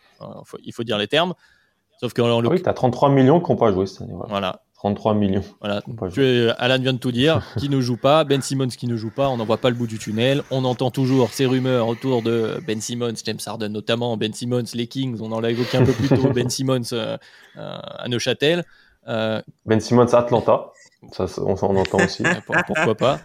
[0.65, 1.35] il faut dire les termes.
[2.01, 4.15] Sauf que ah oui, tu as 33 millions qui n'ont pas joué cette année.
[4.29, 4.63] voilà.
[4.85, 5.43] 33 millions.
[5.61, 5.83] Voilà.
[6.13, 7.43] Tu Alan vient de tout dire.
[7.59, 8.25] qui ne joue pas?
[8.25, 9.31] Ben Simmons qui ne joue pas.
[9.31, 10.43] On n'en voit pas le bout du tunnel.
[10.51, 14.19] On entend toujours ces rumeurs autour de Ben Simmons, James Harden notamment.
[14.19, 15.19] Ben Simmons, les Kings.
[15.23, 16.29] On en l'a évoqué un peu plus tôt.
[16.35, 17.17] Ben Simmons euh,
[17.57, 18.65] euh, à Neuchâtel.
[19.09, 20.67] Euh, ben Simmons à Atlanta.
[21.13, 22.23] Ça, on s'en entend aussi.
[22.47, 23.21] pourquoi pas?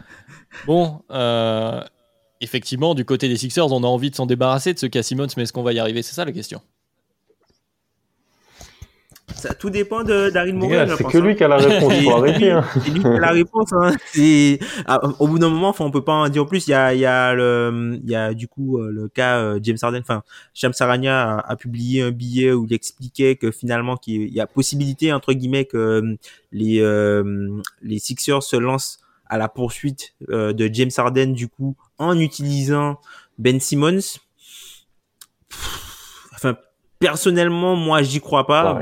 [0.66, 1.02] Bon,
[2.40, 5.28] effectivement, du côté des Sixers, on a envie de s'en débarrasser de ce cas Simmons,
[5.36, 6.04] mais est-ce qu'on va y arriver?
[6.04, 6.62] C'est ça la question.
[9.36, 10.70] Ça, tout dépend de Morey.
[10.76, 11.22] gars, je C'est que hein.
[11.22, 12.52] lui qui a la réponse, faut arrêter.
[12.52, 12.66] Hein.
[12.74, 13.72] C'est lui qui a la réponse.
[13.74, 13.92] Hein.
[14.12, 16.68] C'est- ah, au bout d'un moment, enfin, on peut pas en dire plus.
[16.68, 19.38] Il y a, il y a le, il y a du coup euh, le cas
[19.38, 20.02] euh, James Harden.
[20.02, 20.24] Enfin,
[20.54, 24.48] Shams Sarania a, a publié un billet où il expliquait que finalement qu'il y a
[24.48, 26.16] possibilité entre guillemets que euh,
[26.52, 31.76] les euh, les Sixers se lancent à la poursuite euh, de James Harden du coup
[31.98, 33.00] en utilisant
[33.38, 34.00] Ben Simmons.
[35.50, 35.86] Pff,
[36.34, 36.56] Enfin,
[37.00, 38.82] personnellement, moi, j'y crois pas.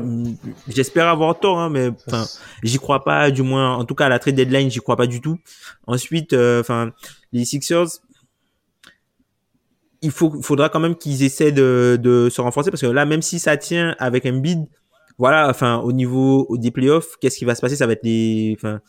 [0.67, 2.25] J'espère avoir tort, hein, mais enfin,
[2.63, 3.31] j'y crois pas.
[3.31, 5.37] Du moins, en tout cas, à la trade deadline, j'y crois pas du tout.
[5.85, 6.91] Ensuite, euh, enfin,
[7.31, 7.87] les Sixers,
[10.01, 13.21] il faut, faudra quand même qu'ils essaient de, de se renforcer parce que là, même
[13.21, 14.65] si ça tient avec un bid,
[15.17, 17.75] voilà, enfin, au niveau au- des playoffs, qu'est-ce qui va se passer?
[17.75, 18.79] Ça va être les, enfin,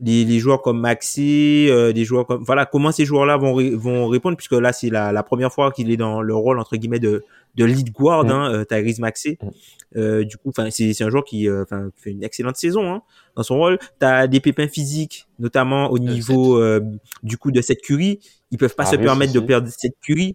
[0.00, 3.74] les, les joueurs comme Maxi, euh, des joueurs comme, voilà, comment ces joueurs-là vont ré-
[3.74, 6.76] vont répondre puisque là, c'est la, la première fois qu'il est dans le rôle entre
[6.76, 7.22] guillemets de
[7.54, 8.30] de lead guard, Mm.
[8.30, 9.38] hein, euh, Tyrese Maxey.
[9.40, 9.48] Mm.
[9.96, 12.92] Euh, du coup, enfin, c'est c'est un joueur qui, euh, enfin, fait une excellente saison
[12.92, 13.02] hein,
[13.36, 13.78] dans son rôle.
[14.00, 16.80] T'as des pépins physiques, notamment au niveau euh,
[17.22, 18.18] du coup de cette curie.
[18.50, 20.34] Ils peuvent pas se permettre de perdre cette curie.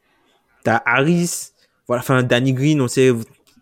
[0.64, 1.49] T'as Harris,
[1.88, 3.11] voilà, enfin Danny Green, on sait,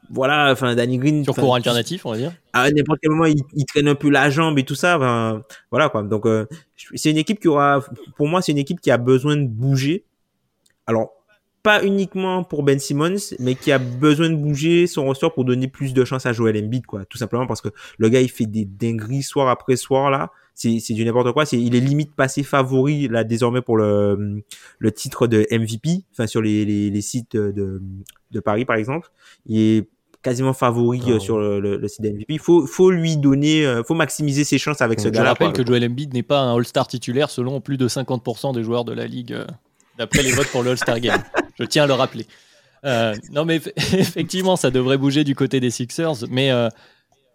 [0.09, 1.23] voilà, enfin Danny Green.
[1.23, 2.31] Sur cours alternatif, on va dire.
[2.53, 4.97] à n'importe quel moment, il, il traîne un peu la jambe et tout ça.
[4.97, 6.03] Ben, voilà quoi.
[6.03, 6.45] Donc, euh,
[6.95, 7.84] c'est une équipe qui aura,
[8.15, 10.05] pour moi, c'est une équipe qui a besoin de bouger.
[10.85, 11.11] Alors,
[11.63, 15.67] pas uniquement pour Ben Simmons, mais qui a besoin de bouger son roster pour donner
[15.67, 17.03] plus de chance à Joel Embiid, quoi.
[17.03, 17.67] Tout simplement parce que
[17.97, 20.31] le gars, il fait des dingueries soir après soir là.
[20.53, 21.45] C'est, c'est du n'importe quoi.
[21.45, 24.43] C'est, il est limite passé favori là désormais pour le,
[24.79, 27.81] le titre de MVP, enfin sur les, les, les sites de,
[28.31, 29.09] de Paris par exemple.
[29.45, 29.89] Il est
[30.27, 31.19] quasiment favori Ah euh, ouais.
[31.19, 32.25] sur le, le, le site de MVP.
[32.29, 35.29] Il faut, faut lui donner, euh, faut maximiser ses chances avec ce Je Je gars-là.
[35.29, 35.63] rappelle quoi.
[35.63, 38.93] que Joel Embiid n'est pas un All-Star titulaire selon plus de 50% des joueurs de
[38.93, 39.45] la ligue, euh,
[39.97, 41.21] d'après les votes pour le All-Star Game.
[41.59, 42.25] Je tiens à le rappeler.
[42.85, 46.69] Euh, non, mais eff- effectivement, ça devrait bouger du côté des Sixers, mais, euh,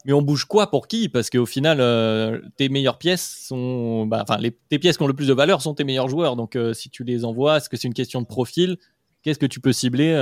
[0.05, 1.09] mais on bouge quoi pour qui?
[1.09, 4.07] Parce qu'au final, euh, tes meilleures pièces sont.
[4.07, 6.37] bah, Enfin, les, tes pièces qui ont le plus de valeur sont tes meilleurs joueurs.
[6.37, 8.77] Donc, si tu les envoies, est-ce que c'est une question de profil?
[9.23, 10.13] Qu'est-ce que tu peux cibler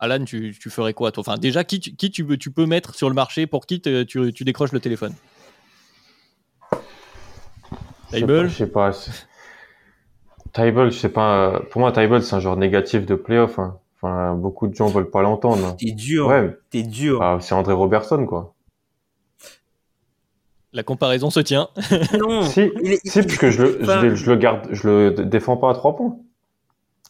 [0.00, 1.22] Alan, tu, tu ferais quoi toi?
[1.22, 3.46] Enfin, déjà, qui, tu- qui tu, veux- tu peux mettre sur le marché?
[3.46, 5.12] Pour qui te- tu, tu décroches le téléphone?
[6.72, 6.76] Je
[8.14, 8.92] sais Table pas, Je sais pas.
[8.92, 9.26] c'est-
[10.54, 11.60] Tybalt, je sais pas.
[11.70, 13.58] Pour moi, Tybalt, c'est un genre négatif de playoff.
[13.58, 13.78] Hein.
[13.96, 15.76] Enfin, beaucoup de gens veulent pas l'entendre.
[15.76, 17.18] T'es dur, Ouais, t'es dur.
[17.18, 18.54] bah, c'est André Robertson, quoi.
[20.72, 21.68] La comparaison se tient.
[22.18, 24.68] Non, Si, il est- si, parce que je le, Enfin- je, le- je le garde,
[24.70, 26.16] je le défends pas à trois points.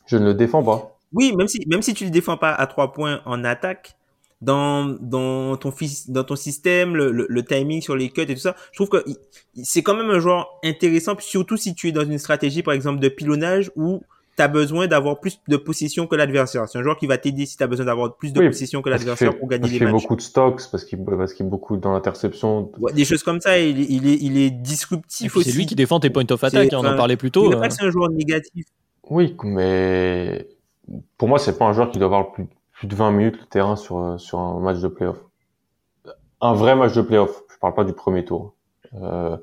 [0.07, 0.98] Je ne le défends pas.
[1.13, 3.97] Oui, même si même si tu le défends pas à trois points en attaque,
[4.41, 5.73] dans dans ton
[6.09, 8.89] dans ton système, le, le, le timing sur les cuts et tout ça, je trouve
[8.91, 9.17] que il-
[9.55, 12.75] il- c'est quand même un joueur intéressant, surtout si tu es dans une stratégie par
[12.75, 14.03] exemple de pilonnage où
[14.37, 16.69] tu as besoin d'avoir plus de possession que l'adversaire.
[16.69, 18.83] C'est un joueur qui va t'aider si tu as besoin d'avoir plus de Oui, possession
[18.83, 20.03] que l'adversaire fait, pour gagner parce les qu'il fait matchs.
[20.03, 22.71] beaucoup de stocks, parce qu'il parce qu'il est beaucoup dans l'interception.
[22.79, 25.51] Ouais, des choses comme ça, il est il est, il est disruptif aussi.
[25.51, 27.43] C'est lui qui défend tes points of attack, hein, on en parlait plus Je tôt.
[27.49, 27.61] dirais euh.
[27.61, 28.67] pas que c'est un joueur négatif.
[29.11, 30.47] Oui, mais
[31.17, 33.47] pour moi, c'est pas un joueur qui doit avoir plus, plus de 20 minutes le
[33.47, 35.19] terrain sur, euh, sur un match de playoff.
[36.41, 37.43] Un vrai match de playoff.
[37.53, 38.55] Je parle pas du premier tour.
[38.95, 39.37] Euh,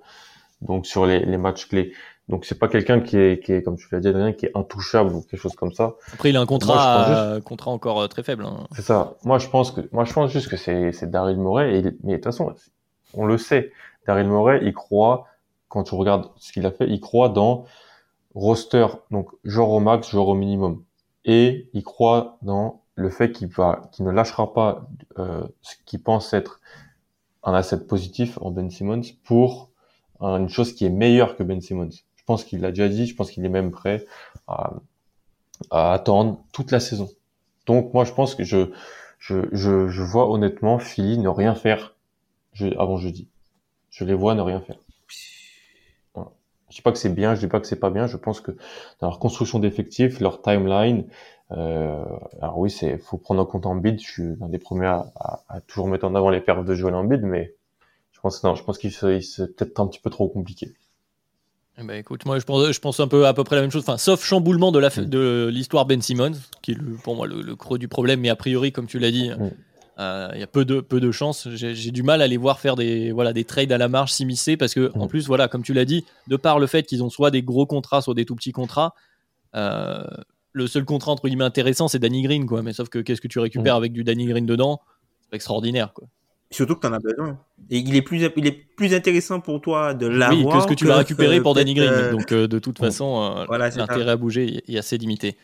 [0.62, 1.92] donc sur les, les matchs clés.
[2.28, 4.58] Donc c'est pas quelqu'un qui est, qui est, comme tu l'as dit, Adrien, qui est
[4.58, 5.96] intouchable ou quelque chose comme ça.
[6.14, 8.46] Après, il a un contrat, euh, contrat encore euh, très faible.
[8.46, 8.66] hein.
[8.72, 9.16] C'est ça.
[9.24, 11.78] Moi, je pense que, moi, je pense juste que c'est, c'est Daryl Morey.
[11.78, 12.56] Et, mais de toute façon,
[13.14, 13.72] on le sait.
[14.08, 15.28] Daryl Morey, il croit,
[15.68, 17.66] quand tu regardes ce qu'il a fait, il croit dans
[18.34, 20.82] roster, donc joueur au max, joueur au minimum.
[21.26, 24.88] Et il croit dans le fait qu'il ne lâchera pas
[25.18, 26.62] euh, ce qu'il pense être
[27.44, 29.70] un asset positif en Ben Simmons pour
[30.22, 31.90] une chose qui est meilleure que Ben Simmons.
[32.16, 34.06] Je pense qu'il l'a déjà dit, je pense qu'il est même prêt
[34.48, 34.74] à,
[35.72, 37.10] attendre toute la saison.
[37.66, 38.72] Donc moi je pense que je
[39.20, 41.96] je, je, je vois honnêtement Philly ne rien faire
[42.78, 43.28] avant jeudi.
[43.90, 44.78] Je les vois ne rien faire.
[46.70, 48.08] Je dis pas que c'est bien, je dis pas que c'est pas bien.
[48.08, 48.52] Je pense que
[49.00, 51.06] dans leur construction d'effectifs, leur timeline,
[51.52, 52.04] euh,
[52.42, 54.00] alors oui, c'est faut prendre en compte Embiid.
[54.02, 56.74] Je suis l'un des premiers à, à, à toujours mettre en avant les perfs de
[56.74, 57.54] Joel Embiid, mais
[58.12, 60.74] je pense non, je pense qu'il c'est peut-être un petit peu trop compliqué.
[61.78, 63.70] Eh ben, écoute, moi je pense, je pense un peu à peu près la même
[63.72, 63.84] chose.
[63.84, 65.06] Enfin, sauf chamboulement de Mm.
[65.06, 66.32] de l'histoire Ben Simmons,
[66.62, 68.98] qui est le- pour moi le, le creux du problème, mais a priori, comme tu
[68.98, 69.50] l'as dit, Mm.
[70.00, 71.48] Euh, il y a peu de peu de chances.
[71.54, 74.58] J'ai du mal à les voir faire des voilà des trades à la marge s'immiscer
[74.58, 75.08] parce que en Mm.
[75.08, 77.66] plus voilà, comme tu l'as dit, de par le fait qu'ils ont soit des gros
[77.66, 78.94] contrats, soit des tout petits contrats.
[79.56, 80.04] euh,
[80.52, 82.62] le seul contrat entre guillemets intéressant, c'est Danny Green, quoi.
[82.62, 84.80] Mais sauf que qu'est-ce que tu récupères avec du Danny Green dedans?
[85.24, 86.08] C'est pas extraordinaire, quoi.
[86.52, 87.38] Surtout que tu en as besoin.
[87.70, 90.46] Et il est plus, il est plus intéressant pour toi de l'avoir.
[90.46, 91.90] Oui, que ce que tu vas récupérer pour Danny Green.
[91.92, 95.36] euh, Donc, euh, de toute façon, euh, Voilà, l'intérêt à bouger est assez limité.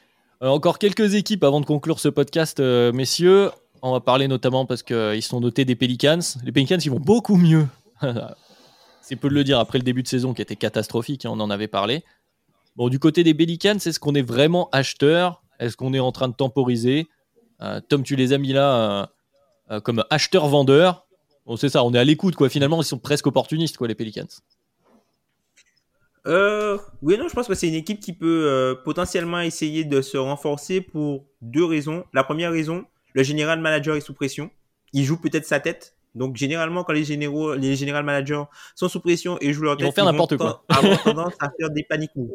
[0.43, 3.49] Euh, encore quelques équipes avant de conclure ce podcast, euh, messieurs.
[3.81, 6.19] On va parler notamment parce qu'ils sont notés des Pelicans.
[6.43, 7.67] Les Pelicans, ils vont beaucoup mieux.
[9.01, 11.39] C'est peu de le dire après le début de saison qui était catastrophique, hein, on
[11.39, 12.03] en avait parlé.
[12.75, 15.43] Bon, du côté des Pelicans, est-ce qu'on est vraiment acheteur?
[15.59, 17.09] Est-ce qu'on est en train de temporiser?
[17.61, 19.05] Euh, Tom, tu les as mis là euh,
[19.71, 21.07] euh, comme acheteur-vendeur.
[21.45, 22.49] Bon, c'est ça, on est à l'écoute, quoi.
[22.49, 24.27] Finalement, ils sont presque opportunistes, quoi, les Pelicans.
[26.27, 30.01] Euh, oui, non, je pense que c'est une équipe qui peut euh, potentiellement essayer de
[30.01, 32.03] se renforcer pour deux raisons.
[32.13, 34.49] La première raison, le général manager est sous pression.
[34.93, 35.95] Il joue peut-être sa tête.
[36.15, 38.43] Donc, généralement, quand les généraux, les général managers
[38.75, 40.65] sont sous pression et jouent leur Ils tête, vont faire n'importe quoi.
[40.67, 42.31] avoir tendance à faire des paniques moves.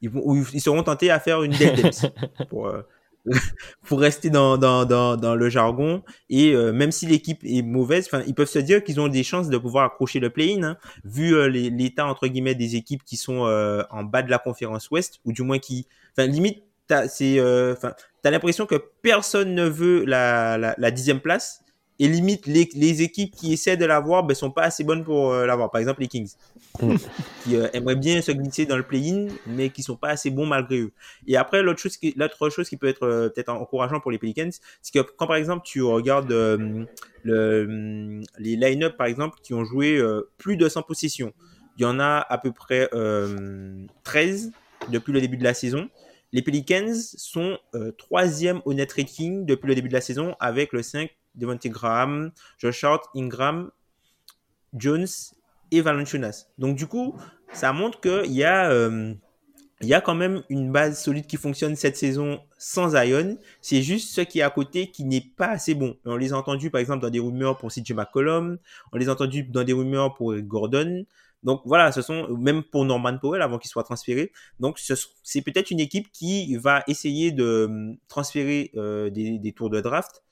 [0.00, 1.90] Ils, vont, ils seront tentés à faire une dead
[2.48, 2.82] pour, euh,
[3.86, 6.02] pour rester dans, dans, dans, dans le jargon.
[6.28, 9.48] Et euh, même si l'équipe est mauvaise, ils peuvent se dire qu'ils ont des chances
[9.48, 13.46] de pouvoir accrocher le play-in, hein, vu euh, l'état entre guillemets des équipes qui sont
[13.46, 15.86] euh, en bas de la conférence Ouest, ou du moins qui,
[16.16, 16.62] enfin, limite,
[17.08, 17.38] c'est,
[18.22, 21.60] enfin, t'as l'impression que personne ne veut la, la, la dixième place.
[21.98, 25.32] Et limite, les, les équipes qui essaient de l'avoir, ben, sont pas assez bonnes pour
[25.32, 25.70] euh, l'avoir.
[25.70, 26.30] Par exemple, les Kings,
[26.80, 26.96] Mm.
[27.44, 30.46] qui euh, aimeraient bien se glisser dans le play-in, mais qui sont pas assez bons
[30.46, 30.92] malgré eux.
[31.26, 34.18] Et après, l'autre chose qui, l'autre chose qui peut être euh, peut-être encourageant pour les
[34.18, 34.50] Pelicans,
[34.80, 40.02] c'est que quand par exemple tu regardes le, les line-up par exemple qui ont joué
[40.38, 41.32] plus de 100 possessions,
[41.78, 44.52] il y en a à peu près euh, 13
[44.90, 45.88] depuis le début de la saison.
[46.32, 50.72] Les Pelicans sont euh, troisième au net rating depuis le début de la saison avec
[50.72, 53.70] le 5 Devontae Graham, Josh Hart, Ingram,
[54.74, 55.06] Jones
[55.70, 56.46] et Valanciunas.
[56.58, 57.14] Donc du coup,
[57.52, 59.14] ça montre qu'il y a euh,
[59.82, 63.36] il y a quand même une base solide qui fonctionne cette saison sans Zion.
[63.60, 65.96] C'est juste ce qui est à côté qui n'est pas assez bon.
[66.04, 68.58] On les a entendus par exemple dans des rumeurs pour CJ McCollum,
[68.92, 71.04] on les a entendus dans des rumeurs pour Eric Gordon.
[71.42, 74.32] Donc voilà, ce sont même pour Norman Powell avant qu'il soit transféré.
[74.60, 79.52] Donc ce- c'est peut-être une équipe qui va essayer de euh, transférer euh, des, des
[79.52, 80.22] tours de draft,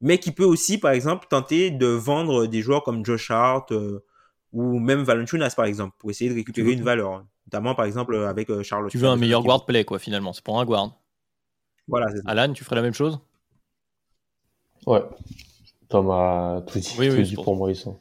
[0.00, 4.04] mais qui peut aussi par exemple tenter de vendre des joueurs comme Josh Hart euh,
[4.52, 8.48] ou même Valanciunas par exemple pour essayer de récupérer une valeur, notamment par exemple avec
[8.50, 8.88] euh, Charles.
[8.88, 10.32] Tu veux un meilleur guard play, quoi, finalement.
[10.32, 10.98] C'est pour un guard.
[11.86, 12.22] Voilà, ça.
[12.26, 13.18] Alan, tu ferais la même chose?
[14.86, 15.02] Ouais.
[15.88, 17.70] Tom a tout dit, Oui, tout oui, dit pour pour moi.
[17.70, 17.98] Ils sont,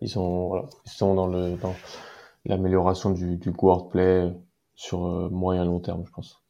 [0.00, 1.74] ils sont, voilà, ils sont dans le, dans
[2.44, 4.32] l'amélioration du, du guard play
[4.74, 6.40] sur euh, moyen long terme, je pense.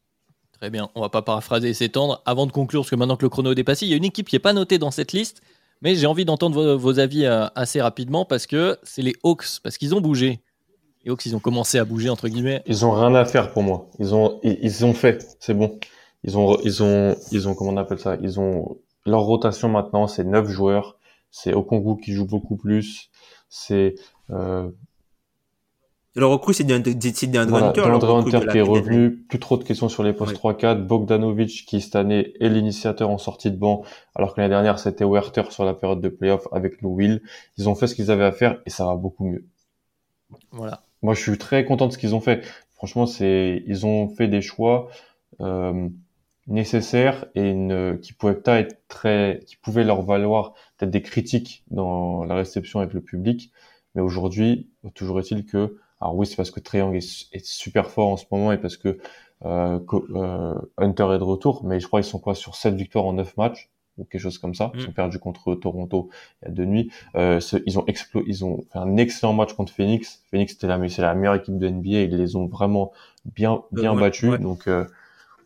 [0.52, 2.22] Très bien, on va pas paraphraser et s'étendre.
[2.26, 4.04] Avant de conclure, parce que maintenant que le chrono est dépassé, il y a une
[4.04, 5.40] équipe qui n'est pas notée dans cette liste,
[5.80, 9.60] mais j'ai envie d'entendre vos, vos avis euh, assez rapidement parce que c'est les Hawks,
[9.62, 10.40] parce qu'ils ont bougé.
[11.04, 12.62] Les Hawks, ils ont commencé à bouger, entre guillemets.
[12.66, 13.86] Ils ont rien à faire pour moi.
[13.98, 15.78] Ils ont, ils, ils ont fait, c'est bon.
[16.24, 18.18] Ils ont, ils ont, ils ont, comment on appelle ça?
[18.20, 20.98] Ils ont leur rotation maintenant, c'est neuf joueurs.
[21.30, 23.08] C'est Okongu qui joue beaucoup plus.
[23.50, 23.96] C'est
[24.30, 24.70] euh,
[26.14, 26.88] Le recrue, c'est DeAndre
[27.48, 27.82] Voilà, Hunter.
[27.82, 30.52] DeAndre Hunter de qui est revenu, plus trop de questions sur les postes Ouais.
[30.54, 33.82] 3-4, Bogdanovic qui cette année est l'initiateur en sortie de banc,
[34.14, 37.22] alors que l'année dernière c'était Werther sur la période de playoff avec Lou Will.
[37.58, 39.44] Ils ont fait ce qu'ils avaient à faire et ça va beaucoup mieux.
[40.52, 40.82] Voilà.
[41.02, 42.42] Moi je suis très content de ce qu'ils ont fait.
[42.74, 44.88] Franchement, c'est ils ont fait des choix
[45.40, 45.88] euh,
[46.50, 51.64] nécessaires et une, qui pouvaient peut-être être très, qui pouvaient leur valoir peut-être des critiques
[51.70, 53.52] dans la réception avec le public.
[53.94, 58.08] Mais aujourd'hui, toujours est-il que alors oui, c'est parce que Young est, est super fort
[58.08, 58.98] en ce moment et parce que
[59.44, 59.78] euh,
[60.14, 63.12] euh, Hunter est de retour, mais je crois qu'ils sont quoi sur 7 victoires en
[63.14, 64.72] 9 matchs ou quelque chose comme ça.
[64.74, 64.88] Ils Mm.
[64.88, 66.08] ont perdu contre Toronto
[66.42, 66.90] il y a deux nuits.
[67.16, 70.22] Euh, ce- ils ont explo ils ont fait un excellent match contre Phoenix.
[70.30, 72.92] Phoenix c'était la c'est la meilleure équipe de NBA, ils les ont vraiment
[73.24, 74.30] bien bien Ouais, battus.
[74.30, 74.38] ouais.
[74.38, 74.84] Donc euh,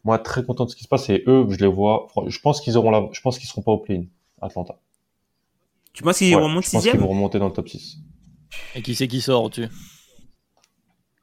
[0.04, 2.60] moi très content de ce qui se passe et eux, je les vois je pense
[2.60, 4.04] qu'ils auront la je pense qu'ils seront pas au play-in
[4.40, 4.76] Atlanta.
[5.92, 7.98] Tu penses qu'ils Ouais, remontent je pense qu'ils sixième vont remonter dans le top 6.
[8.74, 9.68] Et qui c'est qui sort au-dessus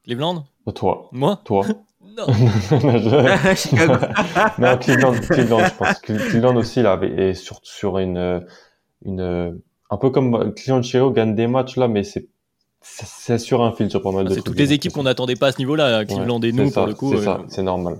[0.04, 0.44] Cleveland?
[0.74, 1.40] Toi, Moi?
[1.44, 1.66] Toi.
[2.16, 2.26] Non.
[2.28, 2.36] Je-
[4.60, 5.98] non, Cleveland, Cleveland, je pense.
[6.02, 8.40] Cle- Cleveland aussi, là, est sur, sur une, euh,
[9.04, 9.50] une, euh,
[9.88, 12.28] un peu comme Cleveland Chicago gagne des matchs, là, mais c'est,
[12.82, 14.56] c'est c'est sur un fil sur pas mal de Ah, C'est trucs.
[14.56, 16.82] toutes les équipes qu'on n'attendait pas à ce niveau-là, Cleveland Ouais, et nous, c'est pour
[16.82, 17.10] ça, le coup.
[17.12, 17.96] C'est euh, ça, c'est normal.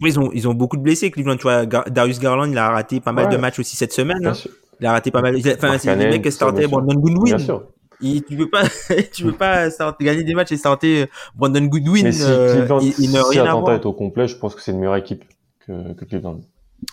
[0.00, 1.36] Ils ont, ils ont beaucoup de blessés, Cleveland.
[1.36, 3.32] Tu vois, Gar- Darius Garland, il a raté pas mal Ouais.
[3.32, 4.26] de matchs aussi cette semaine.
[4.26, 4.32] Hein.
[4.80, 5.36] Il a raté pas mal.
[5.38, 6.66] il a- Enfin, c'est les Cannon, mecs qui startaient.
[6.66, 7.24] Brandon Goodwin.
[7.36, 7.64] Bien sûr.
[8.02, 8.62] Et tu peux pas,
[9.12, 12.04] tu peux pas starter- gagner des matchs et starter Brandon Goodwin.
[12.04, 14.70] Mais si euh, Cleveland, ne si rien Atlanta est au complet, je pense que c'est
[14.72, 15.22] une meilleure équipe
[15.66, 16.40] que, que Cleveland.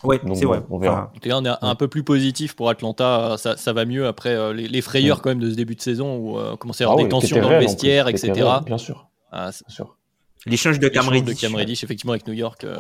[0.03, 0.61] Ouais, Donc, c'est vrai.
[0.69, 1.13] on verra.
[1.15, 3.35] Enfin, on est un peu plus positif pour Atlanta.
[3.37, 5.81] Ça, ça va mieux après euh, les, les frayeurs quand même de ce début de
[5.81, 8.33] saison où euh, commençait à y avoir Ah des oui, tensions dans le vestiaire, etc.
[8.33, 9.95] réel, Bien sûr, Ah, bien sûr.
[10.45, 11.41] l'échange de Cam l'échange de Reddish.
[11.41, 12.75] Cam Reddish, effectivement, avec New York, euh,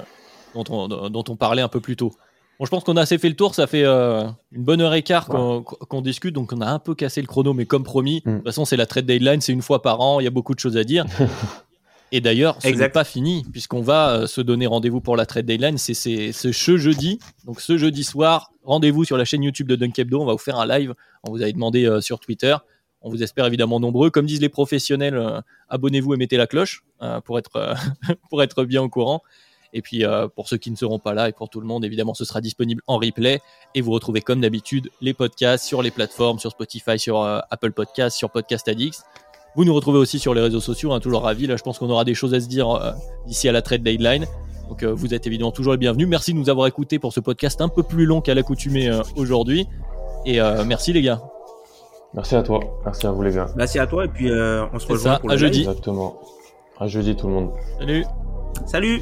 [0.63, 2.11] dont, on, dont on parlait un peu plus tôt.
[2.59, 3.53] Bon, je pense qu'on a assez fait le tour.
[3.53, 6.95] Ça fait euh, une bonne heure et quart qu'on discute, donc on a un peu
[6.95, 8.31] cassé le chrono, mais comme promis, Mm.
[8.31, 10.19] de toute façon, c'est la trade deadline, c'est une fois par an.
[10.19, 11.05] Il y a beaucoup de choses à dire.
[12.13, 15.45] Et d'ailleurs, ce n'est pas fini, puisqu'on va euh, se donner rendez-vous pour la trade
[15.45, 15.77] deadline.
[15.77, 17.19] C'est ce jeudi.
[17.45, 20.21] Donc, ce jeudi soir, rendez-vous sur la chaîne YouTube de Dunkebdo.
[20.21, 20.95] On va vous faire un live.
[21.23, 22.55] On vous avait demandé euh, sur Twitter.
[23.01, 24.09] On vous espère évidemment nombreux.
[24.09, 26.83] Comme disent les professionnels, abonnez-vous et mettez la cloche
[27.25, 27.75] pour, être,
[28.29, 29.21] pour être bien au courant.
[29.77, 31.85] Et puis, euh, pour ceux qui ne seront pas là et pour tout le monde,
[31.85, 33.41] évidemment, ce sera disponible en replay.
[33.75, 37.71] Et vous retrouvez, comme d'habitude, les podcasts sur les plateformes, sur Spotify, sur euh, Apple
[37.71, 39.03] Podcasts, sur Podcast Addicts.
[39.55, 41.47] Vous nous retrouvez aussi sur les réseaux sociaux, hein, toujours ravis.
[41.47, 42.91] Là, je pense qu'on aura des choses à se dire euh,
[43.27, 44.25] d'ici à la trade deadline.
[44.69, 46.07] Donc, euh, vous êtes évidemment toujours les bienvenus.
[46.07, 49.01] Merci de nous avoir écoutés pour ce podcast un peu plus long qu'à l'accoutumée euh,
[49.15, 49.67] aujourd'hui.
[50.25, 51.21] Et euh, merci, les gars.
[52.13, 52.59] Merci à toi.
[52.83, 53.47] Merci à vous les gars.
[53.55, 55.59] Merci à toi et puis euh, on se rejoint ça, pour à le jeudi.
[55.59, 55.69] live.
[55.69, 56.19] Exactement.
[56.79, 57.51] À jeudi tout le monde.
[57.79, 58.05] Salut
[58.65, 59.01] Salut.